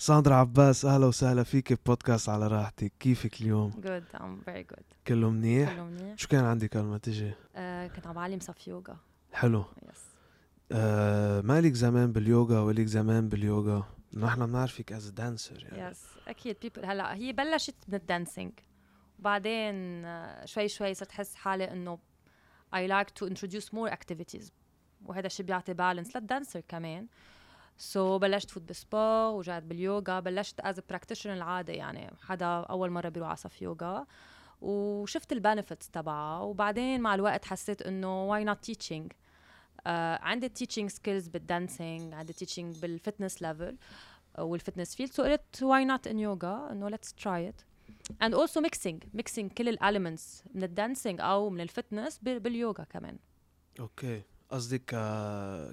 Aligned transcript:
ساندرا 0.00 0.34
عباس 0.34 0.84
أهلا 0.84 1.06
وسهلا 1.06 1.42
فيك 1.42 1.72
ببودكاست 1.72 2.28
على 2.28 2.46
راحتك. 2.46 2.92
كيفك 3.00 3.40
اليوم؟ 3.40 3.72
Good, 3.72 4.16
I'm 4.16 4.48
very 4.48 4.74
good. 4.74 4.82
كله 5.06 5.30
منيح؟ 5.30 5.72
كله 5.72 5.84
منيح. 5.84 6.18
شو 6.18 6.28
كان 6.28 6.44
عندك 6.44 6.76
قبل 6.76 6.86
ما 6.86 6.98
تجي؟ 6.98 7.32
آه 7.56 7.86
كنت 7.86 8.06
عم 8.06 8.14
بعلم 8.14 8.40
صف 8.40 8.68
يوغا. 8.68 8.96
حلو. 9.32 9.64
Yes. 9.90 10.04
آه 10.72 11.40
مالك 11.40 11.72
زمان 11.72 12.12
باليوغا 12.12 12.60
ولك 12.60 12.86
زمان 12.86 13.28
باليوغا؟ 13.28 13.86
نحن 14.14 14.46
بنعرفك 14.46 14.92
as 14.92 15.10
dancer 15.10 15.64
يعني. 15.64 15.90
Yes 15.90 16.04
أكيد 16.28 16.56
people 16.62 16.84
هلا 16.84 17.14
هي 17.14 17.32
بلشت 17.32 17.74
من 17.88 17.94
ال 17.94 18.01
dancing 18.01 18.52
وبعدين 19.18 20.04
آه، 20.04 20.44
شوي 20.44 20.68
شوي 20.68 20.94
صرت 20.94 21.10
احس 21.10 21.34
حالي 21.34 21.64
إنه 21.64 21.98
I 22.74 22.88
like 22.88 23.10
to 23.20 23.30
introduce 23.30 23.64
more 23.64 23.90
activities. 23.90 24.50
وهذا 25.04 25.26
الشيء 25.26 25.46
بيعطي 25.46 25.74
balance 25.74 26.16
لل 26.16 26.27
dancer 26.27 26.60
كمان. 26.68 27.06
so 27.78 28.20
بلشت 28.20 28.50
فوت 28.50 28.62
بالسبا 28.62 29.26
ورجعت 29.26 29.62
باليوغا. 29.62 30.20
بلشت 30.20 30.60
as 30.60 30.80
practitioner 30.80 31.34
العادة 31.34 31.72
يعني 31.72 32.10
حدا 32.22 32.46
أول 32.46 32.90
مرة 32.90 33.08
بيروح 33.08 33.28
على 33.28 33.36
صف 33.36 33.62
يوغا. 33.62 34.06
وشفت 34.60 35.32
ال 35.32 35.38
benefits 35.38 35.90
تبعها 35.90 36.40
وبعدين 36.40 37.00
مع 37.00 37.14
الوقت 37.14 37.44
حسيت 37.44 37.82
إنه 37.82 38.30
why 38.30 38.44
not 38.44 38.58
teaching 38.64 39.12
عندي 39.86 40.48
teaching 40.48 40.90
skills 40.90 41.28
بال 41.28 41.47
dancing 41.47 42.14
عندي 42.14 42.32
teaching 42.32 42.78
بال 42.78 42.92
fitness 42.92 43.42
level 43.42 43.76
وال 44.38 44.50
fitness 44.50 44.94
field 44.94 45.12
so 45.12 45.22
قلت 45.22 45.62
why 45.62 45.84
not 45.84 46.06
in 46.06 46.18
يوغا 46.18 46.72
إنه 46.72 46.88
let's 46.88 47.14
try 47.14 47.48
it 47.48 47.60
and 48.22 48.34
also 48.34 48.60
mixing 48.60 49.04
mixing 49.14 49.52
كل 49.52 49.68
ال 49.68 49.76
elements 49.76 50.44
من 50.54 50.62
ال 50.62 50.69
dancing 50.69 51.20
أو 51.20 51.50
من 51.50 51.60
ال 51.60 51.67
fitness 51.67 52.18
باليوغا 52.18 52.84
كمان. 52.84 53.18
أوكي 53.80 54.22
قصدك 54.50 54.82
ك... 54.86 54.94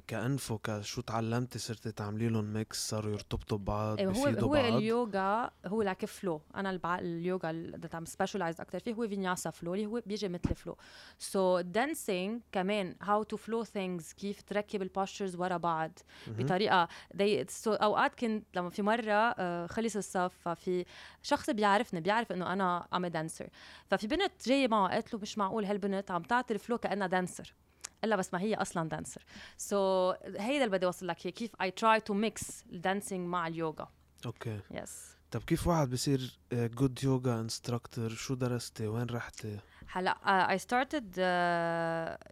كأنفو 0.07 0.57
كشو 0.57 1.01
تعلمتي 1.01 1.59
صرتي 1.59 1.91
تعملي 1.91 2.29
لهم 2.29 2.53
ميكس 2.53 2.89
صاروا 2.89 3.11
يرتبطوا 3.11 3.57
ببعض 3.57 3.99
إيه، 3.99 4.07
هو 4.07 4.25
هو 4.25 4.49
بعض. 4.49 4.73
اليوغا 4.73 5.51
هو 5.65 5.81
لايك 5.81 6.05
فلو 6.05 6.41
أنا 6.55 6.69
البع... 6.69 6.99
اليوغا 6.99 7.49
اللي 7.49 7.89
عم 7.93 8.05
سبيشلايز 8.05 8.61
أكثر 8.61 8.79
فيه 8.79 8.93
هو 8.93 9.07
فينياسا 9.07 9.49
فلو 9.49 9.73
اللي 9.73 9.85
هو 9.85 10.01
بيجي 10.05 10.29
مثل 10.29 10.55
فلو 10.55 10.77
سو 11.19 11.59
دانسينج 11.59 12.41
كمان 12.51 12.95
هاو 13.01 13.23
تو 13.23 13.37
فلو 13.37 13.63
ثينجز 13.63 14.13
كيف 14.13 14.41
تركب 14.41 14.81
البوستشرز 14.81 15.35
ورا 15.35 15.57
بعض 15.57 15.99
مهم. 16.27 16.35
بطريقة 16.37 16.87
they 17.17 17.45
so 17.63 17.67
أوقات 17.67 18.15
كنت 18.15 18.45
لما 18.55 18.69
في 18.69 18.81
مرة 18.81 19.11
آه، 19.13 19.67
خلص 19.67 19.95
الصف 19.95 20.33
ففي 20.45 20.85
شخص 21.23 21.49
بيعرفني 21.49 22.01
بيعرف 22.01 22.31
إنه 22.31 22.53
أنا 22.53 22.87
ام 22.93 23.05
دانسر 23.05 23.49
ففي 23.87 24.07
بنت 24.07 24.47
جاية 24.47 24.67
معه 24.67 24.89
قالت 24.89 25.13
له 25.13 25.19
مش 25.19 25.37
معقول 25.37 25.65
هالبنت 25.65 26.11
عم 26.11 26.23
تعطي 26.23 26.53
ال 26.53 26.58
flow 26.58 26.77
كأنها 26.77 27.07
dancer 27.07 27.53
إلا 28.03 28.15
بس 28.15 28.33
ما 28.33 28.41
هي 28.41 28.55
أصلا 28.55 28.89
dancer 28.89 30.13
so, 30.13 30.17
هيدا 30.25 30.65
اللي 30.65 30.77
بدي 30.77 30.85
أوصل 30.85 31.07
لك 31.07 31.25
إياه. 31.25 31.33
كيف 31.33 31.51
I 31.61 31.71
try 31.71 31.99
to 31.99 32.13
mix 32.13 32.63
ال 32.71 32.78
dancing 32.78 33.27
مع 33.27 33.47
اليوغا. 33.47 33.91
Okay. 34.25 34.59
Yes 34.71 35.15
طب 35.31 35.43
كيف 35.43 35.67
واحد 35.67 35.89
بصير 35.89 36.39
good 36.53 37.03
يوغا 37.03 37.39
instructor 37.39 38.09
شو 38.09 38.33
درستي 38.33 38.87
وين 38.87 39.07
رحتي؟ 39.09 39.59
هلا 39.87 40.11
I 40.51 40.57
started 40.57 41.17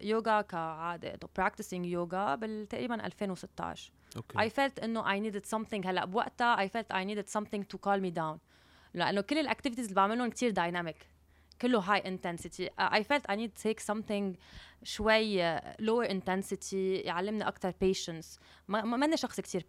يوغا 0.00 0.40
كعادة. 0.40 1.18
practicing 1.36 1.86
يوغا 1.86 2.34
بالتقريبا 2.34 3.06
2016 3.06 3.92
Okay. 4.16 4.38
I 4.38 4.52
felt 4.52 4.82
إنه 4.82 5.02
I 5.02 5.30
needed 5.30 5.44
something. 5.46 5.86
هلا 5.86 6.04
بوقتها 6.04 6.66
I 6.66 6.70
felt 6.70 6.94
I 6.94 7.04
needed 7.04 7.28
something 7.28 7.62
to 7.74 7.78
calm 7.78 8.02
me 8.02 8.14
down. 8.14 8.38
لأنه 8.94 9.20
كل 9.20 9.38
ال 9.38 9.42
activities 9.42 9.84
اللي 9.84 9.94
بعملهم 9.96 10.30
كثير 10.30 10.50
dynamic 10.50 11.13
كله 11.62 11.78
high 11.78 12.18
uh, 12.24 12.68
I 12.78 13.02
felt 13.02 13.24
I 13.28 13.36
need 13.36 13.54
to 13.54 13.62
take 13.62 13.80
something 13.80 14.36
شوي 14.82 15.56
uh, 15.56 15.60
lower 15.80 16.08
intensity 16.08 16.74
يعلمني 16.74 17.48
أكثر 17.48 17.72
patience 17.72 18.26
ما 18.68 18.82
ماني 18.84 19.16
شخص 19.16 19.40
كثير 19.40 19.64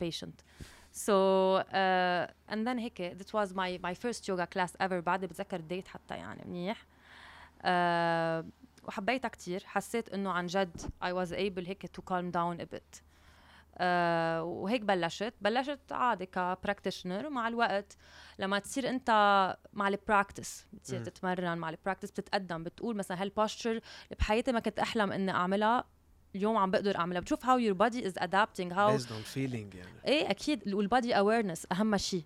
so 0.94 1.62
uh, 1.62 2.54
and 2.54 2.66
then 2.68 2.80
هيك 2.80 3.18
that 3.18 3.32
was 3.34 3.54
my 3.54 3.80
my 3.84 3.94
first 3.94 4.28
yoga 4.28 4.48
class 4.48 4.72
ever 4.80 4.94
بعدني 4.94 5.28
بتذكر 5.28 5.60
ال 5.60 5.66
date 5.66 5.88
حتى 5.88 6.16
يعني 6.16 6.44
منيح 6.46 6.86
uh, 7.62 8.46
وحبيتها 8.84 9.30
كثير 9.30 9.64
حسيت 9.66 10.10
انه 10.10 10.32
عن 10.32 10.46
جد 10.46 10.82
I 10.82 11.08
was 11.08 11.32
able 11.32 11.68
هيك 11.68 11.86
to 11.86 12.02
calm 12.02 12.32
down 12.32 12.62
a 12.62 12.76
bit 12.76 13.05
آه 13.78 14.44
وهيك 14.44 14.82
بلشت. 14.82 15.34
بلشت 15.42 15.92
عادي 15.92 16.26
ك 16.26 16.34
practitioner 16.34 17.28
ومع 17.28 17.48
الوقت 17.48 17.98
لما 18.40 18.60
تصير 18.60 18.90
انت 18.90 19.10
مع 19.74 19.88
ال 19.88 19.97
practice 19.97 20.66
بتصير. 20.74 21.04
تتمرن 21.04 21.58
مع 21.58 21.70
ال 21.70 21.75
practice 21.75 22.12
بتتقدم 22.12 22.64
بتقول 22.64 22.96
مثلا 22.96 23.22
هال 23.22 23.33
posture 23.33 23.72
اللي 23.72 23.82
بحياتي 24.20 24.52
ما 24.52 24.60
كنت 24.60 24.80
أحلم 24.80 25.12
إني 25.12 25.32
أعملها؟ 25.32 25.84
اليوم 26.36 26.58
عم 26.58 26.72
بقدر 26.72 26.98
أعملها. 26.98 27.22
بتشوف 27.22 27.46
how 27.46 27.60
your 27.60 27.76
body 27.78 28.02
is 28.06 28.24
adapting 28.24 28.72
how 28.72 28.98
based 28.98 29.10
on 29.10 29.36
feeling 29.36 29.76
يعني. 29.76 30.02
إيه 30.06 30.30
أكيد. 30.32 30.74
وال 30.74 30.88
body 30.88 31.16
awareness 31.16 31.66
أهم 31.72 31.98
شيء 31.98 32.24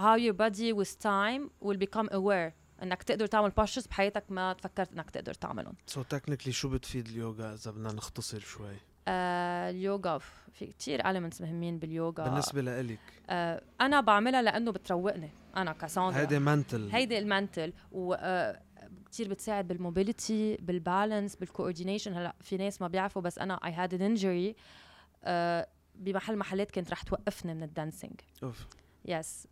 how 0.00 0.18
your 0.18 0.34
body 0.34 0.72
with 0.72 0.96
time 1.02 1.50
will 1.64 1.78
become 1.78 2.08
aware 2.08 2.52
إنك 2.82 3.02
تقدر 3.02 3.26
تعمل 3.26 3.50
postures 3.50 3.86
بحياتك 3.86 4.24
ما 4.28 4.52
تفكرت 4.52 4.92
إنك 4.92 5.10
تقدر 5.10 5.34
تعملهم. 5.34 5.74
So 5.86 6.02
technically 6.02 6.52
شو 6.52 6.68
بتفيد 6.68 7.08
اليوغا 7.08 7.54
إذا 7.54 7.70
بدنا 7.70 7.92
نختصر 7.92 8.40
شوي؟ 8.40 8.76
آه 9.08 9.70
اليوغا 9.70 10.18
في 10.52 10.66
كتير 10.66 11.02
elements 11.02 11.40
مهمين 11.40 11.78
باليوغا. 11.78 12.24
بالنسبة 12.24 12.60
لإلك. 12.60 12.98
آه 13.30 13.62
أنا 13.80 14.00
بعملها 14.00 14.42
لأنه 14.42 14.70
بتروقني. 14.70 15.30
أنا 15.56 15.72
كساندرا 15.72 16.20
هيدي 16.20 16.38
mental. 16.38 16.90
هيدي 16.92 17.18
ال 17.18 17.25
mental. 17.25 17.72
و 17.92 18.14
آه 18.14 18.62
كثير 19.12 19.28
بتساعد 19.28 19.68
بال 19.68 19.86
mobility 19.86 20.56
بال 20.56 20.74
balance 20.74 21.36
بال 21.36 21.47
coordination 21.47 22.14
هلأ 22.14 22.34
في 22.40 22.56
ناس 22.56 22.82
ما 22.82 22.88
بيعرفوا 22.88 23.22
بس 23.22 23.38
أنا 23.38 23.54
I 23.54 23.72
had 23.72 23.94
an 23.94 24.02
injury 24.02 24.56
بمحل 25.94 26.36
محلات 26.36 26.70
كانت 26.70 26.90
رح 26.90 27.02
توقفني 27.02 27.54
من 27.54 27.62
ال 27.62 27.68
dancing. 27.68 28.20
Oof. 28.42 28.66
Yes 29.04 29.46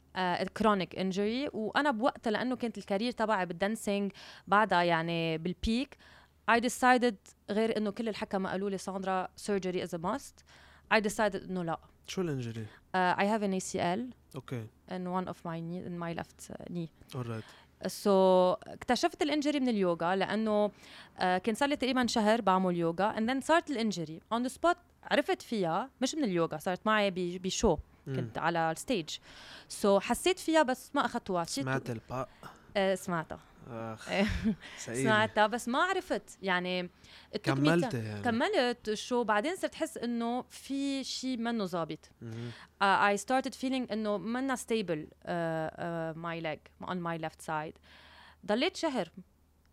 chronic 0.57 0.99
injury 0.99 1.49
وأنا 1.53 1.91
بوقتها 1.91 2.31
لأنه 2.31 2.57
كانت 2.57 2.79
ال 2.79 2.84
career 2.84 3.13
تبعي 3.13 3.47
بال 3.47 3.62
dancing 3.62 4.13
بعدها 4.47 4.83
يعني 4.83 5.39
بال 5.39 5.58
peak 5.58 5.97
I 6.51 6.61
decided 6.61 7.15
غير 7.51 7.77
إنه 7.77 7.91
كل 7.91 8.09
الحكمة 8.09 8.51
قالوا 8.51 8.71
لي 8.71 8.79
ساندرا 8.79 9.29
surgery 9.37 9.87
is 9.87 9.95
a 9.95 9.99
must. 9.99 10.45
I 10.95 11.01
decided 11.01 11.43
إنه 11.51 11.63
لا. 11.65 11.79
شو 12.07 12.21
ال 12.21 12.27
injury؟ 12.27 12.67
Uh, 12.67 13.15
I 13.19 13.25
have 13.25 13.43
an 13.43 13.53
ACL 13.61 14.01
Okay. 14.37 14.67
in 14.91 15.05
one 15.11 15.29
of 15.29 15.37
my 15.45 15.61
knee 15.61 15.87
in 15.87 15.99
my 15.99 16.13
left 16.21 16.51
uh, 16.51 16.73
knee. 16.73 16.89
Alright 17.15 18.55
so, 18.55 18.59
اكتشفت 18.69 19.23
ال 19.23 19.28
injury 19.28 19.61
من 19.61 19.69
اليوغا 19.69 20.17
لأنه 20.17 20.69
uh, 20.69 21.21
كان 21.23 21.55
صار 21.55 21.69
لي 21.69 21.77
تقريبا 21.77 22.07
شهر 22.07 22.41
بعمل 22.41 22.77
يوغا 22.77 23.15
and 23.17 23.31
then 23.31 23.45
صارت 23.45 23.71
ال 23.71 23.78
injury 23.78 24.21
on 24.35 24.39
the 24.39 24.53
spot 24.53 24.77
عرفت 25.05 25.43
فيها 25.43 25.91
مش 26.01 26.15
من 26.15 26.25
اليوغا 26.25 26.59
صارت 26.59 26.87
معي 26.87 27.11
ب 27.11 27.24
show 27.24 27.77
كنت 28.07 28.39
على 28.39 28.71
ال 28.71 29.09
stage 29.69 30.01
so, 30.01 30.03
حسيت 30.03 30.39
فيها 30.39 30.63
بس 30.63 30.91
ما 30.95 31.05
اخذتها 31.05 31.45
سمعت 31.45 31.91
البا 31.91 32.27
آه 32.77 32.95
سمعتها. 32.95 33.41
سمعتها 34.77 35.47
بس 35.47 35.69
ما 35.69 35.79
عرفت. 35.79 36.39
يعني 36.43 36.91
كملت. 37.43 37.95
يعني. 37.95 38.23
كملت 38.23 38.89
ال 38.89 38.96
show 38.96 39.25
بعدين 39.25 39.57
صرت 39.57 39.75
احس 39.75 39.99
إنه 39.99 40.43
في 40.43 41.05
شيء 41.05 41.37
منه 41.37 41.65
ظابط. 41.65 42.11
I 42.83 43.17
started 43.17 43.55
feeling 43.55 43.93
إنه 43.93 44.19
منا 44.19 44.57
uh, 44.57 44.61
my 46.17 46.41
leg 46.41 46.87
on 46.89 46.97
my 46.97 47.19
left 47.27 47.47
side. 47.47 47.79
ضليت 48.47 48.77
شهر. 48.77 49.11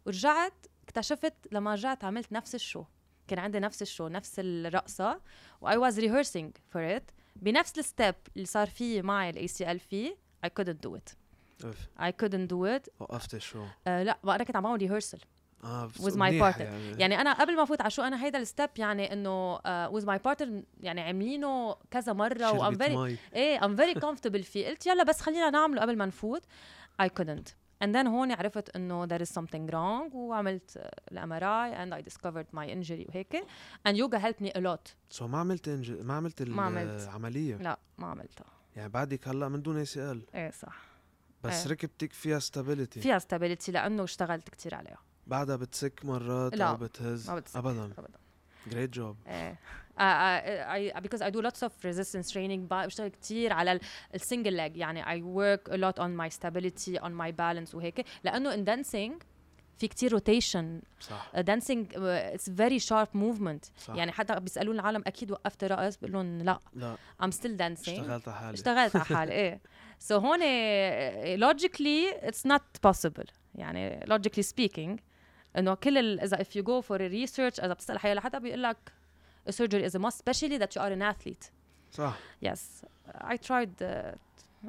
ورجعت 0.06 0.66
اكتشفت 0.84 1.34
لما 1.52 1.74
رجعت 1.74 2.04
عملت 2.04 2.32
نفس 2.32 2.56
ال 2.56 2.60
show. 2.60 2.84
كان 3.28 3.40
عندي 3.40 3.60
نفس 3.60 3.82
ال 3.82 3.87
show 3.87 4.08
نفس 4.08 4.36
الرقصة 4.40 5.22
و 5.62 5.70
I 5.70 5.92
was 5.92 5.96
rehearsing 5.96 6.52
for 6.74 7.00
it. 7.00 7.04
بنفس 7.36 7.80
ال 7.80 7.87
step 7.87 8.16
اللي 8.36 8.46
صار 8.46 8.68
فيه 8.68 9.02
معي 9.02 9.30
ال 9.30 9.48
ACL 9.48 9.80
فيه 9.80 10.18
I 10.46 10.50
couldn't 10.50 10.88
do 10.88 10.96
it. 10.96 11.16
اوف 11.66 11.78
I 12.00 12.12
couldn't 12.12 12.50
do 12.52 12.80
it. 12.80 12.92
وقفت 13.00 13.38
show 13.38 13.66
uh, 13.66 13.88
لا 13.88 14.18
بقى 14.24 14.46
كنت 14.46 14.56
عم 14.56 14.64
بعمل 14.64 14.80
ريهرسل 14.80 15.20
آه 15.64 15.90
with 15.90 16.14
my 16.14 16.32
partner. 16.42 16.62
يعني, 16.62 17.00
يعني 17.00 17.22
أنا 17.22 17.34
قبل 17.34 17.56
ما 17.56 17.64
أفوت 17.64 17.82
على 17.82 17.90
show 17.90 18.02
أنا 18.02 18.26
هيدا 18.26 18.40
ال 18.40 18.46
step 18.46 18.70
يعني 18.78 19.14
إنه 19.14 19.58
uh, 19.58 19.92
with 19.92 20.06
my 20.06 20.18
partner 20.28 20.48
يعني 20.80 21.02
عاملينه 21.02 21.76
كذا 21.92 22.14
مرة 22.14 22.52
و 22.52 22.72
I'm 22.72 22.78
شربت 22.78 22.84
very 22.84 22.92
مي. 22.92 23.18
إيه 23.34 23.60
I'm 23.60 23.78
very 23.78 24.00
comfortable 24.00 24.44
فيه. 24.44 24.68
قلت 24.68 24.88
يلا 24.88 25.04
بس 25.04 25.22
خلينا 25.22 25.50
نعمله 25.50 25.82
قبل 25.82 25.98
ما 25.98 26.06
نفوت. 26.06 26.44
I 27.02 27.06
couldn't. 27.06 27.54
And 27.84 27.94
then 27.94 28.08
هون 28.08 28.32
عرفت 28.32 28.76
إنه 28.76 29.08
there 29.08 29.22
is 29.22 29.30
something 29.30 29.72
wrong 29.72 30.16
وعملت 30.16 30.92
ال 31.12 31.34
MRI 31.34 31.76
and 31.76 31.94
I 31.94 32.10
discovered 32.10 32.58
my 32.58 32.66
injury 32.66 33.10
وهيك. 33.10 33.46
And 33.88 33.92
yoga 33.92 34.20
helped 34.20 34.42
me 34.46 34.50
a 34.50 34.62
lot. 34.62 34.96
so 35.10 35.28
ما 35.28 35.38
عملت 35.38 35.68
inj... 35.68 35.92
ما 35.92 36.14
عملت 36.14 36.42
ما 36.42 36.64
عملت. 36.64 37.04
العملية؟ 37.04 37.56
لا 37.56 37.80
ما 37.98 38.08
عملتها. 38.08 38.46
يعني 38.76 38.90
بعدك 38.90 39.28
هلأ 39.28 39.50
من 39.50 39.62
دون 39.62 39.78
ACL 39.78 40.26
إيه 40.36 40.52
صح. 40.52 40.87
بس 41.48 41.64
إيه. 41.66 41.72
ركبتك 41.72 42.14
فيها 42.14 42.40
stability 42.40 43.02
فيها 43.02 43.20
stability 43.20 43.70
لأنه 43.70 44.04
اشتغلت 44.04 44.50
كتير 44.50 44.76
عليها. 44.76 44.98
بعدها 45.28 45.56
بتسك 45.56 46.00
مرات 46.06 46.56
لا، 46.56 46.66
أو 46.66 46.76
بتهز. 46.76 47.30
ما 47.30 47.36
بتسك. 47.36 47.56
ابدا. 47.58 47.86
أبداً. 47.98 48.18
great 48.68 48.90
job 48.90 49.18
إيه 49.28 49.60
uh, 49.98 50.00
uh, 50.00 50.98
I, 50.98 51.02
because 51.02 51.22
I 51.22 51.30
do 51.32 51.42
lots 51.42 51.62
of 51.68 51.72
resistance 51.84 52.32
training 52.34 52.60
ب- 52.70 52.86
بشتغل 52.86 53.08
كتير 53.08 53.54
على 53.54 53.80
ال 54.16 54.22
single 54.22 54.58
leg. 54.58 54.78
يعني 54.78 55.04
I 55.04 55.24
work 55.24 55.72
a 55.72 55.78
lot 55.78 56.00
on 56.00 56.10
my 56.22 56.30
stability 56.38 57.00
on 57.00 57.12
my 57.22 57.32
balance 57.32 57.76
وهيك. 57.76 58.06
لأنه 58.24 58.56
in 58.56 58.66
dancing 58.68 59.24
في 59.78 59.88
كتير 59.88 60.14
rotation 60.14 60.82
صح. 61.00 61.32
dancing 61.40 61.94
it's 61.96 62.50
very 62.50 62.80
sharp 62.80 63.08
movement 63.14 63.66
يعني 63.90 64.12
حتى 64.12 64.40
بيسالون 64.40 64.76
العالم 64.76 65.04
أكيد 65.08 65.32
وقفت 65.32 65.64
رقص 65.64 65.98
بقول 65.98 66.12
لهم 66.12 66.38
لا. 66.38 66.60
لا. 66.74 66.96
I'm 67.24 67.32
still 67.32 67.58
dancing. 67.58 67.90
اشتغلت 67.90 68.28
على 68.28 68.38
حالي. 68.38 68.54
اشتغلت 68.54 68.96
على 68.96 69.06
حالي 69.06 69.32
إيه. 69.32 69.62
so 70.00 70.18
هون 70.18 70.40
logically 71.36 72.28
it's 72.28 72.46
not 72.46 72.62
possible. 72.88 73.32
يعني 73.56 74.00
logically 74.00 74.44
speaking 74.44 75.02
إنه 75.58 75.74
كل 75.74 76.20
إذا 76.20 76.38
you 76.38 76.64
go 76.64 76.82
for 76.82 76.98
a 76.98 77.10
research 77.10 77.64
إذا 77.64 77.74
بتسأل 77.74 78.00
حيلا 78.00 78.22
حدا 78.22 78.40
بيقول 78.40 78.64
لك 78.64 78.78
surgery 79.50 79.90
is 79.90 79.96
a 79.96 80.00
must 80.00 80.16
especially 80.16 80.58
that 80.58 80.76
you 80.76 80.82
are 80.82 80.92
an 80.92 81.02
athlete. 81.02 81.52
صح. 81.92 82.18
Yes. 82.46 82.86
I 83.14 83.38
tried 83.38 83.82
uh, 83.82 84.16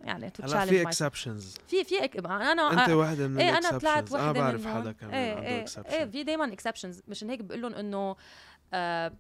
يعني 0.04 0.32
هلا 0.42 0.64
challenge 0.64 0.68
في 0.68 0.82
exceptions 0.82 1.54
في 1.68 1.84
في 1.84 1.94
إك- 1.98 2.26
أنا 2.26 2.84
أنت 2.84 2.90
وحده 2.90 3.28
من 3.28 3.38
إيه 3.40 3.58
أنا 3.58 3.78
طلعت 3.78 4.12
أنا 4.12 4.22
وحده 4.26 4.40
بعرف 4.40 4.60
منهم. 4.66 4.80
حدا 4.80 4.92
كمان 4.92 5.14
إيه 5.14 5.34
عنده 5.34 5.48
إيه. 5.48 5.64
إيه 5.98 6.04
في 6.04 6.22
دايما 6.24 6.52
exceptions 6.52 7.02
مشان 7.08 7.30
هيك 7.30 7.40
بقول 7.40 7.62
لهم 7.62 7.74
إنه 7.74 8.14
uh, 8.14 9.12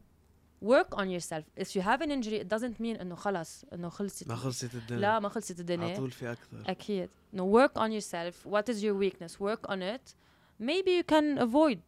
work 0.64 0.96
on 0.98 1.06
yourself. 1.08 1.44
If 1.64 1.68
you 1.76 1.82
have 1.82 2.00
an 2.00 2.10
injury 2.10 2.38
it 2.40 2.48
doesn't 2.48 2.80
mean 2.80 3.00
إنه 3.00 3.14
خلص 3.14 3.64
إنه 3.72 3.88
خلصت 3.88 4.28
ما 4.28 4.36
خلصت 4.36 4.74
الدنيا. 4.74 5.00
لا 5.00 5.20
ما 5.20 5.28
خلصت 5.28 5.52
على 5.52 5.60
الدنيا 5.60 5.96
طول 5.96 6.10
في 6.10 6.32
أكثر 6.32 6.62
أكيد. 6.66 7.08
no 7.36 7.40
work 7.40 7.80
on 7.80 7.90
yourself. 7.90 8.50
What 8.50 8.74
is 8.74 8.82
your 8.82 8.94
weakness? 8.94 9.40
Work 9.40 9.70
on 9.70 9.82
it. 9.82 10.14
Maybe 10.60 10.90
you 10.90 11.04
can 11.12 11.38
avoid. 11.38 11.80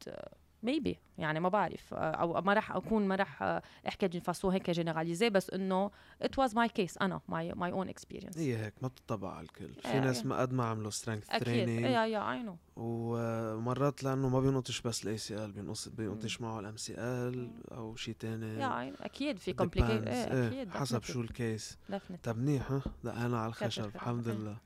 Maybe. 0.62 0.94
يعني 1.20 1.40
ما 1.40 1.48
بعرف 1.48 1.94
أو 1.94 2.42
ما 2.42 2.52
راح 2.54 2.72
أكون 2.72 3.08
ما 3.08 3.14
راح 3.14 3.42
أحكي 3.88 4.20
façon 4.20 4.44
هيك 4.44 4.70
généralisée 4.70 5.30
بس 5.30 5.50
إنه 5.50 5.90
it 6.24 6.40
was 6.40 6.50
my 6.50 6.68
case 6.78 6.94
أنا 7.02 7.20
my 7.30 7.54
my 7.54 7.72
own 7.72 7.90
experience. 7.92 8.38
هي 8.38 8.64
هيك 8.64 8.74
ما 8.82 8.88
بتطبق 8.88 9.28
على 9.28 9.44
الكل. 9.44 9.74
في 9.74 9.88
إيه، 9.88 10.00
ناس 10.00 10.18
إيه. 10.18 10.26
ما 10.26 10.40
قد 10.40 10.52
ما 10.52 10.64
عملوا 10.64 10.90
strength 10.90 11.30
أكيد. 11.30 11.44
training 11.44 11.84
yeah 11.84 12.06
yeah 12.06 12.32
I 12.32 12.42
know 12.42 12.56
ومرات 12.76 14.04
لأنه 14.04 14.28
ما 14.28 14.40
بينقطش 14.40 14.80
بس 14.80 15.04
ال 15.04 15.18
ACL 15.18 15.52
بينقص 15.52 15.88
بينقطش 15.88 16.40
معه 16.40 16.60
ال 16.60 16.76
MCL 16.76 17.50
أو 17.72 17.96
شيء 17.96 18.14
تاني. 18.14 18.60
yeah 18.60 18.94
أكيد 19.00 19.38
في 19.38 19.54
complicated 19.54 20.08
إيه، 20.08 20.48
أكيد 20.48 20.70
حسب 20.70 21.02
شو 21.02 21.20
ال 21.20 21.32
case 21.32 21.78
طب 22.22 22.38
منيح 22.38 22.72
ها؟ 22.72 22.82
دقينا 23.04 23.40
على 23.40 23.48
الخشب. 23.48 23.84
الحمد 23.84 24.28
إيه. 24.28 24.34
لله. 24.34 24.56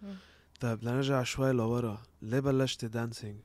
طيب 0.61 0.85
لنرجع 0.85 1.23
شوي 1.23 1.53
لورا. 1.53 2.03
ليه 2.23 2.41
بلشتي 2.41 2.89
dancing 2.89 3.41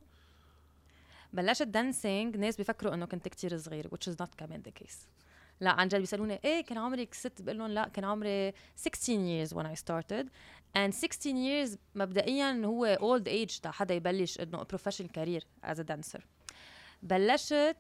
بلشت 1.34 1.64
dancing 1.63 2.38
ناس 2.38 2.58
بيفكروا 2.58 2.94
إنه 2.94 3.06
كنت 3.06 3.28
كتير 3.28 3.58
صغير 3.58 3.88
which 3.88 4.12
is 4.12 4.16
not 4.16 4.36
كمان 4.38 4.64
the 4.68 4.84
case. 4.84 5.08
لا 5.62 5.70
عن 5.70 5.88
جد 5.88 6.00
بيسألوني 6.00 6.40
إيه 6.46 6.62
كان 6.64 6.78
عمرك 6.78 7.14
ست 7.14 7.42
بقول 7.42 7.58
لهم 7.58 7.72
لا 7.72 7.88
كان 7.88 8.06
عمري 8.06 8.54
16 8.76 9.14
years 9.14 9.50
when 9.50 9.66
I 9.66 9.76
started. 9.76 10.28
And 10.78 10.94
16 10.94 11.36
years 11.36 11.78
مبدئيا 11.96 12.62
هو 12.66 12.98
old 13.02 13.28
age 13.28 13.60
تا 13.62 13.72
حدا 13.72 13.94
يبلش 13.94 14.40
إنه 14.40 14.64
professional 14.64 15.10
career 15.18 15.44
as 15.72 15.80
a 15.80 15.84
dancer. 15.84 16.22
بلشت 17.04 17.78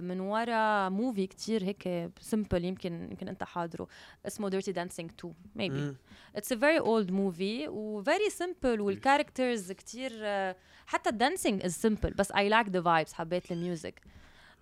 من 0.00 0.20
ورا 0.20 0.88
movie 0.88 1.26
كتير 1.26 1.64
هيك 1.64 2.10
simple 2.20 2.64
يمكن 2.64 3.08
يمكن 3.10 3.28
انت 3.28 3.44
حاضره. 3.44 3.88
اسمه 4.26 4.50
Dirty 4.50 4.72
Dancing 4.72 5.08
2 5.20 5.34
maybe. 5.56 5.60
مم. 5.70 5.96
it's 6.36 6.52
a 6.52 6.56
very 6.56 6.78
old 6.78 7.10
movie 7.10 7.68
و 7.68 7.80
very 7.80 8.30
simple 8.30 8.80
وال 8.80 8.95
characters 8.95 9.72
كتير 9.72 10.10
uh, 10.10 10.56
حتى 10.86 11.10
ال 11.10 11.17
dancing 11.17 11.62
is 11.64 11.72
simple 11.72 12.10
بس 12.14 12.32
I 12.32 12.48
like 12.48 12.68
the 12.68 12.82
vibes 12.82 13.12
حبيت 13.12 13.52
ال 13.52 13.60
music 13.60 14.00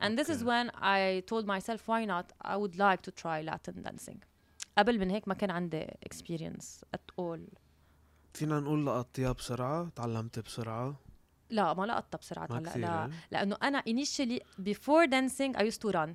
and 0.03 0.19
this 0.19 0.29
is 0.29 0.43
Okay. 0.43 0.47
when 0.51 0.71
I 0.75 1.23
told 1.31 1.45
myself 1.47 1.81
why 1.91 2.03
not? 2.13 2.27
I 2.53 2.57
would 2.63 2.77
like 2.77 3.01
to 3.09 3.11
try 3.23 3.41
Latin 3.51 3.83
dancing. 3.83 4.19
قبل 4.79 4.99
من 4.99 5.11
هيك 5.11 5.29
ما 5.29 5.35
كان 5.35 5.51
عندي 5.51 5.87
experience 5.87 6.65
at 6.97 7.21
all. 7.25 7.41
فينا 8.35 8.61
نقول 8.61 8.87
لقطيها 8.87 9.33
بسرعة 9.33 9.89
تعلمت 9.97 10.39
بسرعة. 10.39 10.97
لا 11.51 11.75
ما 11.75 11.87
لقطتها 11.87 12.19
بسرعة 12.19 12.47
ما 12.51 12.59
هلا 12.59 12.71
كثير 12.71 12.83
لا 12.83 13.05
إيه؟ 13.05 13.11
لأنه 13.31 13.57
أنا 13.63 13.83
initially 13.83 14.41
before 14.63 15.07
dancing 15.07 15.57
I 15.57 15.63
used 15.63 15.81
to 15.81 15.93
run 15.93 16.11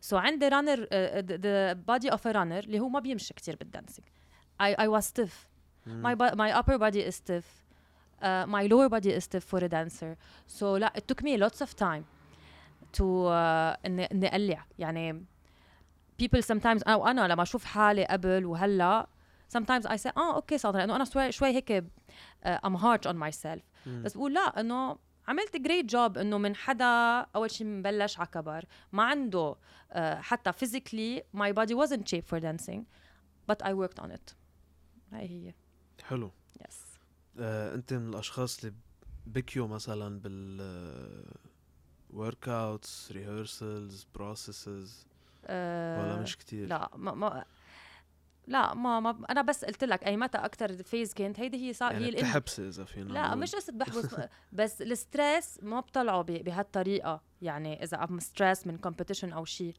so 0.00 0.14
عندي 0.14 0.48
runner 0.50 0.78
uh, 0.78 1.22
the, 1.22 1.38
the 1.38 1.78
body 1.86 2.10
of 2.10 2.20
a 2.26 2.32
runner 2.32 2.64
اللي 2.64 2.80
هو 2.80 2.88
ما 2.88 3.00
بيمشي 3.00 3.34
كتير 3.34 3.56
بال 3.56 3.68
dancing 3.68 4.08
I, 4.62 4.74
I 4.82 4.88
was 4.88 5.04
stiff 5.06 5.46
my 5.86 6.14
my 6.14 6.50
upper 6.58 6.78
body 6.78 7.02
is 7.10 7.14
stiff 7.14 7.46
uh, 8.22 8.46
my 8.46 8.66
lower 8.66 8.88
body 8.88 9.10
is 9.18 9.24
stiff 9.24 9.44
for 9.44 9.58
a 9.64 9.68
dancer 9.68 10.16
so 10.46 10.62
لا 10.62 10.92
it 10.96 11.02
took 11.12 11.22
me 11.22 11.36
lots 11.36 11.60
of 11.60 11.76
time 11.76 12.04
to 12.92 13.02
uh, 13.02 13.78
اني 13.86 14.04
اني 14.04 14.28
اقلع 14.28 14.66
يعني 14.78 15.24
people 16.22 16.42
sometimes 16.42 16.88
أو 16.88 17.06
أنا 17.06 17.28
لما 17.28 17.42
أشوف 17.42 17.64
حالي 17.64 18.04
قبل 18.04 18.44
وهلا 18.44 19.06
sometimes 19.56 19.86
I 19.86 19.96
say 19.96 20.16
آه 20.16 20.34
okay 20.34 20.58
صادره 20.58 20.78
لأنه 20.78 20.96
أنا 20.96 21.04
شوي 21.04 21.32
شوي 21.32 21.48
هيك 21.48 21.84
uh, 21.84 22.48
I'm 22.66 22.74
hard 22.74 23.06
on 23.06 23.16
myself 23.16 23.60
مم. 23.86 24.02
بس 24.02 24.14
بقول 24.14 24.34
لا 24.34 24.60
إنه 24.60 24.98
عملت 25.28 25.56
great 25.56 25.92
job 25.92 26.18
إنه 26.18 26.38
من 26.38 26.56
حدا 26.56 27.20
أول 27.20 27.50
شيء 27.50 27.66
مبلش 27.66 28.18
على 28.18 28.28
كبر. 28.28 28.64
ما 28.92 29.02
عنده 29.02 29.54
uh, 29.54 29.96
حتى 29.98 30.52
physically 30.52 31.38
my 31.38 31.52
body 31.52 31.74
wasn't 31.74 32.08
shaped 32.08 32.28
for 32.28 32.40
dancing 32.40 32.80
but 33.50 33.66
I 33.66 33.70
worked 33.70 34.02
on 34.02 34.10
it. 34.10 34.34
هاي 35.12 35.28
هي. 35.28 35.54
حلو. 36.04 36.30
Yes. 36.58 36.74
آه، 37.38 37.74
أنت 37.74 37.92
من 37.92 38.08
الأشخاص 38.08 38.64
اللي 38.64 38.74
بكيوا 39.26 39.68
مثلا 39.68 40.20
بال 40.20 41.34
workouts 42.10 43.12
rehearsals 43.12 44.06
processes 44.14 45.06
ولا 45.48 46.20
مش 46.22 46.36
كتير؟ 46.36 46.64
آه، 46.64 46.68
لا 46.68 46.90
ما, 46.96 47.14
ما 47.14 47.44
لا 48.46 48.74
ما, 48.74 49.00
ما 49.00 49.26
أنا 49.30 49.42
بس 49.42 49.64
قلت 49.64 49.84
لك 49.84 50.04
أي 50.06 50.16
متى 50.16 50.38
أكثر 50.38 50.82
phase 50.82 51.14
كانت؟ 51.14 51.40
هيدي 51.40 51.68
هي 51.68 51.72
صار 51.72 51.92
يعني 51.92 52.06
هي 52.06 52.10
بتحبسي 52.10 52.68
اذا 52.68 52.84
فينا 52.84 53.12
لا. 53.12 53.34
مش 53.34 53.54
قصة 53.54 53.72
بحبس 53.72 54.16
بس 54.52 54.82
ال 54.82 54.93
stress 54.93 55.58
ما 55.62 55.80
بطلعه 55.80 56.22
ب- 56.22 56.26
بهالطريقة. 56.44 57.22
يعني 57.42 57.82
إذا 57.82 58.04
I'm 58.04 58.20
stressed 58.20 58.66
من 58.66 58.78
competition 58.78 59.32
أو 59.32 59.44
شيء 59.44 59.74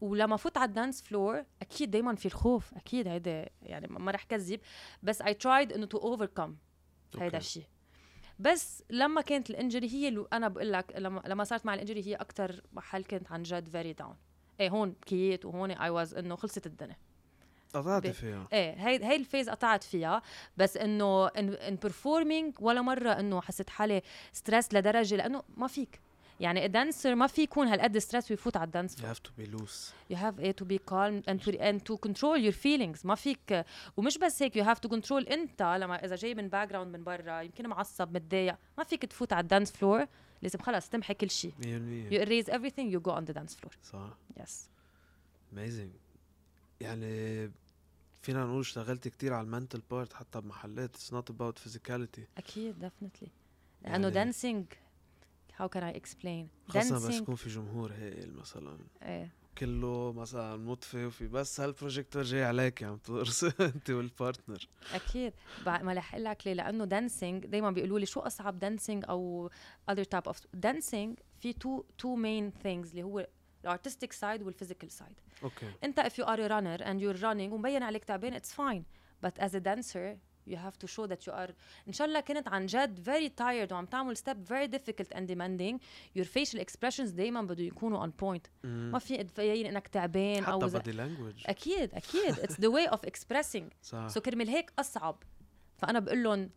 ولما 0.00 0.36
فوت 0.36 0.56
على 0.58 0.68
ال 0.68 0.74
dance 0.74 1.02
floor 1.02 1.44
أكيد 1.62 1.90
دايما 1.90 2.14
في 2.14 2.26
الخوف. 2.26 2.74
أكيد 2.74 3.08
هيدا 3.08 3.48
يعني 3.62 3.86
ما 3.86 4.10
رح 4.10 4.24
كذب. 4.24 4.60
بس 5.02 5.22
I 5.22 5.26
tried 5.26 5.72
إنه 5.74 5.88
to 5.94 5.98
overcome 5.98 6.50
هيدا. 7.20 7.38
الشيء 7.38 7.64
بس 8.38 8.82
لما 8.90 9.20
كانت 9.20 9.50
ال 9.50 9.55
injury 9.55 9.88
هي 9.92 10.08
اللي 10.08 10.26
أنا 10.32 10.48
بقول 10.48 10.72
لك 10.72 10.92
لما 10.98 11.22
لما 11.26 11.44
صارت 11.44 11.66
مع 11.66 11.74
ال 11.74 11.79
injury 11.79 12.06
هي 12.06 12.14
أكثر 12.14 12.60
محل 12.72 13.04
كنت 13.04 13.32
عن 13.32 13.42
جد 13.42 13.68
very 13.68 13.92
down 13.92 14.16
إيه 14.60 14.68
هون 14.70 14.90
بكيت 14.90 15.44
وهون 15.44 15.70
I 15.70 15.90
was 15.90 16.14
إنه 16.14 16.36
خلصت 16.36 16.66
الدنيا. 16.66 16.96
قطعتي 17.76 18.08
ب- 18.08 18.12
فيها. 18.12 18.48
إيه 18.52 18.72
هي 18.88 19.04
هي 19.04 19.16
ال 19.16 19.21
phase 19.21 19.48
قطعت 19.50 19.84
فيها 19.84 20.22
بس 20.56 20.76
إنه 20.76 21.26
ان 21.26 21.48
إن 21.54 21.78
performing 21.86 22.62
ولا 22.62 22.82
مرة 22.82 23.10
إنه 23.10 23.40
حسيت 23.40 23.70
حالي 23.70 24.02
stressed 24.32 24.74
لدرجة 24.74 25.16
لأنه 25.16 25.42
ما 25.56 25.66
فيك. 25.66 26.00
يعني 26.40 26.66
ال 26.66 26.73
dancer 26.73 27.14
ما 27.14 27.26
في 27.26 27.42
يكون 27.42 27.66
هالقد 27.68 27.98
stressed 27.98 28.30
ويفوت 28.30 28.56
على 28.56 28.66
ال 28.66 28.71
dance 28.71 28.96
you 28.96 29.00
have 29.04 29.20
to 29.28 29.42
be 29.42 29.46
loose. 29.56 29.92
You 30.12 30.16
have 30.16 30.40
eh, 30.44 30.52
to 30.62 30.64
be 30.64 30.78
calm 30.90 31.22
and 31.30 31.38
to 31.46 31.50
and 31.60 31.78
to 31.88 31.96
control 32.08 32.36
your 32.38 32.54
feelings. 32.64 33.04
ما 33.06 33.14
فيك. 33.14 33.64
ومش 33.96 34.18
بس 34.18 34.42
هيك 34.42 34.58
you 34.62 34.66
have 34.66 34.78
to 34.88 34.90
control 34.94 35.32
إنت 35.32 35.62
لما 35.62 36.04
إذا 36.04 36.16
جاي 36.16 36.34
من 36.34 36.48
background 36.48 36.96
من 36.96 37.04
برا 37.04 37.40
يمكن 37.40 37.66
معصب 37.68 38.14
متضايق 38.16 38.56
ما 38.78 38.84
فيك 38.84 39.02
تفوت 39.04 39.32
على 39.32 39.42
ال 39.42 39.47
dance 39.47 39.72
floor 39.72 40.06
لازم 40.42 40.58
خلص 40.58 40.88
تمحي 40.88 41.14
كل 41.14 41.30
شيء. 41.30 41.52
100% 41.60 41.64
you 42.12 42.26
erase 42.26 42.52
everything 42.54 42.90
you 42.96 43.00
go 43.08 43.12
on 43.12 43.24
the 43.30 43.34
dance 43.38 43.54
floor. 43.54 43.72
صح. 43.92 44.16
Yes. 44.40 44.50
Amazing. 45.54 45.90
يعني 46.80 47.50
فينا 48.24 48.44
نقول 48.44 48.60
اشتغلت 48.60 49.08
كتير 49.08 49.32
على 49.32 49.44
ال 49.44 49.49
mental 49.49 49.82
part 49.90 50.12
حتى 50.12 50.40
بمحلات. 50.40 50.96
It's 50.96 51.10
not 51.14 51.34
about 51.34 51.58
physicality. 51.68 52.20
أكيد 52.38 52.74
definitely. 52.88 53.28
لأنه 53.82 54.10
dancing 54.10 54.64
how 55.58 55.68
can 55.68 55.80
I 55.82 55.98
explain 56.00 56.46
خاصة 56.68 57.08
بس 57.08 57.14
يكون 57.14 57.34
في 57.34 57.48
جمهور 57.48 57.92
هائل 57.92 58.32
مثلا. 58.34 58.78
إيه. 59.02 59.30
كله 59.58 60.12
مثلا 60.12 60.56
مطفي 60.56 61.06
وفي 61.06 61.28
بس 61.28 61.60
هالبروجيكتور 61.60 62.22
جاي 62.22 62.44
عليك 62.44 62.82
عم 62.82 62.96
ترقص 62.96 63.44
أنت 63.60 63.90
وال 63.90 64.07
partner 64.07 64.68
أكيد. 64.94 65.32
ما 65.66 65.92
رح 65.92 66.14
أقول 66.14 66.24
لك 66.24 66.46
ليه. 66.46 66.52
لأنه 66.54 66.84
dancing 66.84 67.46
دائما 67.46 67.70
بيقولوا 67.70 67.98
لي 67.98 68.06
شو 68.06 68.20
أصعب 68.20 68.58
dancing 68.58 69.04
أو 69.08 69.50
other 69.90 70.04
type 70.14 70.32
of 70.32 70.36
dancing 70.54 71.18
في 71.38 71.52
two 71.52 71.84
two 71.98 72.16
main 72.16 72.50
things 72.62 72.90
اللي 72.90 73.02
هو 73.02 73.26
ال 73.64 73.69
artistic 73.69 74.12
side 74.12 74.42
وال 74.42 74.52
physical 74.52 74.90
side 74.90 75.20
okay 75.42 75.66
انت 75.84 76.00
if 76.00 76.12
you 76.12 76.24
are 76.24 76.38
a 76.38 76.48
runner 76.48 76.84
and 76.84 77.00
you're 77.00 77.22
running 77.22 77.52
ومبين 77.52 77.82
عليك 77.82 78.04
تعبان 78.04 78.40
it's 78.40 78.52
fine. 78.52 78.82
But 79.26 79.38
as 79.38 79.54
a 79.54 79.60
dancer 79.60 80.18
you 80.46 80.56
have 80.56 80.78
to 80.78 80.86
show 80.86 81.06
that 81.06 81.26
you 81.26 81.32
are. 81.32 81.52
إن 81.88 81.92
شاء 81.92 82.06
الله 82.06 82.20
كنت 82.20 82.48
عن 82.48 82.66
جد 82.66 83.00
very 83.04 83.28
tired 83.28 83.72
وعم 83.72 83.86
تعمل 83.86 84.16
step 84.16 84.36
very 84.48 84.68
difficult 84.68 85.16
and 85.16 85.26
demanding. 85.28 85.78
Your 86.18 86.24
facial 86.24 86.60
expressions 86.60 87.10
دائما 87.10 87.42
بده 87.42 87.62
يكونوا 87.62 88.06
on 88.06 88.10
point. 88.10 88.48
ما 88.64 88.98
في 88.98 89.24
تبين 89.24 89.66
إنك 89.66 89.88
تعبان 89.88 90.44
أو 90.44 90.60
حتى 90.60 90.78
body 90.78 90.96
language. 90.96 91.48
أكيد 91.48 91.94
أكيد. 91.94 92.34
It's 92.34 92.54
the 92.64 92.70
way 92.70 92.86
of 92.94 93.00
expressing. 93.06 93.64
صح. 93.82 94.08
so 94.08 94.20
كرمال 94.20 94.48
هيك 94.48 94.72
أصعب. 94.78 95.22
فأنا 95.76 95.98
بقول 95.98 96.22
لهم 96.22 96.50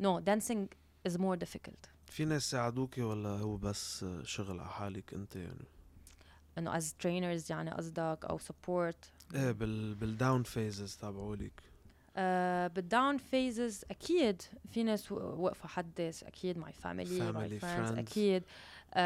no 0.00 0.18
dancing 0.18 0.68
is 1.06 1.16
more 1.16 1.38
difficult. 1.38 1.88
في 2.06 2.24
ناس 2.24 2.50
ساعدوكي 2.50 3.02
ولا 3.02 3.28
هو 3.28 3.56
بس 3.56 4.04
شغل 4.22 4.60
على 4.60 4.68
حالك 4.68 5.14
أنت 5.14 5.36
يعني؟ 5.36 5.64
إنه 6.58 6.76
as 6.76 6.94
trainers 7.02 7.50
يعني 7.50 7.70
قصدك 7.70 8.18
أو 8.24 8.38
support 8.38 8.96
إيه 9.34 9.52
بال 9.52 9.94
بال 9.94 10.10
down 10.10 10.42
phases 10.42 10.96
تبعولك 10.96 11.62
آه 12.16 12.66
بال 12.66 12.83
down 12.83 13.16
phases 13.18 13.84
أكيد 13.90 14.42
في 14.72 14.82
ناس 14.82 15.12
وقفوا 15.12 15.68
حدي 15.68 16.22
أكيد 16.22 16.58
my 16.58 16.72
family 16.72 17.32
my 17.32 17.58
Family, 17.58 17.62
friends 17.62 17.90
friends. 17.94 17.98
أكيد. 17.98 18.42
uh, 18.92 18.96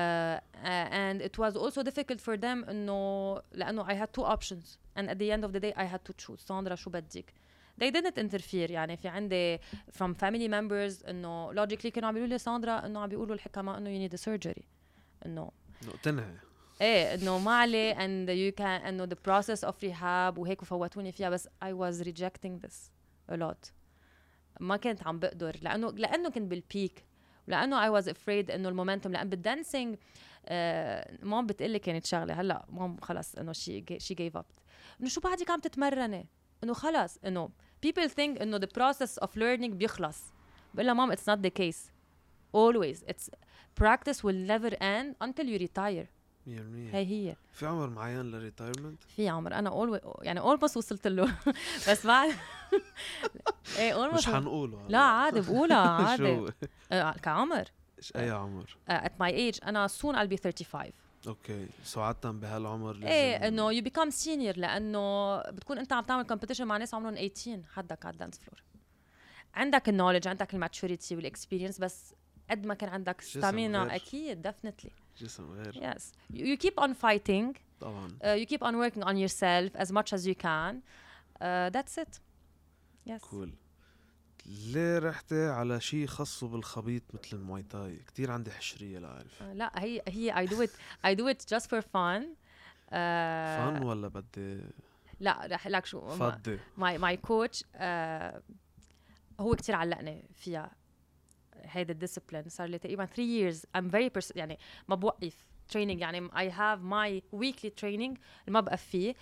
and 0.62 1.22
it 1.22 1.38
was 1.38 1.56
also 1.56 1.82
difficult 1.82 2.20
for 2.20 2.36
them 2.36 2.68
إنه 2.68 3.40
لأنه 3.52 3.84
I 3.84 3.94
had 3.94 4.08
two 4.12 4.24
options. 4.24 4.78
And 4.96 5.08
at 5.08 5.18
the 5.18 5.30
end 5.32 5.44
of 5.44 5.52
the 5.52 5.60
day 5.60 5.72
I 5.76 5.84
had 5.84 6.04
to 6.04 6.12
choose. 6.26 6.40
ساندرا 6.40 6.74
شو 6.74 6.90
بدك؟ 6.90 7.32
They 7.80 7.90
didn't 7.90 8.18
interfere. 8.18 8.70
يعني 8.70 8.96
في 8.96 9.08
عندي 9.08 9.58
from 9.98 10.14
family 10.14 10.48
members 10.50 11.08
إنه 11.08 11.52
logically 11.52 11.88
كانوا 11.88 12.08
عم 12.08 12.14
بيقولوا 12.14 12.32
لي 12.32 12.38
ساندرا 12.38 12.86
إنه 12.86 13.00
عم 13.00 13.08
بيقولوا 13.08 13.34
الحكماء 13.34 13.78
إنه 13.78 13.90
you 14.08 14.10
need 14.10 14.14
a 14.14 14.22
surgery. 14.22 14.62
إنه 15.26 15.50
إنه 15.82 15.92
تنهي. 16.02 16.34
إيه 16.80 17.14
إنه 17.14 17.38
ما 17.38 17.58
عليه 17.58 17.94
and 17.94 18.28
you 18.28 18.56
can 18.60 18.86
إنه 18.86 19.06
the 19.06 19.16
process 19.28 19.68
of 19.68 19.74
rehab 19.82 20.38
وهيك 20.38 20.62
وفوتوني 20.62 21.12
فيها 21.12 21.30
بس 21.30 21.48
I 21.64 21.72
was 21.72 22.04
rejecting 22.06 22.66
this 22.66 22.90
a 23.32 23.36
lot. 23.36 23.72
ما 24.60 24.76
كنت 24.76 25.06
عم 25.06 25.18
بقدر 25.18 25.56
لأنه 25.62 25.90
لأنه 25.90 26.28
كنت 26.28 26.50
بال 26.50 26.68
peak 26.68 27.04
ولأنه 27.48 27.86
I 27.88 28.02
was 28.02 28.06
afraid 28.06 28.50
إنه 28.50 28.68
ال 28.68 28.73
momentum 28.73 29.12
لأن 29.12 29.28
بال 29.28 29.43
dancing 29.43 29.96
آه 30.46 31.18
mom 31.22 31.46
بتقلي 31.46 31.78
كانت 31.78 32.06
شغلة. 32.06 32.40
هلأ 32.40 32.66
mom 32.68 32.96
خلص 33.00 33.34
إنه 33.34 33.52
she 33.52 33.84
she 33.98 34.14
gave 34.14 34.36
up 34.36 34.44
إنه 35.00 35.08
شو 35.08 35.20
بعدك 35.20 35.50
عم 35.50 35.60
تتمرني 35.60 36.26
إنه 36.64 36.72
خلص 36.72 37.18
إنه 37.24 37.50
people 37.86 38.08
think 38.08 38.40
إنه 38.40 38.58
the 38.58 38.68
process 38.78 39.24
of 39.24 39.28
learning 39.36 39.70
بيخلص. 39.70 40.22
بقول 40.74 40.86
لها 40.86 40.94
mom 40.94 41.12
it's 41.12 41.26
not 41.28 41.42
the 41.42 41.50
case. 41.50 41.90
Always. 42.52 43.02
It's 43.10 43.28
practice 43.80 44.24
will 44.24 44.40
never 44.52 44.72
end 44.80 45.16
until 45.20 45.46
you 45.46 45.58
retire. 45.58 46.08
100% 46.48 46.94
هي 46.94 47.06
هي. 47.30 47.36
في 47.52 47.66
عمر 47.66 47.90
معين 47.90 48.22
لل 48.22 48.35
retirement 48.35 49.02
في 49.16 49.28
عمر. 49.28 49.54
أنا 49.54 49.70
أول 49.70 50.00
يعني 50.22 50.40
almost 50.40 50.76
وصلت 50.76 51.06
له. 51.06 51.34
بس 51.90 52.06
بعد 52.06 52.30
إيه 53.78 53.92
مش 53.92 53.98
almost 53.98 54.28
حنقوله 54.30 54.78
هلا. 54.80 54.88
لا 54.88 54.98
عادي 54.98 55.40
بقولها 55.40 55.88
عادي. 56.08 56.46
آه، 56.92 57.12
كعمر. 57.12 57.64
أي 58.16 58.30
عمر؟ 58.30 58.76
at 58.90 59.10
my 59.22 59.30
age 59.32 59.66
أنا 59.66 59.88
soon 59.88 60.14
I'll 60.14 60.30
be 60.36 60.42
35 60.44 60.92
okay. 61.26 61.66
so 61.84 62.00
عادة 62.00 62.30
بهالعمر 62.30 62.92
لازم 62.92 63.06
إيه 63.06 63.48
إنه 63.48 63.80
you 63.80 63.84
become 63.84 64.10
senior 64.24 64.58
لأنه 64.58 65.36
بتكون 65.42 65.78
أنت 65.78 65.92
عم 65.92 66.04
تعمل 66.04 66.26
competition 66.32 66.60
مع 66.60 66.76
ناس 66.76 66.94
عمرهم 66.94 67.14
18 67.14 67.62
حدك 67.74 68.06
على 68.06 68.12
ال 68.12 68.16
dance 68.16 68.38
floor 68.38 68.62
عندك 69.54 69.88
ال 69.88 69.92
knowledge 69.92 70.28
عندك 70.28 70.54
ال 70.54 70.61
maturity 70.61 71.16
وال 71.16 71.26
experience 71.26 71.78
بس 71.78 72.14
قد 72.50 72.66
ما 72.66 72.74
كان 72.74 72.88
عندك 72.90 73.20
stamina. 73.20 73.94
أكيد 73.94 74.48
definitely. 74.48 74.90
جسم 75.20 75.50
غير. 75.50 75.72
Yes. 75.72 76.02
You, 76.32 76.44
you 76.44 76.56
keep 76.56 76.84
on 76.84 76.94
fighting. 76.94 77.56
طبعا. 77.80 78.08
Uh, 78.08 78.24
you 78.24 78.46
keep 78.46 78.62
on 78.62 78.74
working 78.76 79.02
on 79.02 79.16
yourself 79.16 79.76
as 79.76 79.92
much 79.92 80.12
as 80.12 80.26
you 80.26 80.34
can. 80.34 80.82
Uh, 81.40 81.70
that's 81.70 81.98
it. 81.98 82.20
Yes. 83.06 83.20
cool 83.20 83.52
ليه 84.46 84.98
رحتي 84.98 85.46
على 85.48 85.80
شيء 85.80 86.06
خاصه 86.06 86.48
بالخبيط 86.48 87.02
مثل 87.14 87.36
المواي 87.36 87.62
تاي؟ 87.62 87.96
كثير 87.96 88.30
عندي 88.30 88.50
حشرية 88.50 88.98
لا 88.98 89.08
أعرف. 89.08 89.42
آه، 89.42 89.52
لا 89.52 89.72
هي 89.76 90.02
هي 90.08 90.46
do 90.46 90.66
it. 90.66 90.70
I 91.06 91.14
do 91.14 91.24
it 91.34 91.56
just 91.56 91.64
for 91.64 91.82
fun. 91.82 92.24
آه، 92.90 93.70
فن 93.70 93.82
ولا 93.82 94.08
بدي؟ 94.08 94.60
لا 95.20 95.46
رح 95.46 95.66
لك 95.66 95.86
شو 95.86 96.08
فضي. 96.08 96.58
ماي 96.76 96.98
ماي 96.98 97.16
كوتش 97.16 97.64
هو 99.40 99.54
كتير 99.54 99.74
علقني 99.74 100.24
فيها. 100.34 100.70
هيدا 101.64 101.92
الديسيبلين 101.92 102.48
صار 102.48 102.68
لي 102.68 102.78
تقريبا 102.78 103.06
3 103.06 103.22
years. 103.52 103.56
I'm 103.78 103.90
very 103.90 104.10
pers- 104.18 104.36
يعني 104.36 104.58
ما 104.88 104.94
بوقف. 104.94 105.46
Training 105.72 105.76
يعني 106.00 106.28
I 106.28 106.52
have 106.52 106.78
my 106.80 107.38
weekly 107.40 107.70
training 107.82 108.18
ما 108.48 108.60
بقف 108.60 108.82
فيه. 108.82 109.14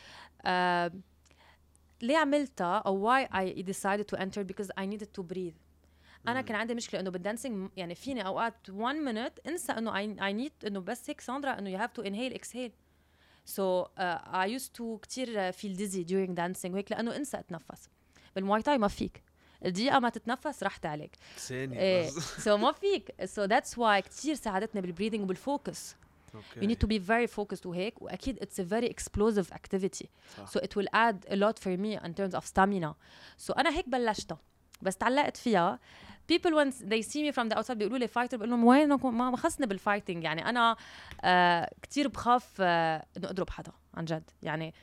آه، 0.44 0.92
ليه 2.02 2.16
عملتها؟ 2.16 2.78
أو 2.78 3.10
why 3.10 3.26
I 3.28 3.62
decided 3.62 4.04
to 4.14 4.18
enter 4.20 4.44
because 4.44 4.68
I 4.80 4.84
needed 4.86 5.08
to 5.20 5.22
breathe. 5.34 5.56
أنا 6.28 6.40
كان 6.40 6.56
عندي 6.56 6.74
مشكلة 6.74 7.00
إنه 7.00 7.10
بال 7.10 7.24
dancing 7.24 7.70
يعني 7.76 7.94
فيني 7.94 8.26
أوقات 8.26 8.70
1 8.70 8.96
minute 8.96 9.48
انسى 9.48 9.72
إنه 9.72 10.16
I 10.16 10.32
need 10.34 10.66
إنه 10.66 10.80
بس 10.80 11.10
هيك 11.10 11.20
ساندرا 11.20 11.58
إنه 11.58 11.86
have 11.86 11.90
to 12.00 12.02
inhale 12.04 12.38
exhale. 12.38 12.72
So 13.56 13.84
uh, 13.84 14.00
I 14.32 14.46
used 14.58 14.72
to 14.78 14.98
كتير 15.02 15.52
feel 15.52 15.76
dizzy 15.76 16.04
during 16.04 16.34
dancing 16.34 16.70
وهيك 16.70 16.92
لأنه 16.92 17.16
انسى 17.16 17.38
أتنفس. 17.38 17.88
بالمواي 18.36 18.62
تاي 18.62 18.78
ما 18.78 18.88
فيك. 18.88 19.22
الدقيقة 19.64 19.98
ما 19.98 20.08
تتنفس 20.08 20.62
رحت 20.62 20.86
عليك 20.86 21.16
ثانية 21.36 21.78
إيه 21.78 22.08
so 22.38 22.56
ما 22.56 22.72
فيك. 22.72 23.14
so 23.24 23.44
that's 23.44 23.78
why 23.78 24.02
كتير 24.02 24.34
ساعدتني 24.34 24.80
بال 24.80 24.88
breathing 24.88 25.22
وبال 25.22 25.50
focus 25.50 25.96
you 26.56 26.66
need 26.66 26.78
to 26.84 26.86
be 26.86 26.98
very 26.98 27.26
focused 27.26 27.66
وهيك 27.66 28.02
وأكيد 28.02 28.38
it's 28.38 28.58
a 28.58 28.64
very 28.64 28.88
explosive 28.88 29.52
activity. 29.52 30.06
صح. 30.36 30.48
so 30.50 30.60
it 30.60 30.76
will 30.76 30.88
add 30.92 31.26
a 31.28 31.36
lot 31.36 31.58
for 31.58 31.76
me 31.76 31.96
in 32.04 32.12
terms 32.14 32.34
of 32.34 32.46
stamina. 32.46 32.94
So 33.46 33.54
أنا 33.58 33.76
هيك 33.76 33.88
بلشتها. 33.88 34.38
بس 34.82 34.96
تعلقت 34.96 35.36
فيها. 35.36 35.78
People 36.32 36.50
when 36.50 36.70
they 36.70 37.02
see 37.02 37.22
me 37.22 37.32
from 37.32 37.48
the 37.48 37.56
outside 37.58 37.72
بيقولوا 37.72 37.98
لي 37.98 38.08
fighter 38.08 38.36
بقول 38.36 38.50
لهم 38.50 38.64
وينكم 38.64 39.18
ما 39.18 39.36
خصني 39.36 39.66
بال 39.66 39.78
fighting 39.78 40.24
يعني 40.24 40.48
أنا 40.48 40.76
آه 41.24 41.70
كثير 41.82 42.08
بخاف 42.08 42.52
آه 42.60 43.06
إنه 43.16 43.30
أضرب 43.30 43.50
حدا 43.50 43.72
عن 43.94 44.04
جد. 44.04 44.30
يعني 44.42 44.74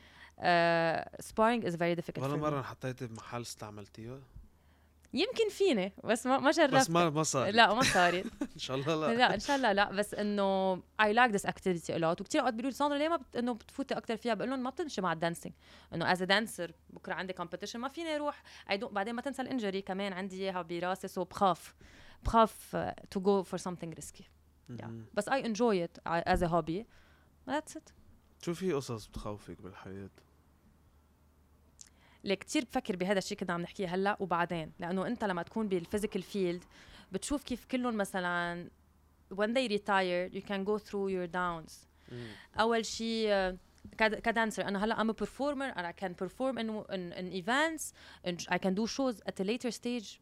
sparring 1.22 1.64
is 1.64 1.74
very 1.74 2.00
difficult 2.00 2.22
ولا. 2.22 2.36
مرة 2.36 2.62
حطيتي 2.62 3.06
بمحل 3.06 3.40
استعملتيها؟ 3.40 4.20
يمكن 5.14 5.48
فيني 5.50 5.92
بس 6.04 6.26
ما 6.26 6.38
ما 6.38 6.50
جربت. 6.50 6.74
بس 6.74 6.90
ما 6.90 7.10
ما 7.10 7.22
صار 7.22 7.50
لا 7.50 7.74
ما 7.74 7.82
صارت. 7.82 8.26
إن 8.54 8.58
شاء 8.58 8.76
الله 8.76 8.94
لا. 8.94 9.14
لا 9.14 9.34
إن 9.34 9.40
شاء 9.40 9.56
الله 9.56 9.72
لا. 9.72 9.92
بس 9.92 10.14
إنه 10.14 10.76
I 10.76 11.12
like 11.12 11.32
this 11.32 11.44
activity 11.46 11.92
a 11.92 11.98
lot. 11.98 12.20
وكثير 12.20 12.40
أوقات 12.40 12.54
بيقولوا 12.54 12.70
لي 12.70 12.76
ساندرا 12.76 12.98
ليه 12.98 13.08
ما 13.08 13.16
بت... 13.16 13.36
إنه 13.36 13.54
بتفوتي 13.54 13.94
أكثر 13.94 14.16
فيها؟ 14.16 14.34
بقول 14.34 14.50
لهم 14.50 14.62
ما 14.62 14.70
بتمشي 14.70 15.00
مع 15.00 15.12
ال 15.12 15.17
dancing 15.17 15.54
إنه 15.94 16.14
a 16.14 16.18
dancer 16.18 16.70
بكرة 16.90 17.14
عندي 17.14 17.32
competition 17.32 17.76
ما 17.76 17.88
فيني 17.88 18.16
أروح. 18.16 18.42
I 18.70 18.74
don't... 18.74 18.84
بعدين 18.92 19.14
ما 19.14 19.22
تنسى 19.22 19.42
ال 19.42 19.48
injury 19.48 19.82
كمان 19.82 20.12
عندي 20.12 20.42
إياها 20.42 20.62
براسي 20.62 21.08
so 21.08 21.24
بخاف. 21.24 21.74
بخاف 22.24 22.76
for 23.52 23.58
something 23.58 23.94
risky. 24.00 24.24
Yeah. 24.68 24.84
مهم. 24.84 25.06
بس 25.14 25.28
enjoy 25.28 25.86
it 25.86 25.98
uh, 26.08 26.34
as 26.34 26.42
a 26.42 26.48
hobby. 26.48 26.84
That's 27.46 27.76
it. 27.76 27.92
شو 28.42 28.54
في 28.54 28.72
قصص 28.72 29.06
بتخوفك 29.06 29.62
بالحياة؟ 29.62 30.10
ليه 32.24 32.34
كتير 32.34 32.64
بفكر 32.64 32.96
بهذا 32.96 33.18
الشيء 33.18 33.38
كنا 33.38 33.52
عم 33.52 33.60
نحكيه 33.62 33.94
هلأ 33.94 34.16
وبعدين. 34.20 34.72
لأنه 34.78 35.06
أنت 35.06 35.24
لما 35.24 35.42
تكون 35.42 35.68
بال 35.68 35.79
physical 35.79 36.22
field 36.22 36.64
بتشوف 37.12 37.42
كيف 37.44 37.64
كلهم 37.64 37.96
مثلا 37.96 38.68
when 39.34 39.48
they 39.48 39.68
retire 39.68 40.30
you 40.34 40.40
can 40.48 40.64
go 40.64 40.78
through 40.78 41.08
your 41.10 41.26
downs. 41.32 41.72
أول 42.60 42.86
شيء 42.86 43.26
آه، 43.30 43.56
كد- 43.98 44.14
كدانسر 44.14 44.68
أنا 44.68 44.84
هلأ 44.84 44.96
I'm 44.96 45.08
a 45.16 45.24
performer 45.24 45.76
and 45.76 45.84
I 45.86 46.04
can 46.04 46.14
perform 46.24 46.58
in, 46.58 46.68
in, 46.94 47.12
in 47.18 47.42
events 47.44 47.92
and 48.26 48.46
I 48.54 48.58
can 48.58 48.74
do 48.74 48.86
shows 48.86 49.20
at 49.28 49.40
a 49.40 49.44
later 49.44 49.70
stage. 49.70 50.20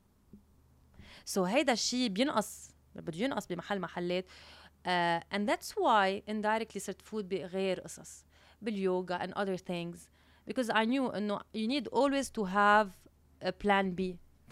So 1.34 1.38
هيدا 1.38 1.72
الشيء 1.72 2.08
بينقص 2.08 2.70
بده 2.94 3.18
ينقص 3.18 3.46
بمحل 3.46 3.80
محلات. 3.80 4.24
uh, 4.26 4.88
and 5.34 5.48
that's 5.48 5.70
why 5.76 6.22
indirectly 6.30 6.78
صرت 6.78 7.02
فوت 7.02 7.24
بغير 7.24 7.80
قصص 7.80 8.24
باليوغا 8.62 9.18
and 9.26 9.30
other 9.30 9.56
things. 9.56 9.96
Because 10.50 10.68
I 10.70 10.84
knew 10.84 11.14
انه 11.14 11.38
you 11.38 11.66
need 11.68 11.86
always 11.92 12.28
to 12.30 12.44
have 12.44 12.88
a 13.48 13.52
plan 13.52 13.94
B 13.98 14.02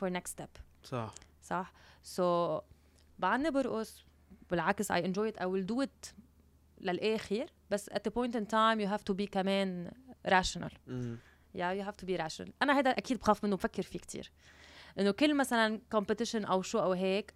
for 0.01 0.11
next 0.11 0.31
step 0.39 0.59
صح 0.85 1.15
صح 1.43 1.73
so 2.17 2.23
بعدني 3.19 3.51
برقص 3.51 4.05
بالعكس 4.51 4.93
I 4.93 4.97
enjoy 4.97 5.33
it 5.33 5.41
I 5.41 5.45
will 5.47 5.67
do 5.75 5.87
it 5.87 6.15
للآخر 6.81 7.47
بس 7.71 7.91
at 7.91 8.03
the 8.09 8.11
point 8.11 8.35
in 8.35 8.47
time 8.47 8.81
you 8.81 8.87
have 8.97 9.05
to 9.05 9.15
be 9.15 9.25
كمان 9.31 9.91
rational 10.29 10.73
مم. 10.87 11.19
yeah 11.57 11.73
you 11.73 11.83
have 11.91 11.97
to 12.05 12.07
be 12.07 12.17
rational 12.21 12.51
أنا 12.63 12.79
هذا 12.79 12.91
أكيد 12.91 13.19
بخاف 13.19 13.45
منه 13.45 13.57
بفكر 13.57 13.83
فيه 13.83 13.99
كتير 13.99 14.31
إنه 14.99 15.11
كل 15.11 15.37
مثلا 15.37 15.81
competition 15.95 16.49
أو 16.51 16.63
شو 16.63 16.79
أو 16.79 16.93
هيك 16.93 17.35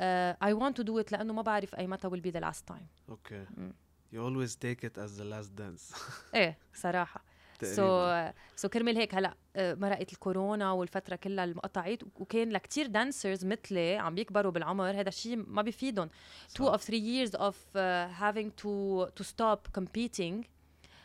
uh, 0.00 0.02
I 0.44 0.52
want 0.54 0.74
to 0.80 0.84
do 0.84 0.98
it 1.04 1.12
لأنه 1.12 1.32
ما 1.32 1.42
بعرف 1.42 1.74
أي 1.74 1.86
متى 1.86 2.08
will 2.10 2.20
be 2.22 2.30
the 2.36 2.40
last 2.44 2.72
time 2.74 2.84
okay 3.08 3.46
مم. 3.56 3.72
You 4.12 4.18
always 4.18 4.54
take 4.56 4.82
it 4.84 4.98
as 4.98 5.20
the 5.20 5.24
last 5.24 5.60
dance 5.60 6.00
إيه 6.34 6.58
صراحة. 6.74 7.24
so 7.64 8.30
so 8.56 8.68
كرمال 8.68 8.96
هيك 8.96 9.14
هلأ 9.14 9.34
آه، 9.56 9.74
مرقت 9.74 10.12
الكورونا 10.12 10.72
والفترة 10.72 11.16
كلها 11.16 11.44
اللي 11.44 11.69
قطعت 11.69 12.02
وكان 12.16 12.50
لكتير 12.50 12.86
dancers 12.86 13.44
مثلي 13.44 13.96
عم 13.96 14.14
بيكبروا 14.14 14.52
بالعمر. 14.52 14.90
هذا 14.90 15.08
الشيء 15.08 15.36
ما 15.36 15.62
بيفيدهم. 15.62 16.10
of 16.58 16.80
three 16.80 17.02
years 17.02 17.30
of 17.30 17.54
uh, 17.54 18.08
having 18.20 18.50
to 18.62 19.06
to 19.20 19.24
stop 19.24 19.80
competing. 19.80 20.46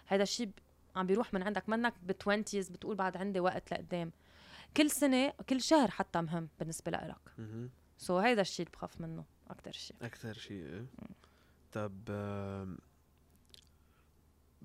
هذا 0.05 0.23
الشيء 0.23 0.49
عم 0.95 1.07
بيروح 1.07 1.33
من 1.33 1.43
عندك. 1.43 1.69
منك 1.69 1.93
ب 2.03 2.11
20s 2.11 2.71
بتقول 2.71 2.95
بعد 2.95 3.17
عندي 3.17 3.39
وقت 3.39 3.71
لقدام. 3.71 4.11
كل 4.77 4.91
سنة 4.91 5.33
كل 5.49 5.61
شهر 5.61 5.91
حتى 5.91 6.21
مهم 6.21 6.49
بالنسبة 6.59 6.91
لك 6.91 7.15
مهم. 7.37 7.69
so 7.97 8.17
هيدا 8.17 8.41
الشيء 8.41 8.65
اللي 8.65 8.77
بخاف 8.77 9.01
منه 9.01 9.25
أكثر 9.49 9.71
شيء 9.71 9.95
أكثر 10.01 10.33
شيء 10.33 10.65
إيه. 10.65 10.85
طب 11.71 12.09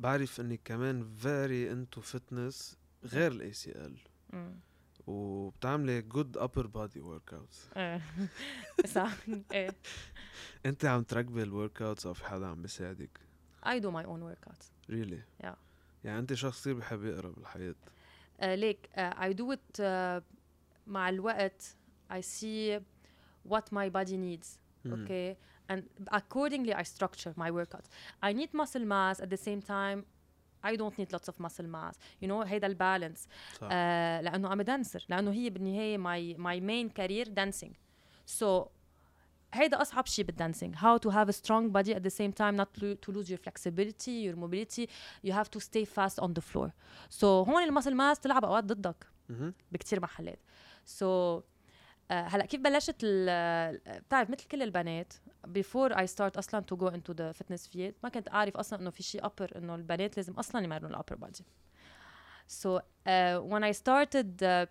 بعرف 0.00 0.40
انك 0.40 0.60
كمان 0.64 1.08
very 1.22 1.72
into 1.74 2.02
fitness 2.02 2.74
غير 3.04 3.32
ال 3.32 3.52
ACL. 3.52 3.96
وبتعملي 5.06 6.02
good 6.02 6.40
upper 6.40 6.64
body 6.64 7.00
workouts. 7.00 7.76
إيه. 7.76 8.02
صح. 8.94 9.12
إيه. 9.52 9.70
أنت 10.66 10.84
عم 10.84 11.02
تركبي 11.02 11.42
الورك 11.42 11.82
اوتس 11.82 12.06
أو 12.06 12.14
في 12.14 12.24
حدا 12.24 12.46
عم 12.46 12.62
بيساعدك؟ 12.62 13.20
I 13.66 13.78
do 13.80 13.86
my 13.90 14.04
own 14.06 14.22
workouts. 14.22 14.90
Really? 14.90 15.44
Yeah. 15.44 15.54
يعني 16.04 16.18
أنت 16.18 16.32
شخص 16.34 16.60
كثير 16.60 16.74
بحب 16.74 17.04
يقرأ 17.04 17.28
بالحياة. 17.30 17.74
uh, 18.40 18.44
ليك 18.44 18.88
I 18.96 19.32
do 19.32 19.54
it 19.56 19.80
uh, 19.80 20.22
مع 20.86 21.08
الوقت 21.08 21.76
I 22.12 22.20
see 22.20 22.80
what 23.48 23.64
my 23.72 23.88
body 23.88 24.16
needs. 24.16 24.58
مم. 24.84 25.06
okay 25.69 25.73
and 25.73 25.81
accordingly 26.19 26.73
I 26.81 26.83
structure 26.83 27.33
my 27.43 27.49
workouts 27.59 27.87
I 28.27 28.33
need 28.39 28.49
muscle 28.61 28.85
mass 28.93 29.17
at 29.25 29.29
the 29.35 29.41
same 29.47 29.61
time 29.75 29.99
I 30.71 30.75
don't 30.81 30.95
need 30.99 31.09
lots 31.15 31.27
of 31.31 31.35
muscle 31.45 31.69
mass 31.75 31.95
you 32.21 32.27
know 32.27 32.47
هيدا 32.47 32.67
البالانس 32.67 33.27
صح 33.61 33.67
آه 33.71 34.21
لانه 34.21 34.49
I'm 34.55 34.59
a 34.59 34.67
dancer 34.67 35.01
لانه 35.09 35.31
هي 35.31 35.49
بالنهايه 35.49 35.97
my 35.97 36.37
my 36.37 36.59
main 36.61 37.01
career 37.01 37.29
dancing 37.29 37.73
so 38.39 38.67
هيدا 39.53 39.81
اصعب 39.81 40.05
شيء 40.05 40.25
بالدانسينج 40.25 40.75
how 40.75 40.97
to 41.07 41.11
have 41.11 41.29
a 41.29 41.33
strong 41.33 41.69
body 41.71 41.93
at 41.93 42.03
the 42.03 42.11
same 42.19 42.33
time 42.33 42.55
not 42.61 42.81
to, 42.81 42.95
to 43.05 43.11
lose 43.11 43.29
your 43.29 43.39
flexibility 43.47 44.11
your 44.27 44.35
mobility 44.35 44.89
you 45.27 45.31
have 45.31 45.49
to 45.55 45.59
stay 45.59 45.85
fast 45.85 46.19
on 46.19 46.29
the 46.33 46.41
floor 46.41 46.69
so 47.19 47.23
هون 47.23 47.63
المسل 47.63 47.95
ماس 47.95 48.19
تلعب 48.19 48.45
اوقات 48.45 48.63
ضدك 48.63 49.07
مهم. 49.29 49.53
بكتير 49.71 49.99
محلات 50.01 50.39
سو 50.85 51.39
so, 51.39 51.43
uh, 51.43 51.45
هلا 52.10 52.46
كيف 52.46 52.60
بلشت 52.60 52.96
بتعرف 53.04 54.30
مثل 54.30 54.48
كل 54.48 54.62
البنات 54.62 55.12
before 55.58 55.92
I 55.92 56.06
start 56.06 56.38
أصلا 56.38 56.64
to 56.72 56.76
go 56.76 56.86
into 56.86 57.14
the 57.14 57.32
fitness 57.42 57.66
field 57.66 57.94
ما 58.02 58.08
كنت 58.08 58.28
اعرف 58.28 58.56
أصلا 58.56 58.80
انه 58.80 58.90
في 58.90 59.02
شيء 59.02 59.22
upper 59.22 59.56
انه 59.56 59.74
البنات 59.74 60.16
لازم 60.16 60.32
أصلا 60.32 60.64
يمرنوا 60.64 60.90
ال 60.90 60.95
upper 60.95 61.16
body 61.16 61.42
so 62.48 62.78
uh, 62.78 63.38
when 63.52 63.62
I 63.62 63.72
started 63.72 64.42
uh, 64.42 64.66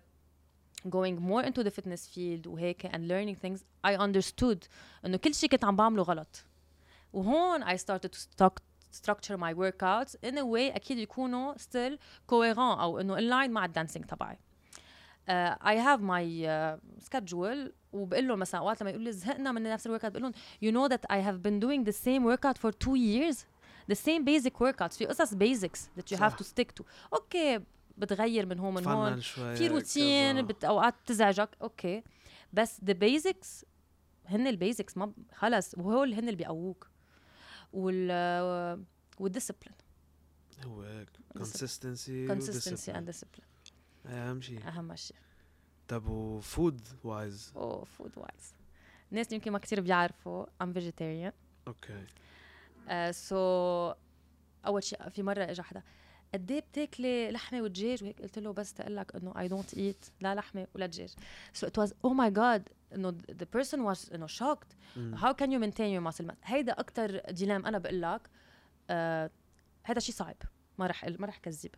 going 0.88 1.16
more 1.20 1.42
into 1.42 1.62
the 1.62 1.70
fitness 1.70 2.06
field 2.14 2.46
وهيك 2.46 2.86
and 2.86 3.08
learning 3.08 3.36
things 3.46 3.60
I 3.86 3.96
understood 3.96 4.68
انه 5.04 5.16
كل 5.16 5.34
شيء 5.34 5.48
كنت 5.48 5.64
عم 5.64 5.76
بعمله 5.76 6.02
غلط 6.02 6.44
وهون 7.12 7.64
I 7.64 7.76
started 7.76 8.10
to 8.12 8.18
struct- 8.18 8.62
structure 8.92 9.36
my 9.36 9.54
workouts 9.54 10.14
in 10.26 10.38
a 10.38 10.44
way 10.44 10.74
أكيد 10.76 10.98
يكونوا 10.98 11.54
still 11.54 11.98
coherent 12.30 12.80
أو 12.80 13.00
انه 13.00 13.16
in 13.16 13.30
line 13.32 13.50
مع 13.50 13.64
الدانسينج 13.64 14.04
تبعي 14.04 14.38
have 15.86 16.00
my 16.00 16.24
uh, 16.46 16.78
schedule 17.08 17.72
وبقول 17.92 18.28
لهم 18.28 18.38
مثلا 18.38 18.60
أوقات 18.60 18.80
لما 18.80 18.90
يقولوا 18.90 19.06
لي 19.06 19.12
زهقنا 19.12 19.52
من 19.52 19.62
نفس 19.62 19.86
الورك 19.86 20.06
بقول 20.06 20.22
لهم 20.22 20.32
you 20.64 20.74
know 20.74 20.92
that 20.92 21.02
I 21.10 21.20
have 21.20 21.42
been 21.42 21.60
doing 21.60 21.84
the 21.84 21.96
same 21.96 22.24
workout 22.24 22.58
for 22.58 22.72
two 22.72 22.96
years 22.96 23.36
the 23.92 23.96
same 23.96 24.24
basic 24.24 24.54
workouts 24.60 24.98
في 24.98 25.06
قصص 25.06 25.34
that 25.34 26.10
you 26.10 26.16
have 26.16 26.32
صح. 26.32 26.36
to 26.36 26.44
stick 26.44 26.80
to. 26.80 26.84
أوكي 27.12 27.60
بتغير 27.98 28.46
من 28.46 28.58
هون 28.58 28.74
من 28.74 28.86
هون. 28.86 29.20
في 29.20 29.68
روتين. 29.68 30.46
بت... 30.46 30.64
أوقات 30.64 30.94
بتزعجك 31.04 31.48
okay. 31.62 32.02
بس 32.52 32.80
the 32.80 32.94
basics 32.94 33.64
هن 34.26 34.46
ال 34.46 34.53
basics 34.53 34.96
ما 34.96 35.12
خلص 35.34 35.74
وهول 35.78 36.14
هن 36.14 36.18
اللي 36.18 36.36
بيقووك. 36.36 36.90
وال 37.72 38.84
وال 39.18 39.27
discipline 39.27 39.74
هو 40.64 40.82
هيك 40.82 41.08
Discipline. 41.08 41.32
consistency 41.32 42.28
consistency 42.28 42.92
and 42.92 43.06
discipline. 43.10 43.49
أهم 44.10 44.40
شيء 44.40 44.68
أهم 44.68 44.96
شيء 44.96 45.16
طب 45.88 46.08
و 46.08 46.22
food 46.22 46.80
wise 47.04 47.52
أوه 47.56 47.84
food 47.84 48.18
wise 48.18 48.54
الناس 49.10 49.32
يمكن 49.32 49.52
ما 49.52 49.58
كتير 49.58 49.80
بيعرفوا 49.80 50.46
I'm 50.46 50.66
vegetarian. 50.76 51.32
okay. 51.68 52.06
so 53.12 53.94
أول 54.66 54.82
شيء 54.82 55.08
في 55.08 55.22
مرة 55.22 55.44
اجى 55.44 55.62
حدا 55.62 55.82
قد 56.34 56.50
إيه 56.50 56.60
بتاكلي 56.60 57.30
لحمة 57.30 57.62
ودجاج 57.62 58.02
وهيك 58.02 58.22
قلت 58.22 58.38
له 58.38 58.52
بس 58.52 58.74
تقول 58.74 58.96
لك 58.96 59.16
إنه 59.16 59.38
I 59.38 59.48
don't 59.48 59.74
eat 59.74 60.04
لا 60.20 60.34
لحمة 60.34 60.66
ولا 60.74 60.86
دجاج. 60.86 61.14
so 61.52 61.66
it 61.66 61.78
was 61.78 61.94
oh 62.04 62.10
my 62.10 62.30
God 62.30 62.68
إنه 62.94 63.18
the 63.30 63.58
person 63.58 63.78
was 63.78 64.12
إنه 64.14 64.26
how 65.16 65.32
can 65.32 65.50
you 65.50 65.58
maintain 65.58 65.90
your 65.94 66.12
muscle 66.12 66.26
mass 66.26 66.36
هيدا 66.44 66.72
أكثر 66.72 67.20
dilemma 67.30 67.66
أنا 67.66 67.78
بقول 67.78 68.02
لك 68.02 68.30
آه 68.90 69.30
هذا 69.82 70.00
شيء 70.00 70.14
صعب. 70.14 70.36
ما 70.78 70.86
رح 70.86 71.04
ما 71.04 71.26
رح 71.26 71.38
كذب. 71.38 71.70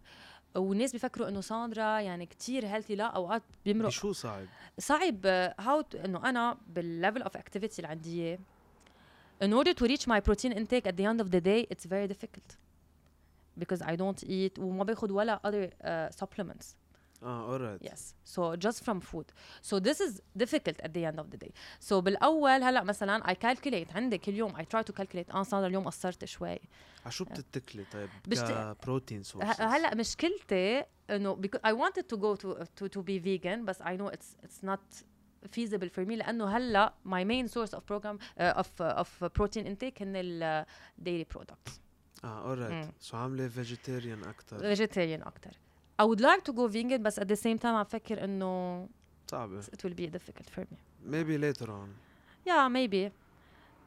والناس 0.56 0.92
بيفكروا 0.92 1.28
إنه 1.28 1.40
ساندرا 1.40 2.00
يعني 2.00 2.26
كتير 2.26 2.66
healthy 2.66 2.94
لا 2.94 3.04
أوقات 3.04 3.42
بيمرق. 3.64 3.88
شو 3.88 4.12
صعب؟ 4.12 4.46
صعب 4.78 5.26
how 5.60 5.84
إنه 6.04 6.28
أنا 6.28 6.58
بال 6.66 6.82
level 6.82 7.22
of 7.22 7.36
activity 7.36 7.78
اللي 7.78 7.88
عندي 7.88 8.22
إياه 8.22 8.38
in 9.44 9.52
order 9.54 9.74
to 9.74 9.86
reach 9.88 10.06
my 10.06 10.20
protein 10.20 10.52
intake 10.52 10.86
at 10.86 10.96
the 10.96 11.04
end 11.04 11.20
of 11.20 11.28
the 11.30 11.40
day 11.40 11.66
it's 11.74 11.86
very 11.86 12.06
difficult. 12.12 12.56
Because 13.60 13.82
I 13.82 13.96
don't 13.96 14.24
eat 14.24 14.58
وما 14.58 14.84
باخد 14.84 15.10
ولا 15.10 15.40
other 15.46 15.84
uh, 15.84 16.24
supplements. 16.24 16.66
آه 17.22 17.52
all 17.52 17.62
right 17.62 17.78
yes 17.82 18.14
so 18.24 18.54
just 18.54 18.84
from 18.84 19.00
food 19.00 19.30
so 19.62 19.76
this 19.76 20.02
is 20.02 20.22
difficult 20.36 20.80
at 20.80 20.98
the 20.98 21.08
end 21.08 21.18
of 21.18 21.28
the 21.28 21.36
day 21.36 21.52
so 21.80 22.00
بالأول 22.00 22.62
هلأ 22.62 22.82
مثلا 22.82 23.28
I 23.28 23.34
calculate 23.34 23.96
عندي 23.96 24.18
كل 24.18 24.34
يوم 24.34 24.56
I 24.56 24.64
try 24.64 24.82
to 24.82 24.92
calculate 24.92 25.30
آه 25.30 25.42
صار 25.42 25.66
اليوم 25.66 25.84
قصرت 25.84 26.24
شوي. 26.24 26.58
على 27.02 27.12
شو 27.12 27.24
بتتكلي؟ 27.24 27.84
طيب 27.92 28.08
ك 28.34 28.45
protein 28.45 29.22
source 29.22 29.60
هلأ 29.60 29.94
مشكلتي 29.94 30.84
إنه 31.10 31.40
I 31.66 31.78
wanted 31.78 32.06
to 32.08 32.16
go 32.16 32.34
to 32.34 32.86
to 32.86 33.02
be 33.02 33.20
vegan 33.20 33.64
بس 33.64 33.82
I 33.82 33.96
know 33.96 34.08
it's 34.08 34.36
it's 34.44 34.64
not 34.64 34.80
feasible 35.52 35.88
for 35.88 36.04
me 36.04 36.16
لأنه 36.16 36.56
هلأ 36.56 36.94
my 37.04 37.24
main 37.24 37.46
source 37.46 37.74
of 37.74 37.84
program 37.88 38.18
of 38.38 38.82
of 38.82 39.24
protein 39.24 39.66
intake 39.66 40.02
هن 40.02 40.12
ال 40.16 40.34
dairy 40.34 41.24
products 41.24 41.80
آه 42.24 42.48
all 42.48 42.64
right 42.64 42.90
so 43.00 43.16
عاملة 43.16 43.48
vegetarian 43.48 44.24
أكثر 44.24 44.58
vegetarian 44.58 45.22
أكثر 45.22 45.50
I 46.02 46.04
would 46.04 46.20
like 46.20 46.42
to 46.50 46.52
go 46.52 46.66
vegan 46.68 47.02
بس 47.02 47.20
at 47.20 47.24
the 47.24 47.36
same 47.36 47.58
time 47.62 47.66
عم 47.66 47.84
فكر 47.84 48.24
انه 48.24 48.88
صعبه 49.30 49.62
it 49.62 49.84
will 49.84 49.94
be 49.94 50.06
difficult 50.16 50.50
for 50.56 50.60
me 50.60 50.76
maybe 51.06 51.38
later 51.38 51.66
on 51.66 51.88
yeah 52.48 52.68
maybe 52.68 53.10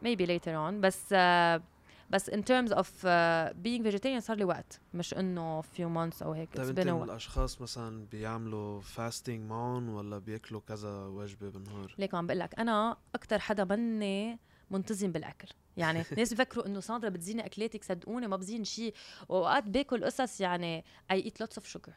maybe 0.06 0.26
later 0.28 0.56
on 0.56 0.74
بس 0.82 1.14
uh, 1.14 1.62
بس 2.10 2.30
in 2.30 2.40
terms 2.44 2.72
of 2.72 2.88
uh, 3.04 3.54
being 3.64 3.84
vegetarian 3.84 4.20
صار 4.20 4.38
لي 4.38 4.44
وقت 4.44 4.80
مش 4.94 5.14
انه 5.14 5.62
few 5.62 5.90
months 5.98 6.24
أو 6.24 6.32
هيك 6.32 6.50
طيب 6.58 6.80
انت 6.80 6.80
من. 6.80 7.04
الاشخاص 7.04 7.62
مثلا 7.62 8.06
بيعملوا 8.12 8.82
fasting 8.82 9.50
معهم 9.50 9.90
ولا 9.90 10.18
بياكلوا 10.18 10.62
كذا 10.68 11.06
وجبه 11.06 11.50
بالنهار 11.50 11.96
ليك 11.98 12.16
عم 12.16 12.28
بقول 12.28 12.40
لك 12.40 12.60
أنا 12.60 12.98
أكثر 13.16 13.40
حدا 13.40 13.64
مني 13.64 14.40
منتظم 14.72 15.12
بالاكل 15.12 15.48
يعني 15.78 16.04
الناس 16.12 16.30
بيفكروا 16.30 16.66
إنه 16.66 16.80
ساندرا 16.80 17.10
بتزيني 17.10 17.46
أكلاتك 17.46 17.84
صدقوني 17.84 18.28
ما 18.28 18.36
بزين 18.38 18.64
شيء 18.64 18.94
واوقات 19.30 19.64
باكل 19.64 20.06
قصص 20.06 20.42
يعني 20.42 20.86
I 21.12 21.26
eat 21.26 21.40
lots 21.40 21.58
of 21.58 21.68
sugar 21.68 21.94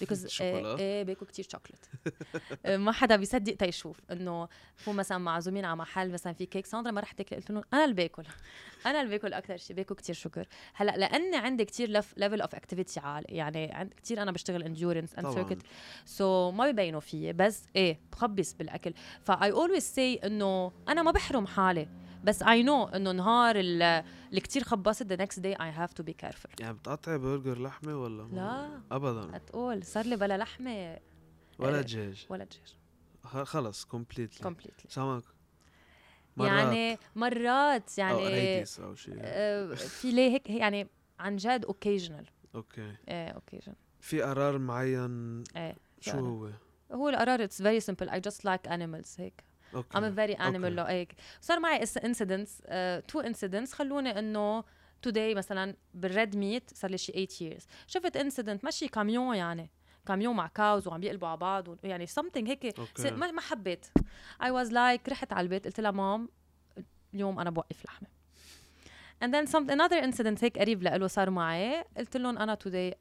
because؟ 0.00 0.40
إيه, 0.40 1.02
باكل 1.02 1.26
كثير 1.26 1.46
شوكليت 1.50 1.86
ما 2.84 2.92
حدا 2.92 3.16
بيصدق 3.16 3.54
تيشوف 3.54 4.00
إنه 4.10 4.48
هو 4.88 4.92
مثلا 4.92 5.18
معزومين 5.18 5.64
على 5.64 5.76
محل 5.76 6.10
مثلا 6.10 6.32
في 6.32 6.46
كيك 6.46 6.66
ساندرا 6.66 6.92
ما 6.92 7.00
رح 7.00 7.12
تاكلي 7.12 7.38
قلت 7.38 7.50
لهم. 7.50 7.62
أنا 7.72 7.84
اللي 7.84 7.94
باكل. 7.94 8.24
أنا 8.86 9.00
اللي 9.00 9.10
باكل 9.10 9.32
أكثر 9.32 9.56
شيء 9.56 9.76
باكل 9.76 9.94
كثير 9.94 10.14
sugar 10.14 10.48
هلأ 10.74 10.96
لأني 10.96 11.36
عندي 11.36 11.64
كثير 11.64 11.90
level 12.16 12.40
of 12.40 12.54
activity 12.54 13.00
عالي. 13.00 13.36
يعني 13.36 13.72
عند 13.72 13.94
كثير 13.94 14.22
أنا 14.22 14.32
بشتغل 14.32 14.62
endurance 14.62 15.14
and. 15.14 15.34
circuit 15.34 15.62
so 16.04 16.50
ما 16.50 16.70
ببينوا 16.70 17.00
فيي. 17.00 17.32
بس 17.32 17.64
إيه 17.76 18.00
بخبص 18.12 18.54
بالأكل. 18.54 18.94
ف 19.22 19.50
I 19.50 19.55
always 19.55 19.82
say 19.82 20.14
إنه 20.14 20.72
أنا 20.88 21.02
ما 21.02 21.10
بحرم 21.10 21.46
حالي. 21.46 21.88
بس 22.24 22.42
I 22.42 22.62
know 22.62 22.84
إنه 22.84 23.12
نهار 23.12 23.56
ال- 23.56 23.82
اللي 24.30 24.40
كتير 24.40 24.64
خبصت 24.64 25.12
the 25.12 25.16
next 25.16 25.38
day 25.42 25.56
I 25.58 25.70
have 25.80 25.92
to 26.02 26.04
be 26.08 26.26
careful. 26.26 26.60
يعني 26.60 26.74
بتقطعي 26.74 27.18
برجر 27.18 27.58
لحمة 27.62 27.96
ولا 28.02 28.24
ما- 28.24 28.36
لا. 28.36 28.96
ابدا. 28.96 29.36
هتقول 29.36 29.84
صار 29.84 30.06
لي 30.06 30.16
بلا 30.16 30.38
لحمة. 30.38 30.98
ولا 31.58 31.80
دجاج. 31.80 32.26
ولا 32.28 32.44
دجاج. 32.44 32.76
خلص 33.44 33.84
completely 33.84 34.42
completely 34.42 34.84
سمك. 34.90 35.22
يعني 36.38 36.98
مرات 37.16 37.98
يعني 37.98 38.12
أو 38.14 38.20
يعني 38.20 38.64
أو 38.78 38.94
شيء 38.94 39.14
آه، 39.20 39.74
في 39.74 40.10
ليه 40.10 40.30
هيك 40.30 40.50
يعني 40.50 40.88
عن 41.18 41.36
جد 41.36 41.64
occasional 41.64 42.26
okay. 42.54 42.96
إيه 43.08 43.28
occasional 43.28 43.76
في 44.00 44.22
قرار 44.22 44.58
معين؟ 44.58 45.44
إيه 45.56 45.76
شو 46.00 46.10
قرار. 46.10 46.22
هو؟ 46.22 46.50
هو 46.92 47.08
القرار 47.08 47.44
it's 47.44 47.62
very 47.62 47.80
simple 47.80 48.08
I 48.08 48.20
just 48.20 48.44
like 48.44 48.68
animals 48.68 49.16
هيك. 49.18 49.44
okay. 49.74 49.98
A 49.98 50.00
very 50.14 50.38
animal 50.38 50.78
okay. 50.78 50.92
هيك 50.92 51.14
صار 51.40 51.60
معي 51.60 51.82
incidents 52.04 52.62
two 53.08 53.20
incidents 53.20 53.72
خلوني 53.72 54.18
إنه 54.18 54.62
today 55.08 55.36
مثلا 55.36 55.76
بال 55.94 56.11
red 56.11 56.36
meat 56.36 56.70
صار 56.74 56.90
لي 56.90 56.98
شي 56.98 57.12
8 57.26 57.56
years. 57.58 57.62
شفت 57.86 58.16
incident 58.16 58.64
ماشي 58.64 58.88
كاميون 58.88 59.36
يعني 59.36 59.70
كاميون 60.06 60.36
مع 60.36 60.46
cows 60.46 60.88
وعم 60.88 61.00
بيقلبوا 61.00 61.28
على 61.28 61.36
بعض 61.36 61.68
و- 61.68 61.76
يعني 61.84 62.06
something 62.06 62.46
هيك. 62.48 62.78
okay. 62.78 63.10
ما 63.10 63.30
ما 63.30 63.40
حبيت. 63.40 63.86
I 64.42 64.46
was 64.46 64.68
like 64.70 65.08
رحت 65.08 65.32
على 65.32 65.44
البيت 65.44 65.64
قلت 65.66 65.80
لها 65.80 65.90
مام 65.90 66.28
اليوم 67.14 67.38
أنا 67.38 67.50
بوقف 67.50 67.84
لحمه 67.84 68.08
and 69.24 69.28
then 69.28 69.50
some 69.50 69.66
another 69.70 70.02
incident 70.10 70.44
هيك 70.44 70.58
قريب 70.58 70.82
لإله 70.82 71.06
صار 71.06 71.30
معي. 71.30 71.84
قلت 71.96 72.16
لهم 72.16 72.38
أنا 72.38 72.58
today 72.64 72.94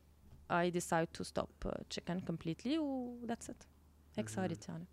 I 0.51 0.71
decide 0.79 1.07
to 1.19 1.23
stop 1.27 1.67
uh, 1.67 1.71
chicken 1.95 2.19
completely. 2.31 2.77
و 2.77 3.17
that's 3.27 3.49
it. 3.49 3.65
هيك. 4.17 4.29
صارت 4.29 4.69
يعني. 4.69 4.85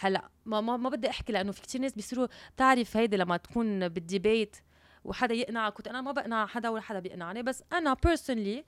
هلا 0.00 0.28
ما 0.46 0.60
ما, 0.60 0.76
ما 0.76 0.90
بدي 0.90 1.10
أحكي 1.10 1.32
لأنه 1.32 1.52
في 1.52 1.62
كتير 1.62 1.80
ناس 1.80 1.92
بيصيروا 1.92 2.26
بتعرف 2.54 2.96
هيدي 2.96 3.16
لما 3.16 3.36
تكون 3.36 3.88
بالديبيت 3.88 4.56
وحدا 5.04 5.34
يقنعك. 5.34 5.88
أنا 5.88 6.00
ما 6.00 6.12
بقنع 6.12 6.46
حدا 6.46 6.68
ولا 6.68 6.82
حدا 6.82 6.98
بيقنعني 6.98 7.42
بس 7.42 7.62
أنا 7.72 7.96
personally 8.06 8.62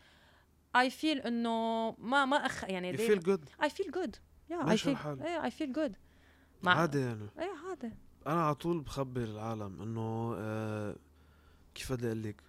I 0.76 0.90
feel 0.90 1.26
إنه 1.26 1.90
ما 1.98 2.24
ما 2.24 2.36
أخ 2.36 2.64
يعني 2.64 2.96
feel 2.96 3.20
good. 3.20 4.14
Yeah 4.50 4.62
I 4.62 4.64
ماشي 4.66 4.84
feel 4.84 4.88
الحال. 4.88 5.22
إيه 5.22 5.50
I 5.50 5.52
feel 5.52 5.76
good. 5.76 5.92
عادي 6.66 7.00
يعني. 7.00 7.28
إيه 7.38 7.50
عادي. 7.68 7.92
أنا 8.26 8.44
على 8.44 8.54
طول 8.54 8.80
بخبر 8.80 9.20
العالم 9.22 9.82
إنه 9.82 10.34
آه 10.38 10.96
كيف 11.74 11.92
بدي 11.92 12.06
أقول 12.06 12.22
لك؟ 12.22 12.42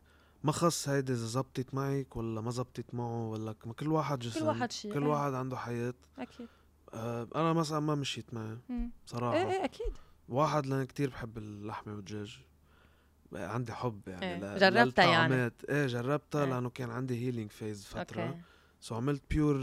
ما 0.44 0.52
خص 0.52 0.90
هيدي 0.90 1.14
إذا 1.14 1.26
زبطت 1.26 1.74
معك 1.74 2.16
ولا 2.16 2.42
ما 2.42 2.52
زبطت 2.52 2.94
معه 2.94 3.30
ولا 3.30 3.56
ما 3.66 3.74
كل 3.74 3.88
واحد 3.88 4.20
جسم 4.20 4.48
واحد 4.48 4.72
شي، 4.72 4.90
كل. 4.94 5.04
واحد 5.04 5.34
عنده 5.34 5.58
حياة. 5.58 5.94
أكيد. 6.20 6.48
آه 6.94 7.28
أنا 7.36 7.54
مثلا 7.54 7.80
ما 7.80 7.96
مشيت 7.96 8.34
معي 8.34 8.58
صراحة. 9.06 9.38
إيه 9.38 9.52
إيه 9.52 9.66
أكيد. 9.66 9.94
واحد 10.30 10.66
لأن 10.66 10.84
كتير 10.84 11.10
بحب 11.10 11.38
اللحمة 11.38 11.96
والدجاج. 11.96 12.40
عندي 13.34 13.74
حب 13.74 14.02
يعني 14.08 14.26
إيه. 14.26 14.58
جربتها 14.58 15.06
يعني. 15.06 15.52
إيه 15.70 15.88
جربتها 15.88 16.44
إيه. 16.44 16.50
لأنه 16.50 16.70
كان 16.70 16.90
عندي 16.90 17.28
healing 17.28 17.52
phase 17.52 17.86
فترة. 17.86 18.22
okay. 18.22 18.40
so 18.82 18.96
عملت 18.96 19.22
pure 19.30 19.58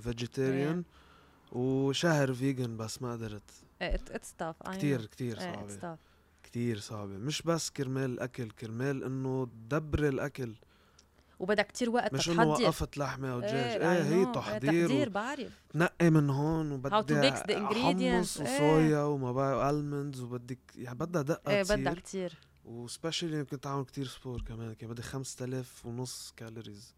vegetarian 0.00 0.76
إيه. 0.76 1.58
وشهر 1.58 2.34
vegan 2.34 2.76
بس 2.76 3.02
ما 3.02 3.12
قدرت. 3.12 3.50
it's 3.82 4.34
tough 4.34 4.62
كثير 4.62 5.06
كثير 5.06 5.38
صعبة. 5.38 5.98
كثير 6.42 6.78
صعبة. 6.78 7.18
مش 7.18 7.42
بس 7.42 7.70
كرمال 7.70 8.10
الأكل 8.10 8.50
كرمال 8.50 9.04
إنه 9.04 9.46
تدبر 9.46 10.08
الأكل. 10.08 10.54
وبدك 11.38 11.66
كثير 11.66 11.90
وقت 11.90 12.14
مش 12.14 12.28
إنه 12.28 12.46
وقفت 12.46 12.98
لحمة 12.98 13.32
أو 13.32 13.40
دجاج 13.40 13.54
إيه, 13.54 13.92
إيه 13.92 14.02
هي 14.02 14.32
تحضير 14.32 14.86
تحضير 14.86 15.08
بعرف. 15.08 15.52
تنقي 15.70 16.10
من 16.10 16.30
هون 16.30 16.72
وبدي 16.72 17.32
حمص 17.32 18.40
وصويا 18.40 18.98
إيه. 18.98 19.08
وما 19.08 19.32
بعرف 19.32 19.70
almonds 19.74 20.20
وبدك 20.20 20.58
يعني 20.76 20.98
بدها 20.98 21.22
دقة 21.22 21.50
إيه 21.52 21.62
بدها 21.62 21.94
كثير 21.94 22.38
و 22.64 22.72
specially 22.72 23.44
كنت 23.44 23.66
اعمل 23.66 23.84
كثير 23.84 24.06
sport 24.06 24.42
كمان 24.42 24.72
كان 24.72 24.90
بدي 24.90 25.02
5000 25.02 25.86
ونص 25.86 26.32
calories 26.36 26.94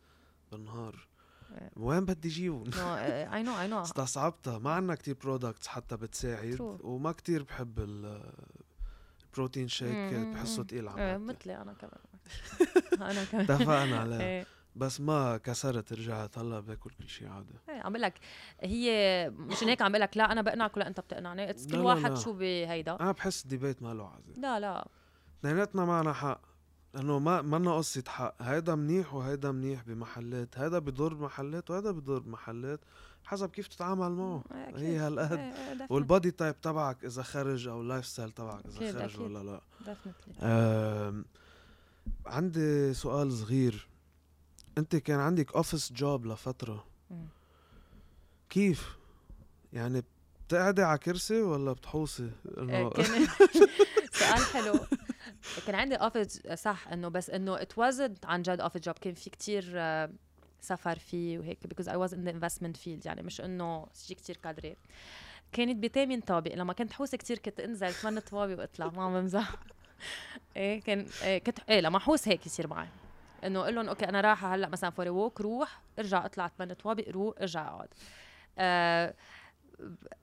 بالنهار. 0.52 1.08
إيه. 1.52 1.70
وين 1.76 2.04
بدي 2.04 2.28
جيبهم؟ 2.28 2.70
اي 2.76 3.42
نو 3.42 3.60
اي 3.60 3.68
نو 3.68 3.82
استصعبتها. 3.82 4.58
ما 4.58 4.70
عندنا 4.70 4.94
كثير 4.94 5.16
products 5.22 5.66
حتى 5.66 5.96
بتساعد. 5.96 6.56
True. 6.56 6.84
وما 6.84 7.12
كثير 7.12 7.42
بحب 7.42 7.78
ال 9.32 9.37
protein 9.37 9.68
shake 9.68 10.14
بحسه 10.14 10.62
ثقيل 10.64 10.88
على 10.88 11.10
إيه 11.10 11.16
مثلي 11.16 11.62
أنا 11.62 11.72
كمان. 11.72 12.00
أنا 13.10 13.24
كمان. 13.24 13.44
اتفقنا 13.44 13.98
عليه 13.98 14.20
إيه. 14.20 14.46
بس 14.76 15.00
ما 15.00 15.36
كسرت 15.36 15.92
رجعت 15.92 16.38
هلا 16.38 16.60
باكل 16.60 16.90
كل 16.90 17.08
شيء 17.08 17.28
عادي 17.28 17.54
إيه 17.68 17.80
عم 17.80 17.96
لك 17.96 18.14
هي 18.60 19.30
مشان 19.36 19.68
هيك 19.68 19.82
عم 19.82 19.96
لك 19.96 20.16
لا 20.16 20.32
أنا 20.32 20.42
بقنعك 20.42 20.76
ولا 20.76 20.86
أنت 20.86 21.00
بتقنعني. 21.00 21.52
كل 21.52 21.78
واحد 21.78 22.14
شو 22.14 22.32
بهيدا. 22.32 23.00
أنا 23.00 23.12
بحس 23.12 23.42
ال 23.42 23.48
debate 23.48 23.82
ما 23.82 23.94
له 23.94 24.08
عادي 24.08 24.40
لا 24.40 24.60
لا. 24.60 24.88
اثنيناتنا 25.40 25.84
معنا 25.84 26.12
حق. 26.12 26.40
انه 26.96 27.18
ما 27.18 27.42
منا 27.42 27.76
قصة 27.76 28.04
حق. 28.08 28.42
هيدا 28.42 28.74
منيح 28.74 29.14
وهيدا 29.14 29.52
منيح 29.52 29.82
بمحلات. 29.82 30.58
هيدا 30.58 30.78
بضر 30.78 31.14
محلات 31.14 31.70
وهيدا 31.70 31.90
بضر 31.90 32.22
محلات. 32.26 32.80
حسب 33.24 33.50
كيف 33.50 33.66
تتعامل 33.68 34.10
معه. 34.10 34.44
أكيد. 34.50 34.76
هي 34.76 34.96
هالقد. 34.96 35.38
إيه، 35.38 35.52
إيه، 35.52 35.86
وال 35.90 36.03
body 36.03 36.30
type 36.30 36.60
تبعك 36.60 37.04
إذا 37.04 37.22
خرج 37.22 37.68
أو 37.68 37.80
ال 37.80 38.06
lifestyle 38.06 38.30
تبعك 38.30 38.66
إذا 38.66 38.92
خرج 38.92 39.02
أكيد. 39.02 39.20
ولا 39.20 39.38
لا. 39.38 39.60
آه 40.40 41.22
عندي 42.26 42.94
سؤال 42.94 43.32
صغير. 43.32 43.88
انت 44.78 44.96
كان 44.96 45.20
عندك 45.20 45.54
office 45.54 45.92
job 45.92 46.26
لفترة. 46.26 46.84
كيف؟ 48.50 48.96
يعني 49.72 50.02
بتقعدي 50.46 50.82
على 50.82 50.98
كرسي 50.98 51.42
ولا 51.42 51.72
بتحوصي؟ 51.72 52.30
إنه 52.58 52.90
سؤال 54.20 54.44
حلو. 54.52 54.78
كان 55.66 55.74
عندي 55.74 55.94
office 55.94 56.40
صح 56.54 56.88
إنه 56.88 57.08
بس 57.08 57.30
إنه 57.30 57.62
it 57.62 57.78
wasn't 57.78 58.26
عن 58.26 58.42
جد 58.42 58.60
office 58.60 58.82
job 58.82 58.94
كان 58.98 59.14
في 59.14 59.30
كتير 59.30 59.72
آه، 59.74 60.10
سفر 60.60 60.98
فيه 60.98 61.38
وهيك 61.38 61.58
because 61.66 61.86
I 61.86 61.96
was 61.96 62.12
in 62.12 62.20
the 62.28 62.32
investment 62.32 62.76
field. 62.84 63.06
يعني 63.06 63.22
مش 63.22 63.40
إنه 63.40 63.86
شيء 64.06 64.16
كتير 64.16 64.36
cadré 64.36 64.76
كانت 65.52 65.84
بثامن 65.84 66.20
طابق. 66.20 66.54
لما 66.54 66.72
كنت 66.72 66.92
حوس 66.92 67.14
كتير 67.14 67.38
كنت 67.38 67.60
انزل 67.60 67.92
ثمان 67.92 68.18
طوابق 68.18 68.58
وأطلع. 68.58 68.90
ما 68.90 69.02
عم 69.04 69.20
بمزح. 69.20 69.56
إيه 70.56 70.80
كان 70.80 71.06
إيه 71.22 71.38
كنت 71.38 71.58
إيه 71.68 71.80
لما 71.80 71.98
حوس 71.98 72.28
هيك 72.28 72.46
يصير 72.46 72.66
معي. 72.66 72.88
إنه 73.44 73.60
أقول 73.60 73.74
لهم 73.74 73.88
okay 73.88 74.08
أنا 74.08 74.20
رايحة 74.20 74.54
هلأ 74.54 74.68
مثلا 74.68 74.90
for 74.90 75.08
walk 75.08 75.40
روح 75.40 75.80
ارجع 75.98 76.24
اطلع 76.26 76.48
ثمان 76.48 76.72
طوابق 76.72 77.08
روح 77.08 77.34
ارجع 77.40 77.68
اقعد. 77.68 77.88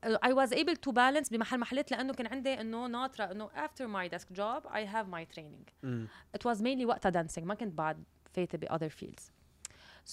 I 0.03 0.31
was 0.33 0.51
able 0.51 0.75
to 0.75 0.91
balance 0.91 1.31
بمحل 1.31 1.59
محلات 1.59 1.91
لأنه 1.91 2.13
كان 2.13 2.27
عندي 2.27 2.61
إنه 2.61 2.87
ناطرة 2.87 3.23
إنه 3.23 3.49
after 3.49 3.83
my 3.83 4.15
desk 4.15 4.27
job 4.37 4.67
I 4.71 4.79
have 4.79 5.07
my 5.07 5.35
training. 5.35 5.85
mm. 5.85 6.07
it 6.37 6.45
was 6.45 6.61
mainly 6.61 6.85
وقتها 6.85 7.23
dancing 7.23 7.43
ما 7.43 7.53
كنت 7.55 7.73
بعد 7.73 8.03
فايته 8.33 8.57
ب 8.57 8.65
other 8.65 8.91
fields. 9.01 9.23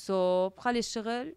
So 0.07 0.13
بخلي 0.57 0.79
الشغل 0.79 1.35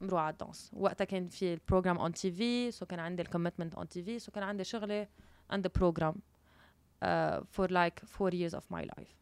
بروح 0.00 0.20
على 0.20 0.32
ال 0.32 0.37
dance. 0.37 0.70
وقتها 0.72 1.04
كان 1.04 1.28
في 1.28 1.54
ال 1.54 1.98
program 1.98 2.12
on 2.12 2.32
TV 2.32 2.70
so 2.70 2.86
كان 2.86 3.00
عندي 3.00 3.22
ال 3.22 3.74
commitment 3.74 3.88
on 3.88 4.02
TV 4.02 4.18
so 4.18 4.32
كان 4.32 4.44
عندي 4.44 4.64
شغله 4.64 5.08
عند 5.50 5.70
program 5.74 6.14
for 7.50 7.70
like 7.70 8.04
for 8.04 8.30
years 8.30 8.52
of 8.52 8.64
my 8.74 8.84
life. 8.84 9.14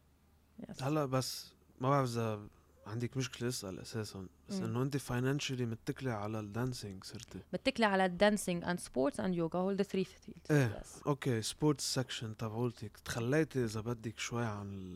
Yes. 0.61 0.83
هلا 0.83 1.05
بس 1.05 1.53
ما 1.81 1.89
بعرف 1.89 2.09
إذا 2.09 2.47
عندك 2.87 3.17
مشكلة 3.17 3.49
اسال 3.49 3.79
أساسا 3.79 4.27
بس 4.49 4.55
إنه 4.55 4.81
أنت 4.81 4.97
financially 4.97 5.65
متكلة 5.65 6.11
على 6.11 6.39
ال 6.39 6.47
dancing 6.47 7.03
صرتي. 7.03 7.39
متكلة 7.53 7.87
على 7.87 8.05
ال 8.05 8.12
dancing 8.12 8.63
and 8.63 8.79
sports 8.79 9.19
and 9.19 9.35
يوغا 9.35 9.59
هول 9.59 9.75
the 9.75 9.83
three 9.83 10.03
fields 10.03 10.51
إيه. 10.51 10.81
okay 11.07 11.41
sports 11.41 11.93
section 11.93 12.37
تبعولتك. 12.37 12.97
تخليتي 12.97 13.63
إذا 13.65 13.81
بدك 13.81 14.19
شوي 14.19 14.45
عن 14.45 14.95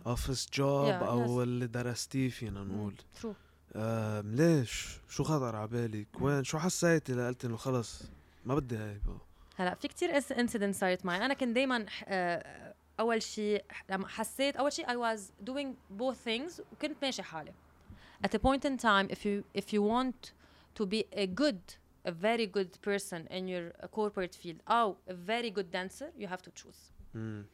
ال 0.00 0.07
office 0.07 0.48
job 0.54 0.88
yeah, 0.88 1.02
أو 1.02 1.24
yes. 1.24 1.42
اللي 1.42 1.66
درستيه 1.66 2.28
فينا 2.28 2.64
نقول. 2.64 2.94
true 3.20 3.34
آه 3.76 4.20
ليش؟ 4.20 4.98
شو 5.08 5.24
خطر 5.24 5.56
على 5.56 5.68
بالك؟ 5.68 6.08
وين؟ 6.20 6.44
شو 6.44 6.58
حسيتي 6.58 7.14
لقلتي 7.14 7.46
إنه 7.46 7.56
خلص 7.56 8.02
ما 8.44 8.54
بدي 8.54 8.76
هاي 8.76 9.00
هلا 9.60 9.74
في 9.74 9.88
كتير 9.88 10.10
incident 10.16 10.74
صارت 10.74 11.06
معي 11.06 11.24
أنا 11.24 11.34
كنت 11.34 11.54
دائما 11.54 11.86
آه 12.04 12.74
اول 13.00 13.22
شيء 13.22 13.64
لما 13.90 14.08
حسيت 14.08 14.56
اول 14.56 14.72
شيء 14.72 14.86
I 14.86 15.16
was 15.16 15.20
doing 15.50 15.98
both 16.00 16.16
things 16.28 16.60
وكنت 16.72 16.96
ماشي 17.02 17.22
حالي 17.22 17.52
at 18.26 18.30
a 18.30 18.38
point 18.38 18.64
in 18.64 18.76
time 18.76 19.08
if 19.10 19.18
you 19.24 19.60
if 19.60 19.72
you 19.72 19.82
want 19.82 20.32
to 20.80 20.86
be 20.86 21.04
a 21.12 21.26
good 21.26 21.60
a 22.08 22.12
very 22.12 22.46
good 22.46 22.72
person 22.88 23.26
in 23.30 23.48
your 23.48 23.88
corporate 23.96 24.34
field 24.34 24.60
أو 24.68 24.96
a 25.08 25.12
very 25.12 25.50
good 25.50 25.70
dancer 25.72 26.22
you 26.22 26.26
have 26.26 26.42
to 26.42 26.50
choose 26.62 26.92
mm. 27.14 27.44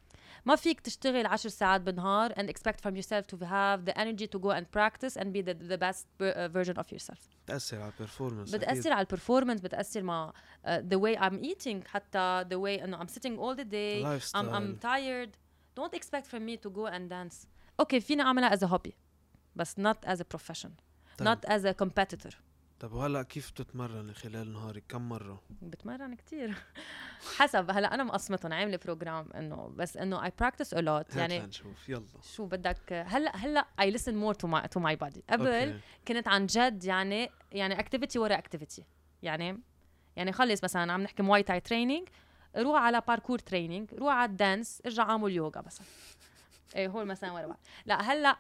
ما 0.45 0.57
فيك 0.57 0.81
تشتغل 0.81 1.27
عشر 1.27 1.49
ساعات 1.49 1.81
بالنهار 1.81 2.33
and 2.33 2.49
expect 2.51 2.81
from 2.81 2.97
yourself 2.97 3.27
to 3.27 3.37
have 3.45 3.85
the 3.85 3.99
energy 3.99 4.27
to 4.27 4.39
go 4.39 4.51
and 4.51 4.71
practice 4.71 5.17
and 5.17 5.33
be 5.33 5.43
the, 5.43 5.55
the 5.55 5.79
best 5.79 6.07
version 6.53 6.77
of 6.79 6.93
yourself 6.93 7.19
بتأثر 7.47 7.81
على 7.81 7.93
البرفورمانس 7.93 8.51
بتأثر 8.55 8.93
على 8.93 9.01
البرفورمانس 9.01 9.61
بتأثر 9.61 10.03
مع 10.03 10.33
uh, 10.33 10.69
the 10.69 10.99
way 10.99 11.17
I'm 11.17 11.45
eating 11.45 11.87
حتى 11.87 12.45
the 12.51 12.59
way 12.59 12.83
انه 12.85 12.99
I'm 12.99 13.09
sitting 13.09 13.39
all 13.39 13.55
the 13.55 13.65
day 13.65 14.05
I'm, 14.35 14.49
I'm 14.49 14.77
tired 14.77 15.31
don't 15.75 15.95
expect 15.95 16.27
from 16.27 16.45
me 16.47 16.57
to 16.57 16.71
go 16.71 16.87
and 16.87 17.11
dance 17.11 17.47
okay 17.83 17.99
فيني 17.99 18.23
اعملها 18.23 18.57
as 18.57 18.61
a 18.63 18.67
hobby 18.67 18.93
بس 19.57 19.75
not 19.75 20.09
as 20.09 20.21
a 20.21 20.25
profession 20.25 20.71
طيب. 21.19 21.29
not 21.29 21.51
as 21.51 21.65
a 21.65 21.75
competitor 21.85 22.35
طب 22.81 22.93
وهلا 22.93 23.23
كيف 23.23 23.51
بتتمرن 23.51 24.13
خلال 24.13 24.53
نهارك؟ 24.53 24.85
كم 24.89 25.09
مرة؟ 25.09 25.43
بتمرن 25.63 26.15
كتير. 26.15 26.55
حسب 27.37 27.71
هلا 27.71 27.95
أنا 27.95 28.05
مقسمتهم 28.05 28.53
عاملة 28.53 28.79
program 28.85 29.29
إنه 29.35 29.73
بس 29.77 29.97
إنه 29.97 30.29
I 30.29 30.31
practice 30.43 30.79
a 30.79 30.81
lot 30.81 31.17
يعني 31.17 31.39
نشوف 31.39 31.89
يلا. 31.89 32.07
شو 32.35 32.47
بدك؟ 32.47 32.93
هلا 32.93 33.37
هلا 33.37 33.67
I 33.81 33.85
listen 33.85 34.13
more 34.13 34.37
to 34.37 34.47
my 34.47 34.63
to 34.63 34.83
my 34.83 34.97
body. 35.05 35.21
قبل 35.31 35.81
okay. 35.81 36.09
كنت 36.09 36.29
عن 36.29 36.47
جد 36.47 36.85
يعني 36.85 37.31
يعني 37.53 37.81
activity 37.81 38.19
ورا 38.19 38.39
activity 38.39 38.85
يعني 39.23 39.61
يعني 40.17 40.33
خلص 40.33 40.65
مثلا 40.65 40.93
عم 40.93 41.03
نحكي 41.03 41.23
مواي 41.23 41.43
تاي 41.43 41.61
training 41.61 42.09
روح 42.57 42.83
على 42.83 43.03
parkour 43.09 43.39
training 43.39 43.95
روح 43.95 44.15
على 44.15 44.31
ال 44.31 44.39
dance 44.39 44.83
ارجع 44.87 45.03
اعمل 45.03 45.33
يوغا 45.33 45.63
مثلا. 45.67 45.87
إيه 46.77 46.89
هول 46.89 47.07
مثلا 47.07 47.33
ورا 47.33 47.47
بعض. 47.47 47.59
لا 47.87 48.03
هلا 48.13 48.39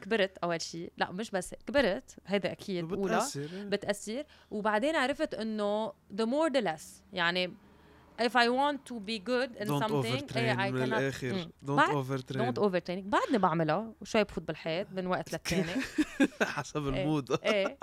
كبرت 0.00 0.38
أول 0.38 0.60
شيء 0.60 0.92
لا 0.96 1.12
مش 1.12 1.30
بس 1.30 1.54
كبرت 1.66 2.16
هيدا 2.26 2.52
أكيد 2.52 2.92
أولى. 2.92 3.16
بتاثر 3.16 3.48
بتأثر. 3.64 4.24
وبعدين 4.50 4.96
عرفت 4.96 5.34
إنه 5.34 5.88
the 5.90 6.24
more 6.26 6.50
the 6.56 6.64
less. 6.64 6.82
يعني 7.12 7.54
if 8.22 8.32
I 8.36 8.46
want 8.48 8.78
to 8.90 8.94
be 9.00 9.18
good 9.18 9.62
in 9.62 9.66
doing 9.68 9.82
something 9.82 10.36
إيه 10.36 10.54
I 10.54 10.70
من 10.72 10.82
الآخر. 10.82 11.48
don't 11.66 11.90
overtrain. 11.92 12.36
don't 12.36 12.58
overtraining. 12.62 13.08
بعدني 13.08 13.38
بعملها 13.38 13.92
وشوي 14.00 14.24
بفوت 14.24 14.42
بالحيط 14.44 14.86
من 14.92 15.06
وقت 15.06 15.32
للتاني. 15.32 15.82
حسب 16.42 16.88
المود. 16.88 17.32
إيه. 17.44 17.78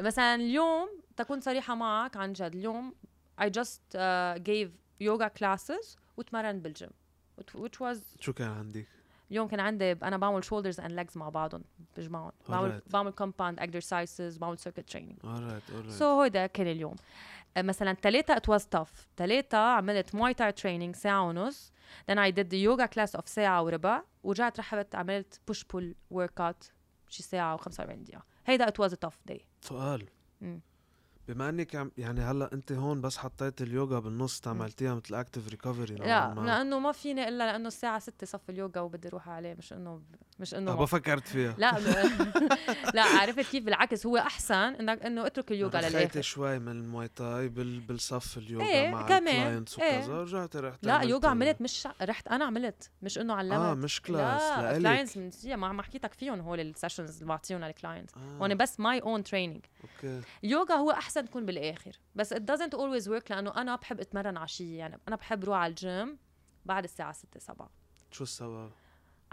مثلا 0.00 0.34
اليوم 0.34 0.88
تكون 1.16 1.40
صريحة 1.40 1.74
معك 1.74 2.16
عن 2.16 2.32
جد. 2.32 2.54
اليوم 2.54 2.94
I 3.40 3.44
just 3.44 3.96
uh, 3.96 4.38
gave 4.38 4.68
yoga 5.04 5.28
classes 5.40 5.96
وتمرنت 6.16 6.64
بالجيم 6.64 6.90
which 7.40 7.80
was 7.80 7.98
شو 8.20 8.32
كان 8.32 8.48
عندك؟ 8.48 8.86
اليوم 9.32 9.48
كان 9.48 9.60
عندي 9.60 9.92
أنا 9.92 10.16
بعمل 10.16 10.44
shoulders 10.44 10.80
and 10.80 10.92
legs 10.92 11.18
مع 11.18 11.28
بعضهم 11.28 11.62
بجمعهم 11.96 12.32
بعمل. 12.48 12.82
بعمل 12.86 13.10
compound 13.10 13.60
exercises 13.60 14.38
بعمل 14.38 14.58
circuit 14.58 14.90
training 14.90 15.16
so 15.90 16.22
هيدا 16.22 16.46
كان 16.46 16.66
اليوم. 16.66 16.96
آه، 17.56 17.62
مثلا 17.62 17.92
ثلاثة 17.94 18.36
it 18.36 18.48
was 18.48 18.66
tough 18.66 19.08
ثلاثة 19.16 19.58
عملت 19.58 20.14
مواي 20.14 20.34
تاي 20.34 20.52
training 20.52 20.96
ساعة 20.96 21.22
ونص. 21.28 21.72
Then 22.10 22.18
I 22.18 22.30
did 22.30 22.52
يوغا 22.52 22.86
class 22.86 23.16
of 23.16 23.28
ساعة 23.28 23.62
وربع. 23.62 24.02
ورجعت 24.22 24.58
رحت 24.58 24.94
عملت 24.94 25.40
push 25.46 25.64
pull 25.64 26.30
workout 26.30 26.66
شي 27.08 27.22
ساعة 27.22 27.56
و45 27.56 27.80
دقيقة. 27.80 28.22
هيدا 28.46 28.68
it 28.68 28.80
was 28.80 28.94
tough 28.94 29.18
day 29.26 29.46
سؤال. 29.60 30.08
بما 31.28 31.48
إنك 31.48 31.90
يعني 31.98 32.20
هلأ 32.20 32.52
أنت 32.52 32.72
هون 32.72 33.00
بس 33.00 33.16
حطيت 33.18 33.62
اليوغا 33.62 33.98
بالنص 33.98 34.40
تعملتيها 34.40 34.94
مثل 34.94 35.14
active 35.14 35.48
recovery 35.48 35.94
لا 35.94 36.34
لأنه 36.34 36.78
ما 36.78 36.92
فيني 36.92 37.28
إلا 37.28 37.52
لأنه 37.52 37.68
الساعة 37.68 37.98
6 37.98 38.26
صف 38.26 38.50
اليوغا 38.50 38.80
وبدي 38.80 39.08
أروح 39.08 39.28
عليه 39.28 39.54
مش 39.54 39.72
إنه 39.72 40.02
مش 40.38 40.54
إنه 40.54 40.76
ما 40.76 40.86
فكرت 40.86 41.28
فيها. 41.28 41.54
لا 41.58 41.72
لا 42.94 43.02
عرفت 43.02 43.50
كيف؟ 43.50 43.64
بالعكس 43.64 44.06
هو 44.06 44.16
أحسن 44.16 44.54
إنك 44.54 45.02
إنه 45.02 45.26
اترك 45.26 45.52
اليوغا 45.52 45.80
للآخر. 45.80 46.20
شوي 46.20 46.58
من 46.58 46.68
المواي 46.68 47.08
تاي 47.08 47.48
بال... 47.48 47.80
بالصف 47.80 48.38
اليوغا 48.38 48.66
إيه 48.66 48.90
مع 48.90 49.06
كمان. 49.06 49.64
وكذا 49.72 49.86
إيه. 49.86 50.06
رجعت 50.06 50.56
رحت 50.56 50.86
لا 50.86 51.02
يوغا 51.02 51.28
عملت 51.28 51.60
مش 51.60 51.88
رحت 52.02 52.28
أنا 52.28 52.44
عملت 52.44 52.90
مش 53.02 53.18
إنه 53.18 53.34
علمت 53.34 53.56
آه 53.56 53.74
مش 53.74 54.02
class 54.02 54.42
لا 54.42 54.78
clients 54.78 55.16
من 55.16 55.54
ما 55.56 55.72
ما 55.72 55.82
حكيتك 55.82 56.12
فيهم 56.12 56.40
هول 56.40 56.60
ال 56.60 56.66
sessions 56.66 57.14
اللي 57.14 57.26
بعطيهم 57.26 57.64
لل 57.64 57.75
clients 57.75 58.14
آه. 58.16 58.38
هون 58.42 58.54
بس 58.54 58.80
my 58.80 58.98
own 58.98 59.22
training 59.22 59.64
okay. 59.82 60.20
اليوغا 60.44 60.74
هو 60.74 60.90
أحسن 60.90 61.11
تكون 61.20 61.46
بالآخر. 61.46 61.98
بس 62.14 62.34
it 62.34 62.38
doesn't 62.38 62.74
always 62.74 63.06
work 63.08 63.30
لأنه 63.30 63.50
أنا 63.56 63.76
بحب 63.76 64.00
أتمرن 64.00 64.36
عشيه 64.36 64.78
يعني 64.78 64.98
أنا 65.08 65.16
بحب 65.16 65.44
روح 65.44 65.58
على 65.58 65.70
الجيم 65.70 66.18
بعد 66.66 66.84
الساعة 66.84 67.12
6 67.12 67.40
7 67.40 67.70
شو 68.10 68.24
السبب؟ 68.24 68.70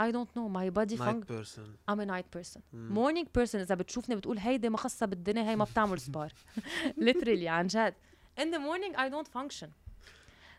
I 0.01 0.11
don't 0.11 0.31
know. 0.37 0.47
I'm 0.59 0.69
a 0.69 0.95
night 0.95 1.27
person. 1.27 1.67
I'm 1.89 1.99
a 1.99 2.05
night 2.05 2.29
person. 2.37 2.61
mm. 2.73 2.91
morning 2.97 3.27
person 3.39 3.55
إذا 3.55 3.75
بتشوفني 3.75 4.15
بتقول 4.15 4.37
هيدي 4.39 4.69
ما 4.69 4.76
خصها 4.76 5.05
بالدنيا 5.05 5.43
هي 5.43 5.55
ما 5.55 5.63
بتعمل 5.65 5.99
سبار 5.99 6.33
literally 7.09 7.47
عن 7.47 7.67
جد. 7.67 7.93
In 8.39 8.43
the 8.43 8.59
morning 8.59 8.95
I 8.95 9.09
don't 9.09 9.27
function. 9.27 9.67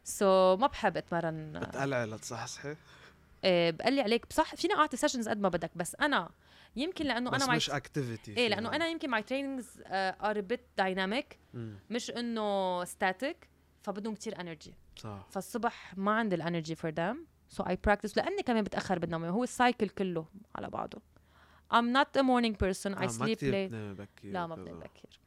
So 0.05 0.23
ما 0.23 0.67
بحب 0.67 0.97
أتمرن. 0.97 1.61
بتقلعي 1.61 2.07
لتصحصحي؟ 2.07 2.77
إيه 3.45 3.71
بقلي 3.71 4.01
عليك. 4.01 4.27
بصح 4.31 4.55
فيني 4.55 4.75
أعطي 4.75 4.97
sessions 4.97 5.29
قد 5.29 5.41
ما 5.41 5.49
بدك 5.49 5.71
بس 5.77 5.95
أنا 5.95 6.31
يمكن 6.77 7.07
لأنه 7.07 7.31
بس 7.31 7.43
أنا 7.43 7.57
مش 7.57 7.71
activity 7.71 8.37
إيه 8.37 8.49
لأنه 8.49 8.77
أنا 8.77 8.89
يمكن 8.89 9.11
my 9.11 9.23
trainings 9.23 9.83
are 9.87 10.41
بيت 10.41 10.61
dynamic 10.79 11.39
مش 11.91 12.11
إنه 12.11 12.85
static 12.85 13.49
فبدهم 13.83 14.15
كتير 14.15 14.41
energy 14.41 14.75
صح. 14.97 15.27
فالصبح 15.31 15.95
ما 15.97 16.13
عندي 16.13 16.37
ال 16.37 16.42
energy 16.42 16.75
for 16.75 16.91
them 16.91 17.27
so 17.49 17.63
I 17.63 17.79
practice 17.85 18.17
لأني 18.17 18.43
كمان 18.43 18.65
بتأخر 18.65 18.99
بالنوم 18.99 19.25
هو 19.25 19.45
ال 19.45 19.52
cycle 19.52 19.89
كله 19.89 20.27
على 20.55 20.71
بعضه. 20.71 21.03
I'm 21.75 21.95
not 21.97 22.21
a 22.21 22.23
morning 22.23 22.55
person 22.55 22.95
I 22.99 23.03
آه 23.03 23.09
sleep 23.09 23.39
late. 23.39 24.25
لا 24.25 24.47
ما 24.47 24.55
بنام 24.55 24.79
بكير. 24.79 25.21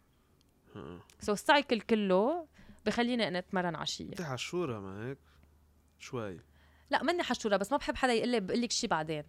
so 1.19 1.33
ال 1.33 1.41
cycle 1.41 1.81
كله 1.81 2.47
بخليني 2.85 3.27
أنا 3.27 3.39
أتمرن 3.39 3.75
عشية. 3.75 4.09
انت 4.09 4.21
حشورة 4.21 4.79
ما 4.79 5.09
هيك 5.09 5.17
شوي. 5.99 6.39
لا 6.89 7.03
ماني 7.03 7.23
حشورة 7.23 7.57
بس 7.57 7.71
ما 7.71 7.77
بحب 7.77 7.95
حدا 7.95 8.13
يقول 8.13 8.29
لي 8.29 8.39
بقول 8.39 8.61
لك 8.61 8.71
شيء 8.71 8.89
بعدين. 8.89 9.23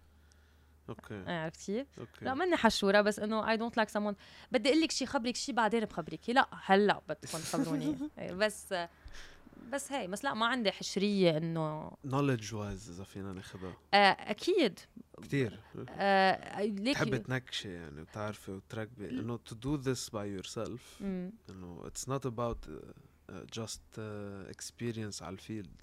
okay. 0.89 1.23
عرفت 1.27 1.65
كيف؟ 1.65 1.87
okay. 1.99 2.25
لا 2.25 2.33
ماني 2.33 2.55
حشورة 2.55 3.01
بس 3.01 3.19
إنه 3.19 3.49
I 3.49 3.57
don't 3.57 3.77
like 3.77 3.89
someone 3.89 4.15
بدي 4.51 4.69
أقول 4.69 4.81
لك 4.81 4.91
شيء 4.91 5.07
خبرك 5.07 5.35
شيء 5.35 5.55
بعدين 5.55 5.85
بخبرك. 5.85 6.29
لا 6.29 6.47
هلا 6.65 7.01
بدكم 7.09 7.37
تخبروني. 7.37 7.97
بس 8.41 8.75
بس 9.71 9.91
هي 9.91 10.07
بس 10.07 10.23
لا 10.23 10.33
ما 10.33 10.45
عندي 10.45 10.71
حشرية 10.71 11.37
إنه 11.37 11.91
knowledge 12.05 12.53
wise 12.53 12.89
إذا 12.89 13.03
فينا 13.03 13.33
ناخذها. 13.33 13.73
آه 13.93 13.97
أكيد. 13.97 14.79
كثير 15.21 15.59
آه 15.89 16.63
ليك 16.63 16.95
تحبي 16.95 17.19
تنكشي 17.19 17.73
يعني 17.73 18.01
وتعرفي 18.01 18.51
وتركبي. 18.51 19.09
إنه 19.09 19.39
to 19.49 19.53
do 19.53 19.85
this 19.85 20.09
by 20.09 20.25
yourself 20.25 21.01
إنه 21.01 21.83
it's 21.85 22.07
not 22.07 22.25
about 22.25 22.67
uh, 22.67 23.33
just 23.59 23.97
uh, 23.97 24.51
experience 24.55 25.21
على 25.21 25.33
ال 25.33 25.40
field. 25.40 25.81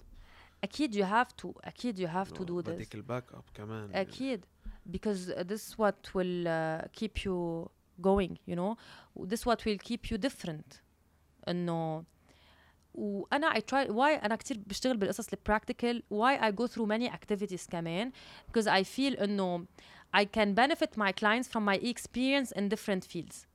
أكيد 0.63 0.95
you 0.95 1.05
have 1.05 1.43
to 1.43 1.51
أكيد 1.63 1.97
you 1.97 2.09
have 2.09 2.33
to 2.33 2.43
do 2.43 2.61
this. 2.61 2.69
بدك 2.69 2.95
ال 2.95 3.33
backup 3.33 3.43
كمان 3.53 3.95
أكيد. 3.95 4.45
because 4.90 5.32
this 5.50 5.78
what 5.78 6.14
will 6.14 6.48
uh, 6.48 6.82
keep 6.92 7.24
you 7.24 7.70
going 8.00 8.38
you 8.46 8.56
know 8.56 8.76
this 9.32 9.44
what 9.46 9.64
will 9.64 9.78
keep 9.78 10.10
you 10.10 10.18
different 10.18 10.80
انه 11.48 12.04
وانا 12.94 13.50
I 13.50 13.60
try 13.60 13.88
why 13.90 14.24
انا 14.24 14.36
كثير 14.36 14.58
بشتغل 14.66 14.96
بالقصص 14.96 15.28
البراكتيكال 15.32 16.02
why 16.14 16.38
I 16.40 16.50
go 16.50 16.66
through 16.66 16.86
many 16.86 17.10
activities 17.10 17.68
كمان 17.70 18.12
because 18.46 18.66
I 18.66 18.82
feel 18.82 19.22
انه 19.22 19.66
I 20.16 20.24
can 20.24 20.54
benefit 20.54 20.96
my 20.96 21.12
clients 21.12 21.48
from 21.48 21.64
my 21.64 21.76
experience 21.76 22.52
in 22.52 22.68
different 22.68 23.04
fields 23.04 23.46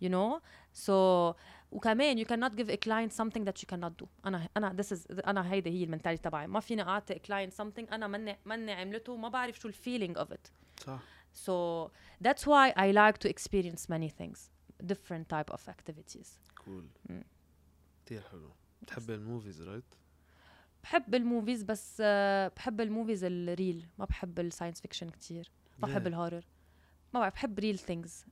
you 0.00 0.08
know 0.08 0.40
so 0.72 1.34
وكمان 1.73 2.23
you 2.23 2.27
cannot 2.27 2.55
give 2.55 2.69
a 2.69 2.77
client 2.77 3.11
something 3.11 3.43
that 3.45 3.61
you 3.61 3.75
cannot 3.75 4.03
do. 4.03 4.07
أنا 4.25 4.49
أنا 4.57 4.75
this 4.81 4.97
is 4.97 5.27
أنا 5.27 5.51
هيدي 5.51 5.69
هي 5.69 5.83
المنتاليتي 5.83 6.23
تبعي. 6.23 6.47
ما 6.47 6.59
فيني 6.59 6.81
أعطي 6.81 7.15
client 7.15 7.53
something 7.53 7.93
أنا 7.93 8.07
مني 8.07 8.37
مني 8.45 8.71
عملته 8.71 9.17
ما 9.17 9.29
بعرف 9.29 9.59
شو 9.59 9.67
الفيلينج 9.67 10.17
of 10.17 10.27
it. 10.27 10.51
صح. 10.85 10.99
So 11.33 11.89
that's 12.27 12.43
why 12.45 12.73
I 12.77 12.91
like 12.91 13.17
to 13.17 13.29
experience 13.29 13.89
many 13.89 14.09
things. 14.09 14.49
Different 14.93 15.25
type 15.29 15.49
of 15.53 15.61
activities. 15.67 16.27
Cool. 16.55 17.13
كثير 18.05 18.21
حلو. 18.31 18.51
بتحبي 18.81 19.15
ال 19.15 19.22
movies 19.22 19.61
right 19.61 19.95
بحب 20.83 21.15
الموفيز 21.15 21.63
بس 21.63 22.01
بحب 22.55 22.81
ال 22.81 22.87
movies 22.87 23.23
ال 23.23 23.34
real. 23.34 23.87
ما 23.97 24.05
بحب 24.05 24.39
ال 24.39 24.44
science 24.44 24.81
fiction 24.81 25.09
كتير. 25.09 25.51
ما 25.79 25.87
بحب 25.87 26.07
ال 26.07 26.12
horror. 26.12 26.45
ما 27.13 27.19
بعرف 27.19 27.33
بحب 27.33 27.59
real 27.59 27.79
things 27.79 28.25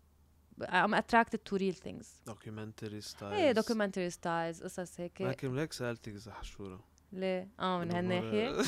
I'm 0.62 0.94
attracted 0.94 1.46
to 1.46 1.58
real 1.58 1.74
things. 1.74 2.06
Documentary 2.26 3.02
styles. 3.02 3.34
إيه 3.34 3.54
documentary 3.54 4.12
styles 4.12 4.64
قصص 4.64 5.00
هيك. 5.00 5.22
لكن 5.22 5.56
ليك 5.56 5.74
سألتك 5.74 6.14
إذا 6.16 6.34
حشورة. 6.34 6.80
ليه؟ 7.14 7.48
آه 7.60 7.80
من 7.80 7.92
هالناحية. 7.92 8.50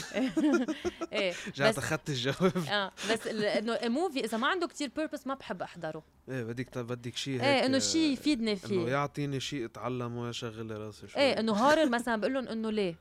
إيه 1.13 1.33
رجعت 1.47 1.77
أخذت 1.77 2.09
الجواب. 2.09 2.57
آه 2.57 2.91
بس 3.11 3.27
إنه 3.27 3.73
ال 3.73 3.82
movie 3.82 4.25
إذا 4.25 4.37
ما 4.37 4.47
عنده 4.47 4.67
كتير 4.67 4.91
purpose 4.95 5.27
ما 5.27 5.33
بحب 5.33 5.61
أحضره. 5.61 6.03
إيه 6.29 6.43
بدك 6.43 6.77
بدك 6.77 7.15
شيء 7.15 7.33
هيك 7.33 7.43
إيه 7.43 7.65
انه 7.65 7.79
شيء 7.79 8.13
يفيدني 8.13 8.55
فيه. 8.55 8.81
انه 8.81 8.89
يعطيني 8.89 9.39
شيء 9.39 9.65
اتعلمه 9.65 10.29
يشغل 10.29 10.71
راسي 10.71 11.07
شوي. 11.07 11.21
إيه 11.21 11.39
إنه 11.39 11.53
horror 11.53 11.89
مثلا 11.89 12.15
بقول 12.15 12.33
لهم 12.33 12.47
إنه 12.47 12.69
ليه؟ 12.69 12.95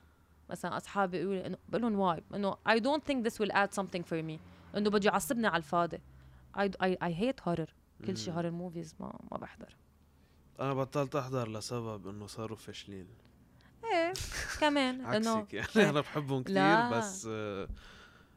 مثلا 0.50 0.76
أصحابي 0.76 1.18
بيقولوا 1.18 1.40
لي 1.40 1.46
انه 1.46 1.58
بقول 1.68 1.82
لهم 1.82 1.98
why 1.98 2.22
إنه 2.34 2.56
I 2.68 2.78
don't 2.78 3.02
think 3.02 3.28
this 3.28 3.38
will 3.38 3.52
add 3.52 3.74
something 3.80 4.02
for 4.02 4.22
me. 4.22 4.38
إنه 4.76 4.90
بده 4.90 5.10
يعصبني 5.10 5.46
على 5.46 5.56
الفاضي. 5.56 6.00
I, 6.56 6.68
I, 6.82 6.96
I 7.00 7.10
hate 7.10 7.40
horror. 7.40 7.68
كل 8.06 8.16
شيء 8.16 8.34
horror 8.34 8.50
movies 8.50 8.94
ما 9.00 9.18
ما 9.32 9.38
بحضر. 9.38 9.76
أنا 10.60 10.74
بطلت 10.74 11.16
أحضر 11.16 11.48
لسبب 11.48 12.08
إنه 12.08 12.26
صاروا 12.26 12.56
فاشلين. 12.56 13.06
إيه 13.84 14.12
كمان 14.60 15.00
إنه 15.06 15.46
يعني. 15.52 15.88
أنا 15.90 16.00
بحبهم 16.00 16.42
كثير 16.42 16.90
بس 16.90 17.26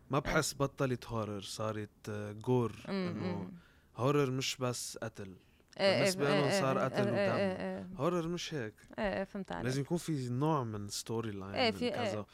ما 0.10 0.20
بحس 0.20 0.54
بطلت 0.54 1.06
horror 1.06 1.42
صارت 1.42 2.10
gore 2.46 2.76
إنه 2.90 3.50
horror 3.96 4.32
مش 4.32 4.58
بس 4.58 4.98
قتل. 4.98 5.36
إيه 5.80 6.00
بالنسبة 6.00 6.28
إيه 6.28 6.40
لهم 6.42 6.50
إيه 6.50 6.62
صار 6.62 6.78
قتل 6.80 7.02
ودم. 7.08 7.96
horror 7.98 8.28
مش 8.28 8.54
هيك. 8.54 8.74
إيه 9.00 9.18
إيه 9.18 9.24
فهمت 9.24 9.52
عليك. 9.52 9.66
لازم 9.66 9.82
يكون 9.82 9.98
في 9.98 10.30
نوع 10.30 10.64
من 10.64 10.88
story 10.88 11.32
line 11.32 11.74
من 11.74 11.80
في- 11.80 11.92
كذا. 11.92 12.26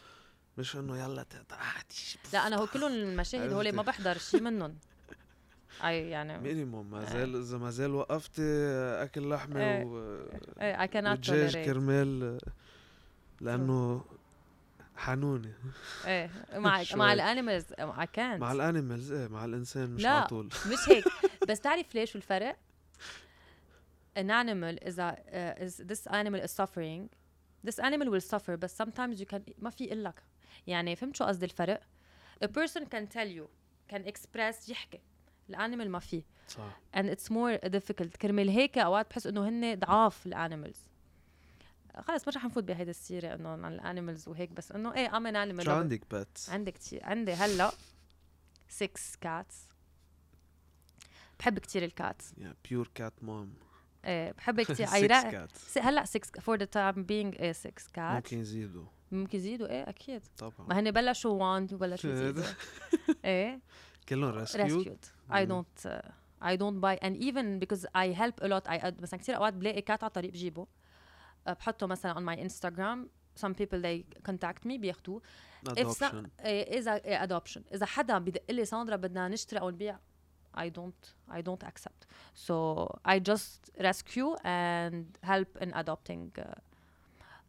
مش 0.57 0.75
إنه 0.75 0.97
يلا 1.03 1.25
لا 2.33 2.47
أنا 2.47 2.55
هو 2.57 2.67
كلهم 2.67 2.91
المشاهد 2.91 3.51
هول 3.53 3.71
ما 3.71 3.81
بحضر 3.81 4.17
شيء 4.17 4.41
منهم. 4.41 4.77
أي 5.83 6.09
يعني 6.09 6.37
minimum 6.37 6.91
ما 6.91 7.05
زال 7.05 7.35
إذا 7.35 7.57
ما 7.57 7.69
زال 7.69 7.91
وقفت 7.91 8.39
أكل 8.39 9.29
لحمه 9.29 9.59
إيه. 9.59 9.85
و 9.85 10.19
إيه 10.61 10.81
اي 10.81 10.87
كانت 10.87 11.07
ودجاج 11.07 11.57
كرمال 11.57 12.39
لأنه 13.41 14.05
حنونه 14.95 15.53
إيه. 16.05 16.31
مع. 16.53 16.83
مع 16.95 17.13
الانيمالز 17.13 17.65
اي 17.79 18.07
كانت 18.13 18.41
مع 18.41 18.51
الانيمالز 18.51 19.11
إيه 19.11 19.27
مع 19.27 19.45
الإنسان 19.45 19.89
مش 19.89 20.01
لا. 20.01 20.09
على 20.09 20.27
طول. 20.27 20.45
مش 20.45 20.89
هيك. 20.89 21.05
بس 21.49 21.59
تعرف 21.59 21.95
ليش 21.95 22.15
الفرق؟ 22.15 22.57
an 24.17 24.29
animal 24.29 24.87
إذا 24.87 25.15
uh, 25.15 25.63
is 25.63 25.77
this 25.77 26.07
animal 26.07 26.41
is 26.41 26.51
suffering. 26.51 27.09
This 27.63 27.79
animal 27.79 28.09
will 28.09 28.27
suffer 28.33 28.57
but 28.57 28.71
sometimes 28.71 29.19
you 29.19 29.25
can 29.25 29.41
ما 29.59 29.69
في 29.69 29.87
إقول 29.87 30.03
لك 30.03 30.23
يعني 30.67 30.95
فهمت 30.95 31.15
شو 31.15 31.25
قصدي 31.25 31.45
الفرق؟ 31.45 31.81
a 32.43 32.47
person 32.47 32.85
can 32.85 33.07
tell 33.07 33.27
you 33.27 33.47
can 33.93 34.03
express 34.05 34.69
يحكي. 34.69 35.01
الانيمال 35.49 35.89
ما 35.89 35.99
في. 35.99 36.23
صح. 36.47 36.79
And 36.97 37.05
it's 37.05 37.29
more 37.31 37.69
difficult. 37.69 38.17
كرمال 38.21 38.49
هيك 38.49 38.77
أوقات 38.77 39.09
بحس 39.09 39.27
إنه 39.27 39.49
هن 39.49 39.79
ضعاف 39.79 40.25
الانيمالز 40.25 40.79
خلص 42.07 42.27
مش 42.27 42.37
رح 42.37 42.45
نفوت 42.45 42.63
بهيدي 42.63 42.89
السيرة 42.91 43.35
إنه 43.35 43.49
عن 43.49 43.73
ال 43.73 43.80
animals 43.80 44.27
وهيك 44.27 44.49
بس 44.51 44.71
إنه 44.71 44.93
I 44.93 45.17
am 45.17 45.27
an 45.27 45.35
animal 45.35 45.65
شو 45.65 45.71
عندك 45.71 46.01
pets؟ 46.11 46.49
عندي 46.49 46.71
كتير. 46.71 47.05
عندي 47.05 47.33
هلأ 47.33 47.71
6 48.69 48.89
cats 49.21 49.55
بحب 51.39 51.59
كتير 51.59 51.83
ال 51.83 51.93
cats 51.93 52.33
you're 52.37 52.55
a 52.69 52.89
cat 52.95 53.13
mom 53.21 53.53
إيه 54.05 54.31
بحب 54.31 54.61
كتير. 54.71 54.75
6 54.85 54.89
عيرا 54.93 55.21
كاتس 55.31 55.77
هلأ 55.77 56.05
6 56.05 56.41
فور 56.41 56.57
ذا 56.57 56.65
تايم 56.65 57.03
بينج 57.03 57.35
إيه 57.35 57.51
6 57.51 57.71
كاتس 57.93 58.15
ممكن 58.15 58.39
يزيدوا. 58.39 58.85
ممكن 59.11 59.37
يزيدوا 59.37 59.67
إيه 59.67 59.89
أكيد. 59.89 60.21
طبعا. 60.37 60.67
ما 60.69 60.79
هن 60.79 60.91
بلشوا 60.91 61.31
1 61.31 61.73
وبلشوا 61.73 62.09
يزيدوا. 62.13 62.43
إيه. 63.25 63.59
كلهم 64.09 64.29
rescue 64.29 64.95
rescued 65.30 65.32
I 65.32 65.44
مم. 65.46 65.64
don't 65.64 65.86
uh, 65.88 66.10
I 66.42 66.56
don't 66.56 66.80
buy 66.80 66.98
and 67.06 67.16
even 67.16 67.58
because 67.64 67.84
I 67.94 68.06
help 68.22 68.40
a 68.42 68.48
lot 68.48 68.68
I 68.68 68.78
أد- 68.82 69.02
مثلا 69.02 69.20
كثير 69.20 69.36
اوقات 69.36 69.54
بلاقي 69.54 69.80
كات 69.80 70.02
على 70.04 70.08
الطريق 70.08 70.30
بجيبه 70.30 70.66
أه، 71.46 71.52
بحطه 71.52 71.86
مثلا 71.86 72.14
on 72.14 72.36
my 72.36 72.40
Instagram 72.48 73.08
some 73.44 73.54
people 73.54 73.80
they 73.82 74.04
contact 74.30 74.64
me 74.68 74.76
بياخدوه 74.78 75.22
if 75.68 75.72
some, 75.72 75.78
ادوبشن 75.78 76.26
إيه، 76.40 76.78
اذا 76.78 76.94
إيه 76.94 77.26
adoption 77.26 77.60
اذا 77.74 77.86
حدا 77.86 78.18
بدق 78.18 78.42
لي 78.50 78.64
ساندرا 78.64 78.96
بدنا 78.96 79.28
نشتري 79.28 79.60
او 79.60 79.70
نبيع 79.70 79.98
I 80.58 80.68
don't 80.78 81.32
I 81.36 81.40
don't 81.42 81.64
accept 81.68 82.02
so 82.46 82.54
I 83.04 83.18
just 83.30 83.82
rescue 83.88 84.30
and 84.44 85.04
help 85.32 85.50
in 85.64 85.70
adopting 85.82 86.22
uh, 86.38 86.44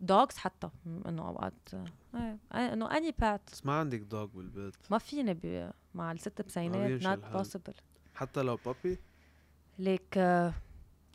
dogs 0.03 0.37
حتى 0.37 0.69
إنه 0.87 1.29
أوقات 1.29 1.69
إيه 2.15 2.39
إنه 2.55 2.97
أني 2.97 3.15
بات 3.19 3.41
بس 3.53 3.67
ما 3.67 3.73
عندك 3.73 3.99
dog 3.99 4.25
بالبيت 4.25 4.75
ما 4.91 4.99
فيني 4.99 5.35
ب... 5.35 5.73
مع 5.95 6.13
الست 6.13 6.43
بسينات 6.43 7.03
not. 7.03 7.19
possible 7.19 7.75
حتى 8.15 8.43
لو 8.43 8.59
puppy 8.67 8.99
ليك 9.79 10.19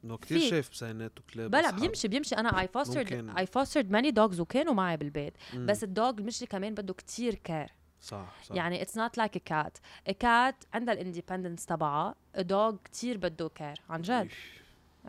إنه 0.04 0.18
كثير. 0.18 0.50
شايف 0.50 0.70
بسينات 0.72 1.20
وكلاب 1.20 1.52
بلا. 1.52 1.72
بيمشي 1.72 2.08
بيمشي 2.08 2.36
أنا 2.36 2.60
اي 2.60 2.68
فوسترد. 2.68 3.34
اي 3.38 3.46
فوسترد 3.46 3.92
ماني 3.92 4.12
دوجز 4.12 4.40
وكانوا 4.40 4.74
معي 4.74 4.98
بالبيت 4.98 5.34
مم. 5.54 5.66
بس 5.66 5.84
ال 5.84 5.90
dog 5.90 6.10
المشكلة 6.10 6.48
كمان 6.48 6.74
بده 6.74 6.94
كتير 6.94 7.36
كير 7.36 7.72
صح 8.02 8.34
صح 8.44 8.56
يعني 8.56 8.82
it's 8.82 8.98
not 8.98 9.18
like 9.18 9.36
a 9.36 9.40
cat 9.40 9.78
a 10.08 10.12
cat 10.12 10.64
عندها 10.74 10.94
ال 10.94 10.99
independence 10.99 11.66
تبعها 11.66 12.16
a 12.36 12.42
dog 12.42 12.76
كتير 12.84 13.18
بده 13.18 13.50
care 13.50 13.82
عن 13.90 14.02
جد. 14.02 14.30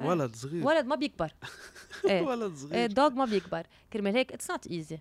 ولد 0.01 0.37
صغير. 0.37 0.67
ولد 0.67 0.87
ما 0.87 0.97
بيكبر. 0.97 1.33
إيه. 2.09 2.23
ولد 2.23 2.51
إيه 2.51 2.57
صغير 2.57 2.85
ال 2.85 2.91
dog 2.91 3.11
ما 3.11 3.25
بيكبر. 3.25 3.67
كرمال 3.93 4.17
هيك 4.17 4.33
it's 4.33 4.51
not 4.51 4.67
easy 4.67 4.99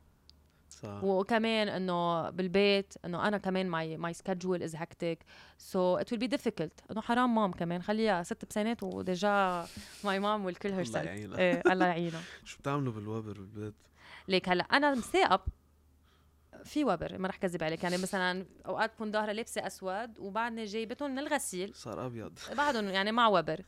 صح. 0.69 1.03
وكمان 1.03 1.67
إنه 1.67 2.29
بالبيت 2.29 2.93
إنه 3.05 3.27
أنا 3.27 3.38
كمان 3.38 3.69
my 3.69 3.97
my 3.97 4.13
schedule 4.13 4.63
is 4.63 4.76
hectic 4.76 5.19
so 5.58 5.97
it 5.97 6.12
will 6.12 6.19
be 6.19 6.28
difficult 6.28 6.80
إنه 6.91 7.01
حرام 7.01 7.36
mom 7.36 7.52
كمان. 7.51 7.81
خليها 7.81 8.23
ست 8.23 8.45
بسنات 8.45 8.83
و 8.84 9.00
déjà 9.00 9.65
my 10.04 10.19
mom 10.19 10.45
will 10.45 10.56
kill 10.56 10.71
her 10.71 10.86
الله 10.86 10.99
يعينها. 10.99 11.38
إيه 11.38 11.62
الله 11.71 11.86
يعينها. 11.86 12.21
شو 12.43 12.57
بتعملوا 12.60 12.93
بالوبر 12.93 13.33
بالبيت؟ 13.33 13.73
ليك 14.27 14.49
هلأ 14.49 14.63
أنا 14.63 14.95
مثاقب 14.95 15.41
في 16.63 16.84
وبر 16.86 17.17
ما 17.17 17.28
رح 17.28 17.38
كذب 17.38 17.63
عليك. 17.63 17.84
يعني 17.84 17.98
مثلا 17.98 18.46
أوقات 18.65 18.93
بكون 18.96 19.12
ظاهرة 19.12 19.32
لابسة 19.32 19.67
أسود 19.67 20.20
وبعدني 20.20 20.65
جايبتهم 20.65 21.12
من 21.12 21.20
الغسيل. 21.20 21.76
صار 21.76 22.06
أبيض. 22.06 22.39
بعدهم 22.58 22.86
يعني 22.89 23.12
مع 23.12 23.28
وبر. 23.28 23.62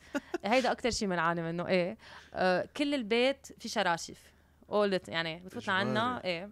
هيدا 0.46 0.72
أكثر 0.72 0.90
شيء 0.90 1.08
بنعاني 1.08 1.42
منه. 1.42 1.68
إيه. 1.68 1.98
آه 2.34 2.70
كل 2.78 2.94
البيت 2.94 3.48
في 3.60 3.70
شراشف 3.70 4.34
اول 4.70 5.00
يعني 5.08 5.40
بتفوت. 5.40 5.70
عنا. 5.70 6.24
إيه. 6.24 6.50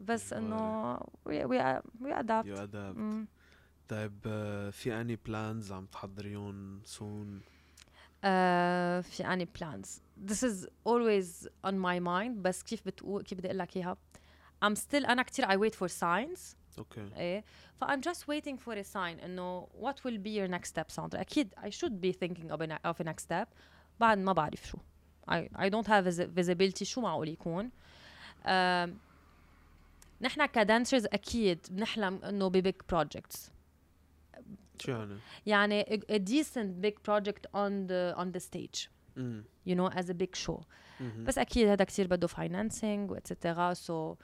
بس 0.00 0.32
إنه 0.32 0.92
we 1.24 1.44
we 1.44 1.60
adapt 2.04 2.46
you 2.46 2.56
adapt 2.56 2.96
مم. 2.96 3.26
طيب 3.88 4.18
آه، 4.26 4.70
في 4.70 5.00
any 5.00 5.16
plans 5.16 5.72
عم 5.72 5.86
تحضريهم 5.86 6.82
soon 6.84 7.40
آه 8.24 9.00
في 9.00 9.26
any 9.26 9.48
plans 9.60 10.00
this 10.28 10.42
is 10.42 10.66
always 10.88 11.48
on 11.66 11.72
my 11.72 11.98
mind. 12.00 12.36
بس 12.36 12.62
كيف 12.62 12.86
بتقول 12.86 13.22
كيف 13.22 13.38
بدي 13.38 13.48
أقول 13.48 13.58
لك 13.58 13.76
إياها؟ 13.76 13.96
I'm 14.65 14.75
still 14.75 15.09
انا 15.09 15.23
كثير 15.23 15.45
I 15.45 15.57
wait 15.69 15.75
for 15.75 15.87
signs 15.91 16.39
اوكي 16.77 17.09
ايه 17.17 17.43
ف 17.81 17.83
I'm 17.83 17.99
just 18.09 18.19
waiting 18.21 18.57
for 18.57 18.73
a 18.77 18.83
sign 18.93 19.23
انه 19.23 19.67
what 19.81 19.95
will 20.07 20.17
be 20.17 20.29
your 20.29 20.51
next 20.59 20.69
step 20.69 20.87
ساندرا 20.87 21.21
اكيد 21.21 21.53
I 21.57 21.69
should 21.69 21.93
be 22.05 22.11
thinking 22.13 22.51
of 22.51 22.61
a, 22.61 22.67
ne- 22.67 22.91
of 22.91 23.05
a 23.05 23.09
next 23.09 23.23
step 23.31 23.47
بعد 23.99 24.17
ما 24.17 24.33
بعرف 24.33 24.67
شو 24.67 24.77
I, 25.31 25.35
I 25.57 25.69
don't 25.69 25.87
have 25.87 26.05
visi- 26.05 26.39
visibility 26.39 26.83
شو 26.83 27.01
معقول 27.01 27.29
يكون 27.29 27.69
آم، 28.45 28.97
نحن 30.21 30.45
كدانسرز 30.45 31.05
اكيد 31.05 31.59
بنحلم 31.71 32.19
انه 32.23 32.47
ببيج 32.47 32.75
بروجكتس 32.89 33.51
شو 34.79 34.91
يعني؟ 34.91 35.17
يعني 35.45 35.83
a, 35.83 35.97
a 36.11 36.19
decent 36.19 36.85
big 36.85 36.93
project 37.09 37.45
on 37.53 37.87
the 37.87 38.17
on 38.17 38.37
the 38.37 38.41
stage 38.49 38.87
امم 39.17 39.43
you 39.69 39.75
know 39.75 39.89
as 39.97 40.05
a 40.09 40.13
big 40.13 40.45
show 40.47 40.61
مهم. 40.99 41.23
بس 41.23 41.37
اكيد 41.37 41.67
هذا 41.67 41.83
كثير 41.83 42.07
بده 42.07 42.27
financing 42.27 43.11
واتسترا 43.11 43.73
so 43.73 44.15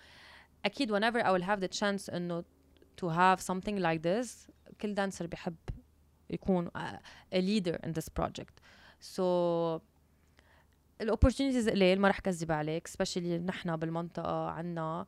اكيد 0.65 0.91
whenever 0.91 1.23
I 1.23 1.31
will 1.31 1.43
have 1.45 1.60
the 1.60 1.79
chance 1.79 2.13
انه 2.13 2.43
to 3.01 3.05
have 3.05 3.39
something 3.41 3.77
like 3.79 4.01
this 4.01 4.51
كل 4.81 4.93
دانسر 4.93 5.27
بحب 5.27 5.55
يكون 6.29 6.67
a, 6.67 6.79
a 7.34 7.41
leader 7.41 7.77
in 7.86 7.89
this 7.89 8.10
project 8.21 8.60
so 9.15 9.21
الاوبورتونيتيز 11.01 11.69
قليل 11.69 11.99
ما 11.99 12.07
رح 12.07 12.19
كذب 12.19 12.51
عليك 12.51 12.88
especially 12.88 13.17
نحن 13.45 13.75
بالمنطقه 13.75 14.49
عنا 14.49 15.05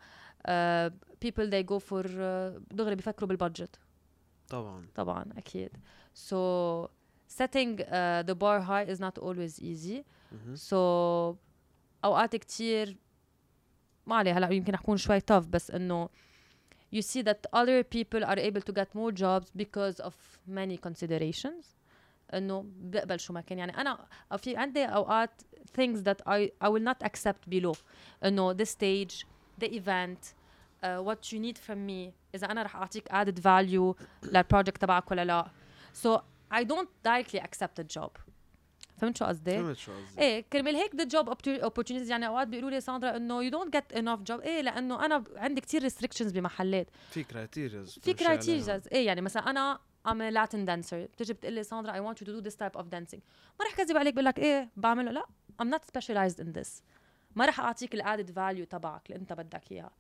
uh, 0.47 0.91
people 1.26 1.49
they 1.49 1.63
go 1.73 1.80
for 1.80 2.06
uh, 2.06 2.73
دغري 2.76 2.95
بيفكروا 2.95 3.28
بالبادجت 3.30 3.80
طبعا 4.49 4.88
طبعا 4.95 5.26
اكيد 5.38 5.69
so 6.15 6.88
setting 7.38 7.80
uh, 7.80 8.23
the 8.30 8.36
bar 8.36 8.60
high 8.62 8.86
is 8.93 8.99
not 8.99 9.23
always 9.23 9.60
easy 9.60 10.04
مهم. 10.32 10.56
so 10.56 10.73
اوقات 12.06 12.36
كتير 12.36 12.97
ما 14.08 14.15
عليه 14.15 14.38
هلا 14.38 14.49
يمكن 14.49 14.73
اكون 14.73 14.97
شوي 14.97 15.19
tough 15.19 15.47
بس 15.49 15.71
انه 15.71 16.10
you 16.95 17.02
see 17.02 17.23
that 17.23 17.60
other 17.60 17.84
people 17.84 18.23
are 18.23 18.38
able 18.38 18.62
to 18.62 18.73
get 18.73 18.88
more 18.93 19.12
jobs 19.12 19.47
because 19.58 19.99
of 19.99 20.13
many 20.47 20.78
considerations 20.78 21.65
انه 22.34 22.65
بقبل 22.76 23.19
شو 23.19 23.34
ما 23.34 23.41
كان 23.41 23.60
يعني 23.60 23.78
انا 23.78 24.08
في 24.38 24.58
عندي 24.58 24.86
اوقات 24.86 25.41
things 25.78 25.97
that 25.97 26.21
I 26.28 26.49
I 26.65 26.69
will 26.69 26.84
not 26.89 27.08
accept 27.08 27.49
below 27.49 27.78
انه 28.23 28.54
the 28.54 28.65
stage 28.65 29.26
the 29.63 29.67
event 29.67 30.34
uh, 30.84 30.99
what 31.08 31.32
you 31.32 31.39
need 31.39 31.58
from 31.58 31.78
me 31.88 32.13
اذا 32.36 32.52
انا 32.52 32.63
رح 32.63 32.76
اعطيك 32.76 33.10
added 33.10 33.39
value 33.39 34.04
للبروجكت 34.23 34.82
تبعك 34.82 35.12
ولا 35.12 35.26
لا 35.26 35.47
so 36.04 36.19
I 36.54 36.63
don't 36.63 36.89
directly 37.08 37.39
accept 37.39 37.76
the 37.82 37.97
job 37.97 38.12
فهمت 38.98 39.16
شو 39.16 39.24
قصدي؟ 39.24 39.50
فهمت 39.50 39.76
شو 39.76 39.92
قصدي؟ 39.92 40.20
إيه 40.20 40.40
كرمال 40.40 40.76
هيك 40.76 40.92
job 40.92 41.26
opportu- 41.26 41.64
opportunities 41.64 42.11
يعني 42.11 42.26
أوقات 42.26 42.48
بيقولوا 42.48 42.70
لي 42.70 42.80
ساندرا 42.80 43.16
إنه 43.16 43.50
you 43.50 43.52
don't 43.52 43.70
get 43.70 43.96
enough 43.98 44.32
job. 44.32 44.40
إيه 44.40 44.61
لأنه 44.61 45.04
أنا 45.04 45.24
عندي 45.37 45.61
كتير 45.61 45.88
restrictions 45.88 46.32
بمحلات. 46.32 46.90
في 47.11 47.24
criterias 47.24 47.98
في 47.98 48.14
criteria 48.14 48.92
إيه 48.92 49.06
يعني 49.06 49.20
مثلا 49.20 49.50
أنا 49.50 49.78
a 50.06 50.11
Latin 50.11 50.66
dancer. 50.68 50.94
بتجي 50.94 51.32
بتقول 51.32 51.52
لي 51.52 51.62
ساندرا 51.62 51.92
I 51.92 52.14
want 52.14 52.18
you 52.18 52.24
to 52.24 52.30
do 52.30 52.50
this 52.50 52.54
type 52.56 52.80
of 52.80 52.84
dancing. 52.84 53.20
ما 53.61 53.66
رح 53.66 53.76
كذب 53.76 53.96
عليك 53.96 54.14
بقول 54.14 54.24
لك 54.24 54.38
إيه 54.38 54.70
بعمله. 54.76 55.11
لا 55.11 55.26
I'm 55.62 55.66
not 55.66 55.80
specialized 55.80 56.38
in 56.44 56.58
this. 56.61 56.68
ما 57.37 57.44
رح 57.46 57.61
أعطيك 57.61 57.94
ال 57.94 58.01
added 58.01 58.31
value 58.31 58.64
تبعك 58.64 59.11
اللي 59.11 59.20
أنت 59.20 59.32
بدك 59.32 59.72
إياها. 59.72 59.90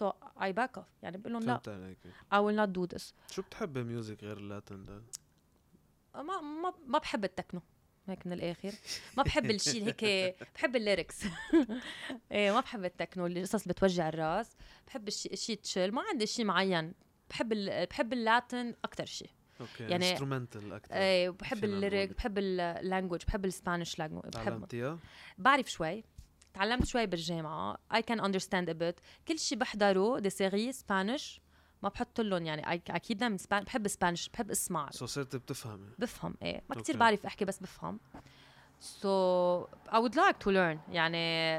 So 0.00 0.12
I 0.40 0.52
back 0.52 0.80
off. 0.80 0.86
يعني 1.02 1.18
بقول 1.18 1.32
لهم 1.32 1.42
لا 1.42 1.60
I 2.32 2.36
will 2.36 2.58
not 2.66 2.78
do 2.78 2.96
this. 2.96 3.12
شو 3.30 3.42
بتحب 3.42 3.78
music 3.78 4.24
غير 4.24 4.36
ال 4.36 4.44
Latin 4.44 4.84
ده؟ 4.84 5.02
ما 6.14 6.40
ما 6.40 6.72
ما 6.86 6.98
بحب 6.98 7.24
التكنو. 7.24 7.60
هيك 8.08 8.26
من 8.26 8.32
الآخر. 8.32 8.72
ما 9.16 9.22
بحب 9.22 9.50
الشيء 9.50 9.84
هيك 9.86 10.34
بحب 10.54 10.76
ال 10.76 10.81
lyrics. 10.81 11.16
إيه 12.32 12.52
ما 12.52 12.60
بحب 12.60 12.84
التكنو 12.84 13.26
اللي 13.26 13.42
قصص 13.42 13.68
بتوجع 13.68 14.08
الراس. 14.08 14.56
بحب 14.86 15.08
الشيء 15.08 15.56
chill. 15.56 15.92
ما 15.94 16.02
عندي 16.02 16.26
شيء 16.26 16.44
معين. 16.44 16.92
بحب 17.30 17.52
ال... 17.52 17.86
بحب 17.86 18.12
ال 18.12 18.22
Latin 18.22 18.74
أكثر 18.84 19.04
شيء 19.04 19.30
okay 19.60 19.84
يعني- 19.84 20.10
instrumental 20.10 20.72
أكثر 20.72 20.94
إيه 20.94 21.30
بحب 21.30 21.64
ال 21.64 21.71
lyric. 21.71 22.12
بحب 22.16 22.38
ال 22.38 22.48
language 22.48 23.24
بحب 23.24 23.44
ال 23.44 23.51
Spanish 23.51 23.98
language 23.98 24.22
بحب؟ 24.26 24.98
بعرف 25.38 25.70
شوي. 25.70 26.04
تعلمت 26.54 26.86
شوي 26.86 27.06
بالجامعة. 27.06 27.78
I 27.94 27.96
can 27.96 28.18
understand 28.20 28.68
a 28.68 28.74
bit. 28.74 29.00
كل 29.28 29.38
شيء 29.38 29.58
بحضره 29.58 30.18
des 30.18 30.30
séries 30.30 30.72
Spanish 30.72 31.40
ما 31.84 31.90
بحط 31.90 32.20
لهم 32.20 32.46
يعني 32.46 32.82
أكيد 32.88 33.24
من 33.24 33.38
سبان... 33.38 33.64
بحب 33.64 33.88
Spanish 33.88 34.28
بحب 34.28 34.50
اسمع 34.50 34.90
so 34.90 35.06
صرت 35.06 35.36
بتفهمي 35.36 35.90
بفهم 35.98 36.34
إيه. 36.42 36.62
ما 36.70 36.76
okay. 36.76 36.92
بعرف 36.92 37.26
أحكي 37.26 37.44
بس 37.44 37.58
بفهم. 37.58 38.00
So 38.80 39.08
I 39.88 39.98
would 39.98 40.14
like 40.16 40.38
to 40.44 40.50
learn 40.50 40.78
يعني 40.90 41.56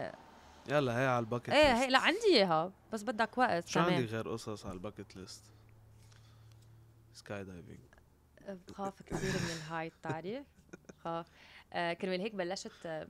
يلا 0.69 0.99
هي 0.99 1.07
على 1.07 1.19
ال 1.19 1.24
bucket 1.24 1.49
إيه. 1.49 1.73
هي 1.73 1.87
لا 1.87 1.99
عندي 1.99 2.25
إياها 2.33 2.71
بس 2.93 3.03
بدك 3.03 3.37
وقت 3.37 3.67
شو 3.67 3.79
كمان 3.79 4.05
غير 4.05 4.29
قصص 4.29 4.65
على 4.65 4.73
ال 4.73 5.15
bucket 5.15 5.43
list؟ 7.13 7.43
skydiving 7.43 7.79
بخاف 8.67 9.01
كثير 9.01 9.41
من 9.41 9.57
ال 9.57 9.62
height 9.62 9.93
بتعرف 9.93 10.45
بخاف 10.89 11.27
آه 11.73 11.93
كرمال 11.93 12.21
هيك 12.21 12.35
بلشت 12.35 12.71
آه 12.85 13.07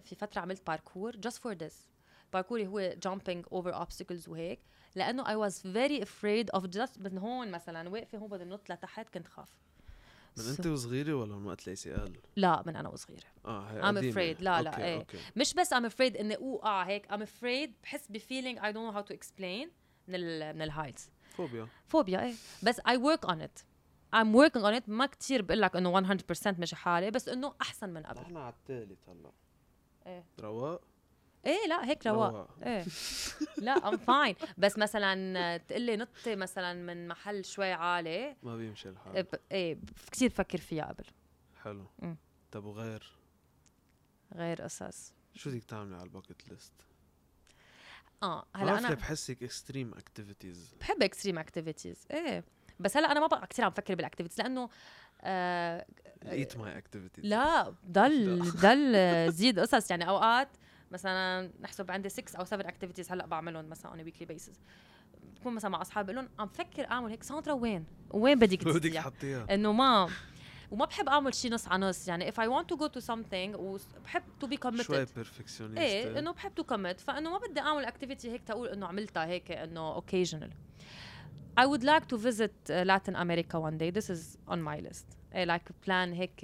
في 0.00 0.14
فترة 0.14 0.40
عملت 0.40 0.66
parkour 0.66 1.12
just 1.12 1.36
for 1.36 1.58
this. 1.58 1.74
parkour 2.32 2.62
ي 2.62 2.66
هو 2.66 2.94
jumping 3.06 3.42
over 3.52 3.72
obstacles 3.72 4.28
وهيك. 4.28 4.60
لأنه 4.96 5.24
I 5.24 5.50
was 5.50 5.54
very 5.54 6.02
afraid 6.06 6.58
of 6.60 6.62
just 6.64 7.00
من 7.00 7.18
هون 7.18 7.50
مثلا 7.50 7.88
واقفة 7.88 8.18
هون 8.18 8.28
بدي 8.28 8.44
نط 8.44 8.70
لتحت 8.72 9.08
كنت 9.14 9.28
خاف. 9.28 9.58
من 10.36 10.44
So- 10.44 10.48
انت 10.48 10.66
وصغيرة 10.66 11.14
ولا 11.14 11.36
من 11.36 11.46
وقت 11.46 11.62
ال 11.62 11.76
ACL؟ 11.76 12.16
لا 12.36 12.62
من 12.66 12.76
أنا 12.76 12.88
وصغيرة. 12.88 13.26
آه 13.44 13.60
هي 13.70 13.82
I'm 13.82 14.12
afraid. 14.14 14.42
لا، 14.42 14.62
لا، 14.62 14.70
okay، 14.70 14.84
إيه. 14.84 14.96
okay. 14.98 15.18
مش 15.36 15.54
بس 15.54 15.74
I'm 15.74 15.86
afraid 15.90 16.20
إني 16.20 16.36
أوقع 16.36 16.82
هيك 16.82 17.06
I'm 17.12 17.20
afraid 17.26 17.70
بحس 17.82 18.06
ب 18.10 18.16
feeling 18.16 18.58
I 18.58 18.62
don't 18.62 18.92
know 18.92 18.96
how 18.98 19.12
to 19.12 19.16
explain 19.16 19.68
من 20.08 20.14
ال 20.14 20.54
من 20.56 20.62
الheights. 20.62 21.10
phobia. 21.36 21.68
phobia 21.86 22.20
إيه. 22.22 22.34
بس 22.62 22.80
I 22.80 22.94
work 22.94 23.28
on 23.30 23.36
it. 23.40 23.62
I'm 24.16 24.32
working 24.34 24.62
on 24.62 24.80
it. 24.80 24.88
ما 24.88 25.06
كتير 25.06 25.42
بقول 25.42 25.60
لك 25.60 25.76
إنه 25.76 25.90
100% 26.00 26.58
مش 26.60 26.74
حالي 26.74 27.10
بس 27.10 27.28
إنه 27.28 27.54
أحسن 27.62 27.88
من 27.88 28.02
قبل. 28.02 28.20
نحن 28.20 28.36
على 28.36 28.54
الثالث 28.54 29.08
هلا. 29.08 29.30
إيه. 30.06 30.24
رواق. 30.40 30.80
إيه 31.46 31.66
لا 31.68 31.84
هيك 31.88 32.06
رواق. 32.06 32.56
إيه. 32.62 32.84
لا 33.66 33.88
I'm 33.88 33.96
fine 33.96 34.34
بس 34.58 34.78
مثلا 34.78 35.56
تقلي 35.56 35.96
نطي 35.96 36.36
مثلا 36.36 36.72
من 36.72 37.08
محل 37.08 37.44
شوي 37.44 37.72
عالي. 37.72 38.36
ما 38.42 38.56
بيمشي 38.56 38.88
الحال. 38.88 39.14
إيه، 39.16 39.22
ب- 39.22 39.40
إيه 39.52 39.78
كثير 40.12 40.28
بفكر 40.28 40.58
فيها 40.58 40.84
قبل. 40.84 41.04
حلو. 41.62 41.86
مم. 41.98 42.16
طب 42.52 42.64
وغير؟ 42.64 43.12
غير 44.34 44.62
قصص. 44.62 45.12
شو 45.34 45.50
بدك 45.50 45.64
تعملي 45.64 45.94
على 45.96 46.04
ال 46.04 46.10
bucket 46.10 46.48
list؟ 46.50 46.72
آه 48.22 48.46
هلأ 48.56 48.78
أنا 48.78 48.94
بحسك 48.94 49.42
اكستريم 49.42 49.94
اكتيفيتيز 49.94 50.74
بحب 50.80 51.02
extreme 51.02 51.38
activities 51.38 52.06
إيه. 52.10 52.44
بس 52.80 52.96
هلأ 52.96 53.12
أنا 53.12 53.20
ما 53.20 53.26
بقى 53.26 53.46
كثير 53.46 53.64
عم 53.64 53.70
فكر 53.70 53.94
بال 53.94 54.02
activities 54.02 54.40
لأنه 54.40 54.68
آه 55.20 55.86
at 56.26 56.56
my 56.56 56.78
activities 56.78 57.24
لا 57.26 57.74
ضل 57.86 58.42
ضل 58.66 58.92
زيد 59.32 59.58
قصص. 59.60 59.90
يعني 59.90 60.08
أوقات 60.08 60.48
مثلا 60.90 61.50
نحسب 61.60 61.90
عندي 61.90 62.08
6 62.08 62.38
أو 62.38 62.44
7 62.44 62.68
activities 62.68 63.12
هلأ 63.12 63.26
بعملهم 63.26 63.68
مثلا 63.68 63.90
on 63.92 64.00
weekly 64.00 64.26
basis 64.26 64.60
بكون 65.40 65.54
مثلا 65.54 65.70
مع 65.70 65.80
أصحابي 65.82 66.12
بقول 66.12 66.24
لهم 66.24 66.28
عم 66.38 66.48
فكر 66.48 66.90
أعمل 66.90 67.10
هيك. 67.10 67.22
ساندرا 67.22 67.52
وين؟ 67.52 67.84
وين 68.10 68.38
بدك 68.38 68.64
بدك 68.68 68.92
تحطيها؟ 68.92 69.54
إنه 69.54 69.72
ما 69.72 70.08
وما 70.70 70.84
بحب 70.84 71.08
أعمل 71.08 71.34
شيء 71.34 71.52
نص 71.52 71.68
على 71.68 71.86
نص. 71.86 72.08
يعني 72.08 72.32
if 72.32 72.34
I 72.34 72.48
want 72.48 72.66
to 72.74 72.78
go 72.78 72.88
to 72.88 73.04
something 73.06 73.54
وبحب 73.56 74.22
to 74.44 74.46
be 74.46 74.56
committed. 74.66 74.82
شوي 74.82 75.06
perfectionist 75.16 75.78
إيه 75.78 76.18
إنه 76.18 76.32
بحب 76.32 76.54
to 76.54 76.64
commit 76.64 77.00
فإنه 77.00 77.30
ما 77.30 77.38
بدي 77.38 77.60
أعمل 77.60 77.84
activity 77.84 78.30
هيك 78.30 78.42
تقول 78.42 78.68
إنه 78.68 78.86
عملتها 78.86 79.26
هيك 79.26 79.50
إنه 79.52 80.00
occasional. 80.00 80.50
I 81.60 81.64
would 81.66 81.84
like 81.84 82.06
to 82.12 82.16
visit 82.18 82.56
uh, 82.68 82.84
Latin 82.84 83.16
America 83.16 83.58
one 83.58 83.78
day. 83.78 83.90
This 83.90 84.10
is 84.10 84.36
on 84.48 84.60
my 84.62 84.80
list. 84.88 85.06
إيه 85.34 85.44
like 85.56 85.68
plan 85.86 86.12
هيك 86.12 86.40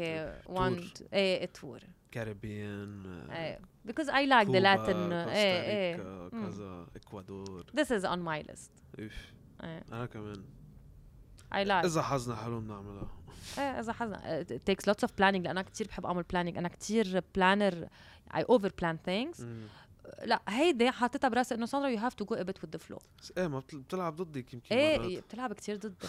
one 0.48 1.02
إيه 1.12 1.50
tour. 1.60 1.80
Caribbean 2.12 3.20
إيه 3.30 3.60
because 3.88 4.08
I 4.08 4.26
like 4.26 4.48
the 4.48 4.60
Latin 4.60 5.12
إيه 5.12 5.62
إيه 5.62 6.28
كذا 6.28 6.86
اكوادور 6.96 7.64
this 7.76 7.88
is 7.88 8.04
on 8.04 8.18
my 8.18 8.52
list. 8.52 8.70
إيه 8.98 9.10
أنا 9.92 10.06
كمان. 10.06 10.44
I 11.54 11.64
like. 11.64 11.84
إذا 11.84 12.02
حظنا 12.02 12.36
حلو 12.36 12.60
بنعملها 12.60 13.08
إيه 13.58 13.80
إذا 13.80 13.92
it 14.42 14.70
takes 14.70 14.92
lots 14.92 15.08
of 15.08 15.10
planning. 15.10 15.42
لأن 15.42 15.46
أنا 15.46 15.62
كثير 15.62 15.86
بحب 15.86 16.06
أعمل 16.06 16.24
planning. 16.24 16.58
أنا 16.58 16.68
كثير 16.68 17.20
planner. 17.20 17.74
I 18.34 18.40
over 18.40 18.68
plan 18.68 18.96
things. 19.08 19.40
مم. 19.40 19.66
لا 20.24 20.42
هيدي 20.48 20.90
حاطتها 20.90 21.28
برأسي 21.28 21.54
إنه 21.54 21.66
ساندرا 21.66 21.96
you 21.96 22.00
have 22.10 22.14
to 22.14 22.26
go 22.28 22.36
a 22.36 22.44
bit 22.44 22.58
with 22.62 22.70
the 22.76 22.78
flow. 22.88 23.02
إيه 23.38 23.46
ما 23.46 23.60
بتل- 23.60 23.78
بتلعب 23.78 24.16
ضدك 24.16 24.54
يمكن 24.54 24.76
إيه 24.76 24.98
مرات. 24.98 25.24
بتلعب 25.24 25.52
كثير 25.52 25.76
ضدي. 25.76 26.08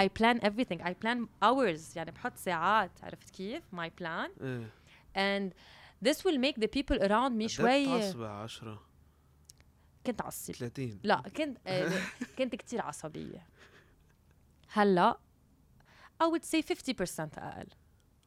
I 0.00 0.04
plan 0.04 0.40
everything. 0.40 0.80
I 0.82 0.92
plan 1.04 1.18
hours. 1.44 1.96
يعني 1.96 2.10
بحط 2.10 2.36
ساعات. 2.36 2.90
عرفت 3.02 3.30
كيف؟ 3.30 3.62
My 3.74 3.88
plan. 4.00 4.42
إيه. 4.42 4.70
And 5.16 5.52
this 6.08 6.18
will 6.24 6.38
make 6.38 6.56
the 6.60 6.68
people 6.68 6.98
around 7.02 7.32
me 7.42 7.46
شوي 7.46 7.84
بتعصبي 7.86 8.26
10 8.26 8.78
كنت 10.06 10.22
عصبي. 10.22 10.52
30 10.52 11.00
لا 11.04 11.22
كنت 11.36 11.58
آه، 11.66 11.92
كنت 12.38 12.54
كثير 12.54 12.82
عصبية. 12.82 13.46
هلأ 14.72 15.18
I 16.22 16.26
would 16.26 16.44
say 16.44 16.62
50% 16.62 17.38
أقل. 17.38 17.66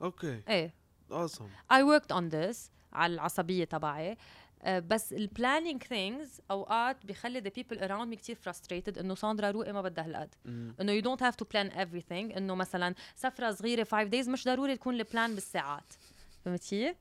okay. 0.02 0.42
إيه. 0.50 0.74
awesome 1.12 1.48
I 1.74 1.76
worked 1.76 2.12
on 2.16 2.32
this 2.34 2.58
على 2.94 3.14
العصبية 3.14 3.64
تبعي. 3.64 4.18
آه، 4.62 4.80
بس 4.80 5.14
ال 5.14 5.30
planning 5.40 5.88
things 5.88 6.42
أوقات 6.52 7.06
بيخلي 7.06 7.42
the 7.42 7.52
people 7.54 7.78
around 7.78 8.14
me 8.14 8.16
كتير 8.18 8.38
frustrated 8.50 8.98
إنه 8.98 9.16
ساندرا 9.16 9.52
روقي 9.52 9.74
ما 9.74 9.82
بدها 9.82 10.06
هالقد 10.06 10.36
إنه 10.46 11.02
you 11.02 11.04
don't 11.04 11.22
have 11.22 11.36
to 11.36 11.46
plan 11.46 11.72
everything. 11.76 12.38
إنه 12.38 12.56
مثلا 12.56 12.96
سفرة 13.16 13.52
صغيرة 13.52 13.84
5 13.84 14.10
days 14.10 14.30
مش 14.30 14.46
ضروري 14.46 14.78
تكون 14.78 14.96
ال 14.96 15.04
plan 15.04 15.36
بالساعات. 15.36 15.94
فهمتي؟ 16.47 16.95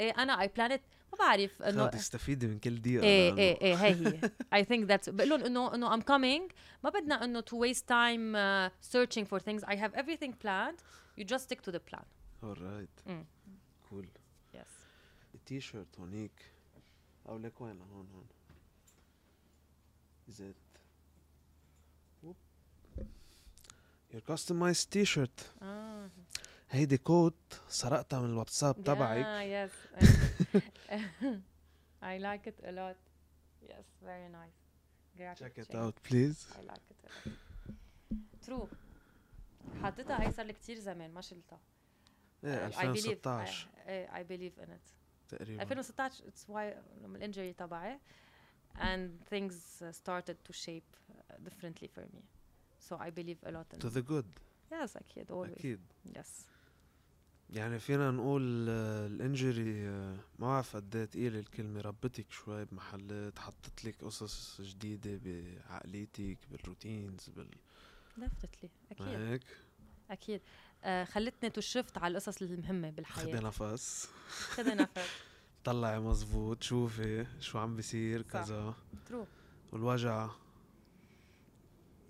ايه 0.00 0.10
انا 0.22 0.46
I 0.46 0.48
plan 0.48 0.72
it 0.72 0.80
ما 1.12 1.18
بعرف 1.18 1.62
انه 1.62 1.82
انه 1.82 1.86
تستفيدي 1.86 2.46
من 2.46 2.58
كل 2.58 2.80
دقيقه 2.82 3.02
ايه 3.04 3.28
لأنه 3.30 3.38
ايه 3.40 3.60
ايه 3.60 3.74
هي 3.74 4.06
هي 4.06 4.62
I 4.62 4.66
think 4.66 4.88
that's 4.88 5.10
بقول 5.10 5.28
لهم 5.28 5.40
انه 5.44 5.74
انه 5.74 5.96
I'm 5.96 6.02
coming 6.02 6.52
ما 6.84 6.90
بدنا 6.90 7.24
انه 7.24 7.40
to 7.40 7.54
waste 7.54 7.82
time 7.82 8.34
uh, 8.34 8.86
searching 8.94 9.24
for 9.26 9.38
things 9.44 9.64
I 9.64 9.74
have 9.76 9.94
everything 9.94 10.32
planned 10.44 10.78
you 11.20 11.24
just 11.24 11.44
stick 11.44 11.60
to 11.62 11.72
the 11.72 11.80
plan 11.92 12.04
alright 12.44 13.06
مم. 13.08 13.24
كول 13.90 14.08
yes 14.54 14.66
التي 15.34 15.60
شيرت 15.60 15.98
هونيك 16.00 16.32
او 17.28 17.38
لك 17.38 17.60
وين 17.60 17.80
هون 17.80 18.08
هون 18.14 18.26
زيت 20.28 20.56
ووب. 22.22 22.36
your 24.14 24.20
customized 24.34 24.88
تي 24.90 25.04
شيرت 25.04 25.52
آه. 25.62 26.10
هيدي 26.71 26.97
كوت 26.97 27.35
سرقتها 27.69 28.19
من 28.21 28.29
الواتساب 28.29 28.83
تبعك 28.83 29.25
Yeah, 29.25 29.67
yes. 29.69 29.71
I 32.01 32.17
like 32.17 32.47
it 32.47 32.59
a 32.63 32.71
lot. 32.71 32.97
Yes, 33.69 33.85
very 34.03 34.29
nice. 34.29 34.57
Check 35.39 35.57
it 35.57 35.75
out 35.75 35.95
please 36.09 36.39
I 36.59 36.61
like 36.71 36.85
it 36.93 36.97
a 37.03 37.09
lot. 37.29 38.45
True. 38.45 38.67
حطيتها 39.83 40.27
هي 40.27 40.31
صار 40.31 40.45
لي 40.45 40.53
كثير 40.53 40.79
زمان 40.79 41.13
ما 41.13 41.21
شلتها. 41.21 41.59
إيه 42.43 42.69
I 42.69 42.71
believe 42.71 43.27
2016 43.27 43.67
I, 43.87 44.19
I 44.19 44.23
believe 44.23 44.63
in 44.63 44.69
it. 44.69 44.93
تقريبا 45.29 45.61
2016 45.63 46.23
it's 46.27 46.47
why 46.49 46.77
لما 47.03 47.17
الانجري 47.17 47.53
تبعي 47.53 47.99
and 48.77 49.09
things 49.33 49.53
uh, 49.81 49.91
started 49.91 50.35
to 50.49 50.53
shape 50.53 50.95
uh, 51.09 51.33
differently 51.43 51.87
for 51.87 52.01
me. 52.15 52.21
So 52.89 52.95
I 52.99 53.09
believe 53.09 53.37
a 53.45 53.51
lot 53.51 53.73
in 53.73 53.79
to 53.79 53.89
the 53.89 54.01
good 54.01 54.25
Yes, 54.71 54.97
أكيد 54.97 55.31
always. 55.31 55.57
أكيد 55.59 55.79
Yes. 56.17 56.45
يعني 57.53 57.79
فينا 57.79 58.11
نقول 58.11 58.65
آه، 58.69 59.07
الإنجري 59.07 59.87
آه، 59.87 60.15
ما 60.39 60.47
بعرف 60.47 60.75
قد 60.75 60.95
إيه 60.95 61.05
تقيلة 61.05 61.39
الكلمة. 61.39 61.81
ربتك 61.81 62.31
شوي 62.31 62.65
بمحلات 62.65 63.39
حطت 63.39 63.85
لك 63.85 64.03
قصص 64.03 64.61
جديدة 64.61 65.19
بعقليتك 65.23 66.37
بالروتينز 66.51 67.29
بال. 67.29 67.49
Definitely. 68.19 68.69
أكيد. 68.91 69.01
ما 69.01 69.29
هيك؟ 69.29 69.43
أكيد. 70.09 70.41
آه 70.83 71.03
خلتني 71.03 71.49
تشفت 71.49 71.97
على 71.97 72.11
القصص 72.11 72.41
المهمة 72.41 72.87
خدي 72.87 72.95
بالحياة 72.95 73.39
نفس. 73.39 74.09
خذي 74.29 74.73
نفس. 74.75 74.91
طلعي 75.65 75.99
مزبوط 75.99 76.63
شوفي 76.63 77.25
شو 77.39 77.59
عم 77.59 77.75
بيصير. 77.75 78.21
كذا. 78.21 78.73
true 79.05 79.27
والوجع؟ 79.71 80.29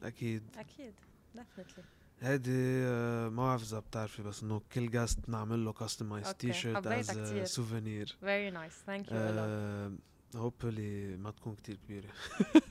أكيد. 0.03 0.43
أكيد. 0.57 0.93
definitely 1.35 1.83
هيدي 2.21 2.51
آه، 2.83 3.29
ما 3.29 3.43
بعرف 3.45 3.63
اذا 3.63 3.79
بتعرفي 3.79 4.23
بس 4.23 4.43
إنه 4.43 4.61
كل 4.73 4.91
guest 4.91 5.19
بنعمل 5.27 5.65
له 5.65 5.73
customized 5.73 6.33
T-shirt 6.33 6.87
as. 6.87 7.43
souvenir 7.43 8.17
very 8.19 8.49
nice 8.49 8.73
thank 8.85 9.11
you 9.11 9.91
hopefully 10.35 11.17
ما 11.17 11.31
تكون 11.31 11.55
كتير 11.55 11.75
كبيرة. 11.75 12.07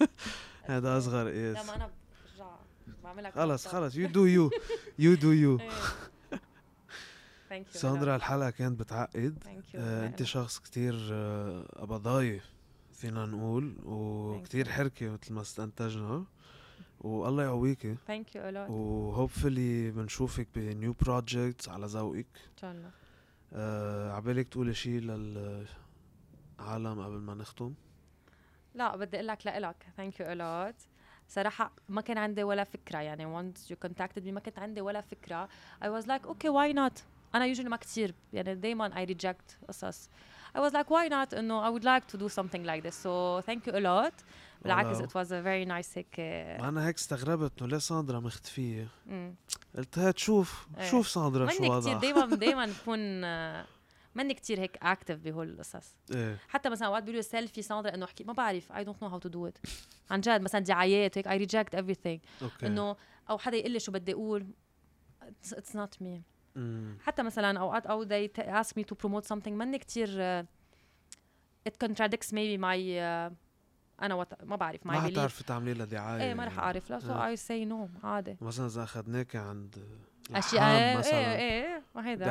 هذا 0.64 0.99
أصغر 0.99 1.24
لا 1.24 1.30
قياس 1.30 1.66
ما 1.66 1.76
أنا 1.76 1.90
برجع 2.36 2.57
بعملها 3.05 3.30
خلص 3.30 3.68
خلص. 3.68 3.96
you 3.96 4.09
do 4.09 4.26
you 4.26 4.51
you 4.99 5.14
do 5.14 5.32
you 5.32 5.59
thank 7.49 7.66
you 7.66 7.80
ساندرا 7.80 8.16
الحلقة 8.16 8.51
كانت 8.51 8.80
بتعقد. 8.80 9.44
آه، 9.74 10.07
أنت 10.07 10.22
شخص 10.22 10.59
كتير 10.59 11.09
آه، 11.12 11.62
قبضاي 11.62 12.40
فينا 12.92 13.26
نقول 13.26 13.76
وكتير. 13.84 14.68
حركة 14.68 15.11
مثل 15.11 15.32
ما 15.32 15.40
استنتجنا. 15.40 16.24
والله 17.01 17.44
يقويكي 17.44 17.96
thank 18.07 18.36
you 18.36 18.49
a 18.49 18.54
lot 18.54 18.70
و 18.70 18.82
hopefully 18.82 19.90
بنشوفك 19.90 20.49
ب 20.55 20.64
new 20.64 20.92
projects 20.92 21.68
على 21.68 21.86
ذوقك. 21.86 22.26
إن 22.36 22.57
شاء 22.61 22.72
الله. 22.72 22.90
آه 23.53 24.12
عبالك 24.12 24.49
تقولي 24.49 24.74
شي 24.74 25.01
للعالم 25.01 25.66
قبل 27.03 27.18
ما 27.18 27.34
نختم؟ 27.34 27.74
لا 28.74 28.96
بدي 28.96 29.16
أقول 29.16 29.28
لك 29.28 29.46
لإلك. 29.46 29.86
thank 29.96 30.20
you 30.20 30.32
a 30.32 30.43
lot 30.43 30.74
صراحة 31.28 31.72
ما 31.88 32.01
كان 32.01 32.18
عندي 32.18 32.42
ولا 32.42 32.64
فكرة. 32.64 32.99
يعني 32.99 33.42
once 33.42 33.59
you 33.70 33.76
contacted 33.88 34.22
me 34.24 34.28
ما 34.28 34.40
كنت 34.40 34.59
عندي 34.59 34.80
ولا 34.80 35.01
فكرة. 35.01 35.49
I 35.82 35.86
was 35.86 36.07
like 36.07 36.26
okay 36.26 36.49
why 36.49 36.72
not? 36.72 37.03
أنا 37.34 37.55
usually 37.55 37.68
ما 37.68 37.76
كتير. 37.76 38.14
يعني 38.32 38.55
دايما 38.55 39.05
I 39.05 39.09
reject 39.09 39.66
قصص. 39.68 40.09
I 40.57 40.61
was 40.61 40.72
like 40.72 40.88
why 40.88 41.09
not? 41.09 41.34
إنه 41.34 41.70
I 41.70 41.78
would 41.78 41.84
like 41.84 42.07
to 42.12 42.18
do 42.18 42.28
something 42.28 42.64
like 42.64 42.82
this. 42.82 42.94
So 42.94 43.42
thank 43.46 43.66
you 43.66 43.72
a 43.72 43.80
lot. 43.80 44.14
بالعكس 44.62 44.98
was 44.98 45.28
a 45.28 45.42
very 45.44 45.68
nice 45.68 45.98
هيك 45.98 46.14
ما 46.61 46.68
أنا 46.68 46.86
هيك 46.86 46.96
استغربت 46.96 47.62
إنه 47.62 47.70
ليه 47.70 47.78
ساندرا 47.78 48.20
مختفية؟ 48.20 48.88
مم. 49.06 49.34
قلت 49.76 49.98
هات 49.98 50.18
شوف 50.18 50.66
إيه. 50.78 50.90
شوف 50.90 51.09
ساندرا 51.09 51.50
شو 51.50 51.64
وضعها. 51.64 51.98
دايما 51.98 52.26
دايما 52.44 52.66
بكون 52.66 53.24
آه، 53.24 53.64
ماني 54.14 54.34
كتير 54.34 54.61
هيك 54.61 54.78
active 54.82 55.16
بهول 55.16 55.48
القصص. 55.48 55.94
إيه. 56.14 56.38
حتى 56.48 56.68
مثلا 56.70 56.88
أوقات 56.88 57.02
بيقولوا 57.02 57.22
سيلفي 57.22 57.62
ساندرا 57.62 57.94
إنه 57.94 58.04
أحكي 58.04 58.24
ما 58.24 58.32
بعرف 58.32 58.72
I 58.72 58.76
don't 58.84 58.96
know 59.04 59.09
how 59.14 59.28
to 59.28 59.30
do 59.32 59.48
it. 59.50 59.70
عن 60.11 60.20
جد 60.20 60.40
مثلا 60.40 60.61
دعايات 60.61 61.18
هيك 61.18 61.28
reject 61.28 61.78
everything. 61.78 62.42
أوكي. 62.42 62.66
إنه 62.66 62.96
أو 63.30 63.38
حدا 63.38 63.56
يقول 63.56 63.70
لي 63.70 63.80
شو 63.80 63.92
بدي 63.92 64.12
أقول 64.12 64.46
not 65.74 66.02
me. 66.04 66.20
مم. 66.56 66.98
حتى 67.02 67.22
مثلا 67.22 67.59
أوقات 67.59 67.86
أو 67.86 68.04
they 68.04 68.28
t- 68.38 68.42
ask 68.44 68.68
me 68.80 68.84
to 68.84 68.94
promote 69.06 69.24
something 69.34 69.48
ماني 69.48 69.78
كتير 69.78 70.09
uh, 70.09 70.46
it 71.68 71.86
contradicts 71.86 72.28
maybe 72.32 72.59
my 72.59 72.78
uh, 72.98 73.32
أنا 74.03 74.14
وط... 74.14 74.28
ما 74.44 74.57
بعرف 74.57 74.86
ما 74.86 75.01
حتعرفي 75.01 75.44
تعملي 75.44 75.74
لها 75.74 75.86
دعاية 75.86 76.22
إيه 76.22 76.34
ما 76.34 76.44
رح 76.44 76.59
أعرف. 76.59 76.90
لا 76.90 76.96
آه. 76.96 77.01
so 77.34 77.36
I 77.36 77.40
say 77.40 77.70
no 77.72 78.05
عادي. 78.05 78.36
مثلا 78.40 78.66
إذا 78.66 78.82
أخذناك 78.82 79.36
عند 79.36 79.76
أشياء 80.34 80.62
إيه 80.62 80.99
إيه 81.01 81.36
إيه 81.36 81.82
ما 81.94 82.09
هيدا. 82.09 82.24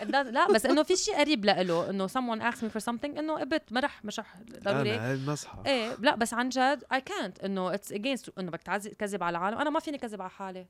does- 0.00 0.26
لا 0.26 0.52
بس 0.52 0.66
إنه 0.66 0.82
في 0.82 0.96
شيء 0.96 1.18
قريب 1.18 1.44
له 1.44 1.90
إنه 1.90 2.08
someone 2.08 2.40
asks 2.52 2.58
me 2.58 2.68
for 2.70 2.84
something 2.84 3.18
إنه 3.18 3.40
قبت 3.40 3.72
ما 3.72 3.80
رح 3.80 4.04
مش 4.04 4.18
رح 4.20 4.36
ضروري 4.62 4.94
أنا 4.94 5.06
هاي 5.08 5.14
المسحة 5.14 5.62
إيه 5.66 5.94
لا 6.00 6.14
بس 6.14 6.34
عن 6.34 6.48
جد 6.48 6.84
I 6.94 6.98
can't 6.98 7.44
إنه 7.44 7.76
it's 7.76 7.90
against 7.92 8.30
إنه 8.38 8.50
بدك 8.50 8.62
تكذب 8.62 9.22
على 9.22 9.38
العالم. 9.38 9.58
أنا 9.58 9.70
ما 9.70 9.80
فيني 9.80 9.98
كذب 9.98 10.22
على 10.22 10.30
حالي 10.30 10.66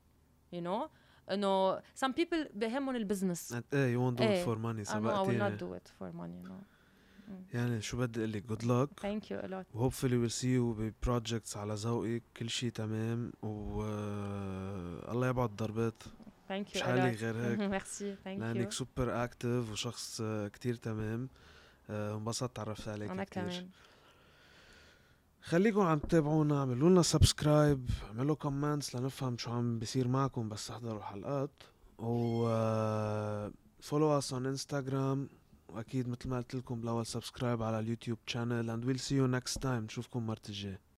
you 0.55 0.59
know. 0.59 0.89
إنه 1.31 1.79
some 1.79 2.11
people 2.19 2.47
بهمهم 2.53 2.95
ال 2.95 3.02
business 3.02 3.55
إيه 3.73 3.93
you 3.93 4.15
do 4.15 4.21
إيه. 4.21 4.43
it 4.43 4.47
for 4.47 4.57
money 4.57 4.89
I 4.89 4.93
know 4.93 4.95
I 4.95 5.27
will 5.27 5.39
not 5.39 5.57
سبقتيني. 5.57 5.57
do 5.57 5.75
it 5.77 5.87
for 5.99 6.11
money 6.15 6.49
no. 6.49 6.80
يعني 7.53 7.81
شو 7.81 7.97
بدي 7.97 8.19
أقول 8.19 8.31
لك 8.31 8.43
good 8.47 8.61
luck. 8.63 9.03
Thank 9.03 9.23
you 9.29 9.45
a 9.45 9.47
lot. 9.51 9.75
و 9.75 9.79
hopefully 9.79 10.17
we'll 10.17 10.31
see 10.31 10.47
you 10.53 10.73
ب 10.73 10.82
projects 10.82 11.57
على 11.57 11.73
ذوقك 11.73 12.23
كل 12.37 12.49
شيء 12.49 12.69
تمام. 12.71 13.31
و 13.43 13.83
آه، 13.83 15.11
الله 15.11 15.27
يبعد 15.27 15.49
ضربات 15.55 16.03
thank 16.49 16.67
you 16.67 16.75
مش 16.75 16.81
حالي 16.81 17.11
غير 17.11 17.35
هيك. 17.37 17.59
merci 17.71 18.15
thank 18.15 18.27
لأنك 18.27 18.69
you 18.69 18.73
super 18.73 19.23
active 19.23 19.71
وشخص 19.71 20.21
آه، 20.21 20.47
كتير 20.47 20.75
تمام. 20.75 21.29
آه، 21.89 22.15
انبسطت 22.17 22.55
تعرفت 22.55 22.87
عليك 22.87 23.09
أنا 23.11 23.23
كتير. 23.23 23.43
كمان. 23.43 23.69
خليكم 25.43 25.81
عم 25.81 25.99
تتابعونا 25.99 26.59
اعملوا 26.59 26.89
لنا 26.89 27.01
subscribe 27.01 27.89
اعملوا 28.07 28.35
comments 28.35 28.95
لنفهم 28.95 29.37
شو 29.37 29.51
عم 29.51 29.79
بيصير 29.79 30.07
معكم 30.07 30.49
بس 30.49 30.67
تحضروا 30.67 30.97
الحلقات 30.99 31.51
و 31.99 32.45
follow 33.81 34.17
us 34.17 34.33
on 34.33 34.45
انستغرام 34.45 35.29
وأكيد 35.71 36.09
مثل 36.09 36.29
ما 36.29 36.37
قلت 36.37 36.55
لكم 36.55 36.81
بالاول 36.81 37.05
subscribe 37.05 37.63
على 37.63 37.79
اليوتيوب 37.79 38.17
channel 38.31 38.65
and 38.69 38.85
we'll 38.85 39.01
see 39.07 39.15
you 39.15 39.27
next 39.39 39.61
time. 39.61 39.65
نشوفكم 39.65 40.27
مرة 40.27 40.41
الجاي 40.49 40.77